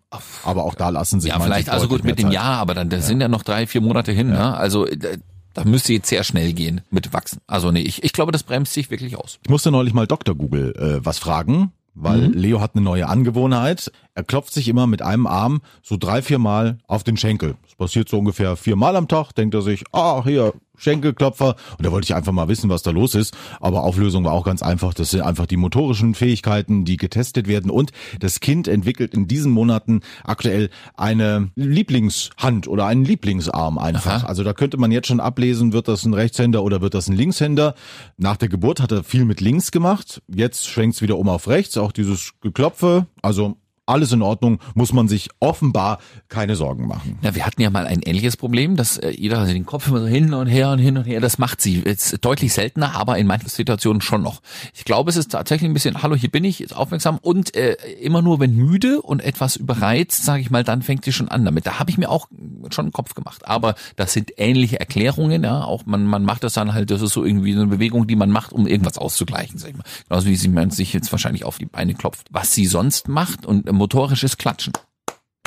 Aber 0.44 0.64
auch 0.64 0.74
da 0.74 0.88
lassen 0.90 1.20
sich 1.20 1.30
ja, 1.30 1.40
vielleicht 1.40 1.68
also 1.70 1.88
gut 1.88 2.04
mit 2.04 2.18
dem. 2.18 2.30
Jahr, 2.30 2.58
aber 2.58 2.74
dann 2.74 2.88
das 2.88 3.06
sind 3.06 3.20
ja 3.20 3.28
noch 3.28 3.42
drei, 3.42 3.66
vier 3.66 3.80
Monate 3.80 4.12
hin. 4.12 4.28
Ne? 4.28 4.56
Also 4.56 4.86
äh, 4.86 5.18
da 5.54 5.64
müsste 5.64 5.92
jetzt 5.92 6.08
sehr 6.08 6.24
schnell 6.24 6.52
gehen 6.52 6.80
mit 6.90 7.12
wachsen. 7.12 7.40
Also 7.46 7.70
nee, 7.70 7.82
ich, 7.82 8.02
ich 8.02 8.12
glaube, 8.12 8.32
das 8.32 8.42
bremst 8.42 8.72
sich 8.72 8.90
wirklich 8.90 9.16
aus. 9.16 9.38
Ich 9.44 9.50
musste 9.50 9.70
neulich 9.70 9.94
mal 9.94 10.06
Dr. 10.06 10.34
Google 10.34 10.74
äh, 10.76 11.04
was 11.04 11.18
fragen, 11.18 11.72
weil 11.94 12.28
Mhm. 12.28 12.34
Leo 12.34 12.60
hat 12.60 12.74
eine 12.74 12.84
neue 12.84 13.08
Angewohnheit. 13.08 13.90
Er 14.14 14.24
klopft 14.24 14.52
sich 14.52 14.68
immer 14.68 14.86
mit 14.86 15.02
einem 15.02 15.26
Arm 15.26 15.60
so 15.82 15.96
drei, 15.96 16.22
vier 16.22 16.38
Mal 16.38 16.78
auf 16.86 17.04
den 17.04 17.16
Schenkel. 17.16 17.56
Das 17.62 17.74
passiert 17.74 18.08
so 18.08 18.18
ungefähr 18.18 18.56
viermal 18.56 18.96
am 18.96 19.08
Tag. 19.08 19.32
Denkt 19.32 19.54
er 19.54 19.62
sich, 19.62 19.84
ah, 19.92 20.22
hier, 20.24 20.52
Schenkelklopfer. 20.76 21.56
Und 21.78 21.86
da 21.86 21.92
wollte 21.92 22.06
ich 22.06 22.14
einfach 22.14 22.32
mal 22.32 22.48
wissen, 22.48 22.70
was 22.70 22.82
da 22.82 22.90
los 22.90 23.14
ist. 23.14 23.36
Aber 23.60 23.84
Auflösung 23.84 24.24
war 24.24 24.32
auch 24.32 24.44
ganz 24.44 24.62
einfach. 24.62 24.94
Das 24.94 25.10
sind 25.10 25.22
einfach 25.22 25.46
die 25.46 25.56
motorischen 25.56 26.14
Fähigkeiten, 26.14 26.84
die 26.84 26.96
getestet 26.96 27.48
werden. 27.48 27.70
Und 27.70 27.92
das 28.20 28.40
Kind 28.40 28.68
entwickelt 28.68 29.14
in 29.14 29.28
diesen 29.28 29.52
Monaten 29.52 30.00
aktuell 30.24 30.70
eine 30.96 31.50
Lieblingshand 31.56 32.68
oder 32.68 32.86
einen 32.86 33.04
Lieblingsarm 33.04 33.78
einfach. 33.78 34.22
Aha. 34.22 34.26
Also 34.26 34.44
da 34.44 34.52
könnte 34.52 34.76
man 34.76 34.92
jetzt 34.92 35.08
schon 35.08 35.20
ablesen, 35.20 35.72
wird 35.72 35.88
das 35.88 36.04
ein 36.04 36.14
Rechtshänder 36.14 36.62
oder 36.62 36.80
wird 36.80 36.94
das 36.94 37.08
ein 37.08 37.16
Linkshänder. 37.16 37.74
Nach 38.16 38.36
der 38.36 38.48
Geburt 38.48 38.80
hat 38.80 38.92
er 38.92 39.04
viel 39.04 39.24
mit 39.24 39.40
links 39.40 39.70
gemacht. 39.70 40.22
Jetzt 40.28 40.66
schwenkt's 40.66 41.02
wieder 41.02 41.18
um 41.18 41.28
auf 41.28 41.48
rechts. 41.48 41.76
Auch 41.76 41.92
dieses 41.92 42.32
Geklopfe. 42.40 43.06
Also 43.22 43.56
alles 43.86 44.12
in 44.12 44.22
Ordnung. 44.22 44.58
Muss 44.74 44.92
man 44.92 45.08
sich 45.08 45.30
offenbar 45.40 45.98
keine 46.28 46.56
Sorgen 46.56 46.86
machen. 46.86 47.18
Ja, 47.22 47.34
wir 47.34 47.46
hatten 47.46 47.60
ja 47.60 47.70
mal 47.70 47.86
ein 47.86 48.00
ähnliches 48.02 48.36
Problem, 48.36 48.76
dass 48.76 48.98
äh, 48.98 49.10
jeder 49.10 49.44
den 49.46 49.66
Kopf 49.66 49.88
immer 49.88 50.00
so 50.00 50.06
hin 50.06 50.32
und 50.34 50.46
her 50.46 50.70
und 50.70 50.78
hin 50.78 50.96
und 50.96 51.04
her, 51.04 51.20
das 51.20 51.38
macht 51.38 51.60
sie. 51.60 51.76
Ist 51.78 52.24
deutlich 52.24 52.52
seltener, 52.52 52.94
aber 52.94 53.18
in 53.18 53.26
manchen 53.26 53.48
Situationen 53.48 54.00
schon 54.00 54.22
noch. 54.22 54.40
Ich 54.74 54.84
glaube, 54.84 55.10
es 55.10 55.16
ist 55.16 55.30
tatsächlich 55.32 55.70
ein 55.70 55.74
bisschen, 55.74 56.02
hallo, 56.02 56.16
hier 56.16 56.30
bin 56.30 56.44
ich, 56.44 56.58
jetzt 56.58 56.74
aufmerksam 56.74 57.18
und 57.20 57.54
äh, 57.56 57.76
immer 58.00 58.22
nur, 58.22 58.40
wenn 58.40 58.54
müde 58.54 59.02
und 59.02 59.22
etwas 59.22 59.56
überreizt, 59.56 60.24
sage 60.24 60.40
ich 60.40 60.50
mal, 60.50 60.64
dann 60.64 60.82
fängt 60.82 61.04
sie 61.04 61.12
schon 61.12 61.28
an 61.28 61.44
damit. 61.44 61.66
Da 61.66 61.78
habe 61.78 61.90
ich 61.90 61.98
mir 61.98 62.10
auch 62.10 62.28
schon 62.70 62.86
einen 62.86 62.92
Kopf 62.92 63.14
gemacht. 63.14 63.46
Aber 63.46 63.74
das 63.96 64.12
sind 64.12 64.32
ähnliche 64.36 64.80
Erklärungen, 64.80 65.44
ja. 65.44 65.62
Auch 65.62 65.86
man, 65.86 66.04
man 66.04 66.24
macht 66.24 66.44
das 66.44 66.54
dann 66.54 66.72
halt, 66.72 66.90
das 66.90 67.02
ist 67.02 67.12
so 67.12 67.24
irgendwie 67.24 67.52
so 67.52 67.60
eine 67.60 67.70
Bewegung, 67.70 68.06
die 68.06 68.16
man 68.16 68.30
macht, 68.30 68.52
um 68.52 68.66
irgendwas 68.66 68.98
auszugleichen, 68.98 69.58
sag 69.58 69.70
ich 69.70 69.76
mal. 69.76 69.84
Genauso 70.08 70.26
wie 70.26 70.36
sie 70.36 70.48
man 70.48 70.70
sich 70.70 70.92
jetzt 70.92 71.12
wahrscheinlich 71.12 71.44
auf 71.44 71.58
die 71.58 71.66
Beine 71.66 71.94
klopft. 71.94 72.28
Was 72.30 72.52
sie 72.52 72.66
sonst 72.66 73.08
macht 73.08 73.46
und 73.46 73.68
motorisches 73.76 74.36
Klatschen. 74.38 74.72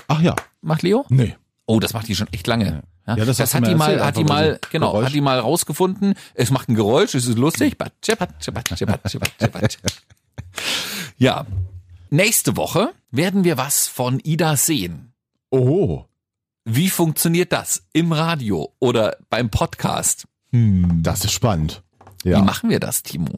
Ach 0.07 0.21
ja. 0.21 0.35
Macht 0.61 0.83
Leo? 0.83 1.05
Nee. 1.09 1.35
Oh, 1.65 1.79
das 1.79 1.93
macht 1.93 2.07
die 2.07 2.15
schon 2.15 2.27
echt 2.31 2.47
lange. 2.47 2.83
Ja, 3.07 3.17
Ja, 3.17 3.25
das 3.25 3.37
das, 3.37 3.53
hat 3.53 3.67
die 3.67 3.75
mal, 3.75 3.91
erzählt, 3.91 4.05
hat 4.05 4.17
die 4.17 4.23
mal 4.23 4.53
so 4.63 4.69
genau, 4.71 4.91
Geräusch. 4.91 5.05
hat 5.07 5.13
die 5.13 5.21
mal 5.21 5.39
rausgefunden. 5.39 6.13
Es 6.33 6.49
macht 6.51 6.69
ein 6.69 6.75
Geräusch, 6.75 7.13
es 7.15 7.27
ist 7.27 7.37
lustig. 7.37 7.77
Batsche, 7.77 8.15
batsche, 8.15 8.51
batsche, 8.51 8.85
batsche, 8.85 9.19
batsche, 9.19 9.47
batsche. 9.49 9.79
Ja. 11.17 11.45
Nächste 12.09 12.55
Woche 12.55 12.93
werden 13.11 13.43
wir 13.43 13.57
was 13.57 13.87
von 13.87 14.19
Ida 14.23 14.55
sehen. 14.55 15.13
Oh. 15.49 16.05
Wie 16.63 16.89
funktioniert 16.89 17.51
das? 17.51 17.83
Im 17.93 18.11
Radio 18.11 18.73
oder 18.79 19.17
beim 19.29 19.49
Podcast? 19.49 20.25
Das 20.51 21.25
ist 21.25 21.31
spannend. 21.33 21.83
Wie 22.27 22.31
Ja. 22.31 22.41
machen 22.41 22.69
wir 22.69 22.79
das, 22.79 23.03
Timo? 23.03 23.29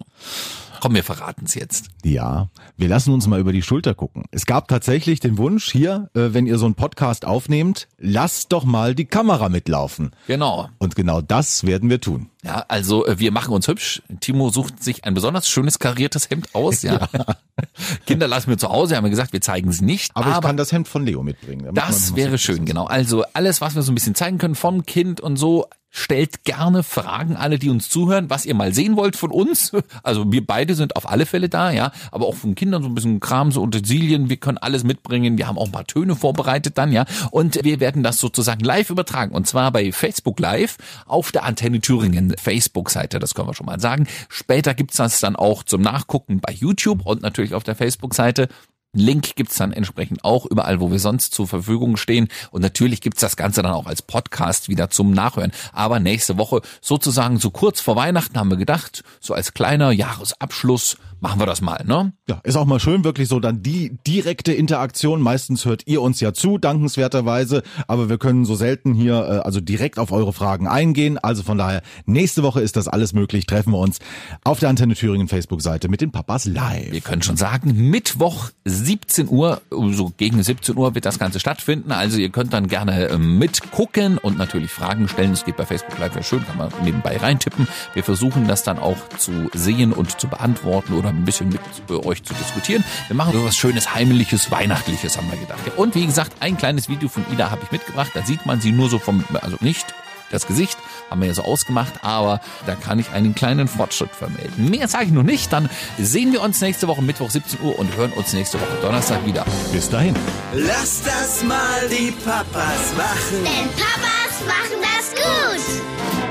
Komm, 0.81 0.95
wir 0.95 1.03
verraten 1.03 1.43
es 1.45 1.55
jetzt. 1.55 1.87
Ja, 2.05 2.47
wir 2.77 2.87
lassen 2.87 3.13
uns 3.13 3.27
mal 3.27 3.39
über 3.41 3.51
die 3.51 3.61
Schulter 3.61 3.93
gucken. 3.93 4.23
Es 4.31 4.45
gab 4.45 4.69
tatsächlich 4.69 5.19
den 5.19 5.37
Wunsch 5.37 5.69
hier, 5.69 6.09
äh, 6.13 6.29
wenn 6.31 6.47
ihr 6.47 6.57
so 6.57 6.65
einen 6.65 6.75
Podcast 6.75 7.25
aufnehmt, 7.25 7.89
lasst 7.97 8.53
doch 8.53 8.63
mal 8.63 8.95
die 8.95 9.03
Kamera 9.03 9.49
mitlaufen. 9.49 10.11
Genau. 10.27 10.69
Und 10.77 10.95
genau 10.95 11.19
das 11.19 11.65
werden 11.65 11.89
wir 11.89 11.99
tun. 11.99 12.29
Ja, 12.45 12.63
also 12.69 13.05
äh, 13.05 13.19
wir 13.19 13.31
machen 13.33 13.53
uns 13.53 13.67
hübsch. 13.67 14.01
Timo 14.21 14.49
sucht 14.51 14.81
sich 14.81 15.03
ein 15.03 15.13
besonders 15.13 15.49
schönes 15.49 15.79
kariertes 15.79 16.29
Hemd 16.29 16.55
aus. 16.55 16.81
Ja. 16.81 17.09
Kinder 18.05 18.29
lassen 18.29 18.49
wir 18.49 18.57
zu 18.57 18.69
Hause, 18.69 18.95
haben 18.95 19.03
wir 19.03 19.09
gesagt, 19.09 19.33
wir 19.33 19.41
zeigen 19.41 19.69
es 19.69 19.81
nicht. 19.81 20.11
Aber, 20.15 20.31
ich 20.35 20.41
kann 20.41 20.55
das 20.55 20.71
Hemd 20.71 20.87
von 20.87 21.05
Leo 21.05 21.23
mitbringen. 21.23 21.67
Das 21.73 22.15
wäre 22.15 22.37
schön, 22.37 22.63
genau. 22.63 22.85
Also 22.85 23.25
alles, 23.33 23.59
was 23.59 23.75
wir 23.75 23.81
so 23.81 23.91
ein 23.91 23.95
bisschen 23.95 24.15
zeigen 24.15 24.37
können 24.37 24.55
vom 24.55 24.85
Kind 24.85 25.19
und 25.19 25.35
so, 25.35 25.67
stellt 25.89 26.43
gerne 26.43 26.83
Fragen, 26.83 27.35
alle, 27.35 27.59
die 27.59 27.69
uns 27.69 27.89
zuhören, 27.89 28.29
was 28.29 28.45
ihr 28.45 28.55
mal 28.55 28.73
sehen 28.73 28.95
wollt 28.95 29.15
von 29.15 29.31
uns. 29.31 29.71
Also 30.03 30.31
wir 30.31 30.45
beide 30.45 30.75
sind 30.75 30.95
auf 30.95 31.09
alle 31.09 31.25
Fälle 31.25 31.49
da, 31.49 31.71
ja. 31.71 31.91
Aber 32.11 32.27
auch 32.27 32.35
von 32.35 32.55
Kindern 32.55 32.81
so 32.83 32.89
ein 32.89 32.95
bisschen 32.95 33.19
Kram, 33.19 33.51
so 33.51 33.61
Utensilien. 33.61 34.29
Wir 34.29 34.37
können 34.37 34.57
alles 34.57 34.83
mitbringen. 34.83 35.37
Wir 35.37 35.47
haben 35.47 35.57
auch 35.57 35.65
ein 35.65 35.71
paar 35.71 35.85
Töne 35.85 36.15
vorbereitet 36.15 36.77
dann, 36.77 36.91
ja. 36.91 37.05
Und 37.31 37.63
wir 37.63 37.79
werden 37.79 38.01
das 38.01 38.17
sozusagen 38.17 38.63
live 38.63 38.89
übertragen. 38.89 39.33
Und 39.33 39.47
zwar 39.47 39.71
bei 39.71 39.91
Facebook 39.91 40.39
Live 40.39 40.77
auf 41.05 41.31
der 41.31 41.43
Antenne 41.43 41.81
Thüringen 41.81 42.33
Facebook-Seite. 42.37 43.19
Das 43.19 43.35
können 43.35 43.49
wir 43.49 43.53
schon 43.53 43.65
mal 43.65 43.79
sagen. 43.79 44.07
Später 44.29 44.73
gibt's 44.73 44.97
das 44.97 45.19
dann 45.19 45.35
auch 45.35 45.63
zum 45.63 45.81
Nachgucken 45.81 46.39
bei 46.39 46.53
YouTube 46.53 47.05
und 47.05 47.21
natürlich 47.21 47.53
auf 47.53 47.63
der 47.63 47.75
Facebook-Seite. 47.75 48.47
Link 48.93 49.35
gibt's 49.35 49.55
dann 49.55 49.71
entsprechend 49.71 50.23
auch 50.23 50.45
überall, 50.45 50.79
wo 50.79 50.91
wir 50.91 50.99
sonst 50.99 51.33
zur 51.33 51.47
Verfügung 51.47 51.95
stehen. 51.95 52.27
Und 52.49 52.61
natürlich 52.61 53.01
gibt's 53.01 53.21
das 53.21 53.37
Ganze 53.37 53.61
dann 53.61 53.71
auch 53.71 53.85
als 53.85 54.01
Podcast 54.01 54.67
wieder 54.67 54.89
zum 54.89 55.11
Nachhören. 55.11 55.51
Aber 55.73 55.99
nächste 55.99 56.37
Woche, 56.37 56.61
sozusagen 56.81 57.37
so 57.37 57.51
kurz 57.51 57.81
vor 57.81 57.95
Weihnachten, 57.95 58.37
haben 58.37 58.49
wir 58.49 58.57
gedacht, 58.57 59.03
so 59.19 59.33
als 59.35 59.53
kleiner 59.53 59.91
Jahresabschluss 59.91 60.97
machen 61.21 61.39
wir 61.39 61.45
das 61.45 61.61
mal, 61.61 61.83
ne? 61.85 62.13
Ja, 62.27 62.39
ist 62.43 62.55
auch 62.55 62.65
mal 62.65 62.79
schön, 62.79 63.03
wirklich 63.03 63.27
so 63.27 63.39
dann 63.39 63.61
die 63.61 63.97
direkte 64.05 64.53
Interaktion. 64.53 65.21
Meistens 65.21 65.65
hört 65.65 65.83
ihr 65.85 66.01
uns 66.01 66.19
ja 66.19 66.33
zu, 66.33 66.57
dankenswerterweise, 66.57 67.63
aber 67.87 68.09
wir 68.09 68.17
können 68.17 68.45
so 68.45 68.55
selten 68.55 68.93
hier 68.93 69.15
äh, 69.15 69.45
also 69.45 69.61
direkt 69.61 69.99
auf 69.99 70.11
eure 70.11 70.33
Fragen 70.33 70.67
eingehen. 70.67 71.17
Also 71.17 71.43
von 71.43 71.57
daher, 71.57 71.81
nächste 72.05 72.43
Woche 72.43 72.61
ist 72.61 72.75
das 72.75 72.87
alles 72.87 73.13
möglich. 73.13 73.45
Treffen 73.45 73.73
wir 73.73 73.79
uns 73.79 73.99
auf 74.43 74.59
der 74.59 74.69
Antenne 74.69 74.95
Thüringen 74.95 75.27
Facebook-Seite 75.27 75.89
mit 75.89 76.01
den 76.01 76.11
Papas 76.11 76.45
live. 76.45 76.91
Wir 76.91 77.01
können 77.01 77.21
schon 77.21 77.37
sagen, 77.37 77.89
Mittwoch 77.89 78.49
17 78.65 79.29
Uhr, 79.29 79.61
so 79.71 80.11
gegen 80.17 80.41
17 80.41 80.77
Uhr 80.77 80.95
wird 80.95 81.05
das 81.05 81.19
Ganze 81.19 81.39
stattfinden. 81.39 81.91
Also 81.91 82.17
ihr 82.17 82.29
könnt 82.29 82.53
dann 82.53 82.67
gerne 82.67 83.09
äh, 83.09 83.17
mitgucken 83.17 84.17
und 84.17 84.37
natürlich 84.37 84.71
Fragen 84.71 85.07
stellen. 85.07 85.31
Das 85.31 85.45
geht 85.45 85.57
bei 85.57 85.65
Facebook 85.65 85.97
Live 85.99 86.15
ja 86.15 86.23
schön, 86.23 86.45
kann 86.45 86.57
man 86.57 86.69
nebenbei 86.83 87.17
reintippen. 87.17 87.67
Wir 87.93 88.03
versuchen 88.03 88.47
das 88.47 88.63
dann 88.63 88.79
auch 88.79 88.97
zu 89.17 89.49
sehen 89.53 89.93
und 89.93 90.19
zu 90.19 90.27
beantworten 90.27 90.93
oder 90.93 91.08
ein 91.09 91.25
bisschen 91.25 91.49
mit 91.49 91.61
euch 92.05 92.23
zu 92.23 92.33
diskutieren. 92.33 92.83
Wir 93.07 93.15
machen 93.15 93.33
so 93.33 93.43
was 93.43 93.57
Schönes, 93.57 93.93
Heimliches, 93.93 94.51
Weihnachtliches, 94.51 95.17
haben 95.17 95.31
wir 95.31 95.37
gedacht. 95.37 95.59
Ja, 95.65 95.73
Und 95.75 95.95
wie 95.95 96.05
gesagt, 96.05 96.33
ein 96.39 96.57
kleines 96.57 96.89
Video 96.89 97.09
von 97.09 97.25
Ida 97.31 97.51
habe 97.51 97.61
ich 97.63 97.71
mitgebracht. 97.71 98.11
Da 98.13 98.25
sieht 98.25 98.45
man 98.45 98.61
sie 98.61 98.71
nur 98.71 98.89
so 98.89 98.99
vom, 98.99 99.23
also 99.41 99.57
nicht 99.61 99.93
das 100.31 100.45
Gesicht 100.45 100.77
haben 101.09 101.21
wir 101.21 101.27
ja 101.27 101.33
so 101.33 101.43
ausgemacht, 101.43 102.03
aber 102.03 102.39
da 102.65 102.75
kann 102.75 102.99
ich 102.99 103.09
einen 103.11 103.33
kleinen 103.33 103.67
Fortschritt 103.67 104.11
vermelden. 104.11 104.69
Mehr 104.69 104.87
sage 104.87 105.05
ich 105.05 105.11
noch 105.11 105.23
nicht, 105.23 105.51
dann 105.51 105.69
sehen 105.97 106.31
wir 106.31 106.41
uns 106.41 106.61
nächste 106.61 106.87
Woche 106.87 107.01
Mittwoch 107.01 107.29
17 107.31 107.61
Uhr 107.61 107.77
und 107.79 107.95
hören 107.95 108.11
uns 108.13 108.33
nächste 108.33 108.59
Woche 108.59 108.77
Donnerstag 108.81 109.25
wieder. 109.25 109.45
Bis 109.71 109.89
dahin. 109.89 110.15
Lass 110.53 111.01
das 111.03 111.43
mal 111.43 111.89
die 111.89 112.11
Papas 112.11 112.93
machen. 112.95 113.43
Denn 113.43 113.69
Papas 113.71 114.45
machen 114.45 114.79
das 114.81 115.15
gut. 115.15 116.28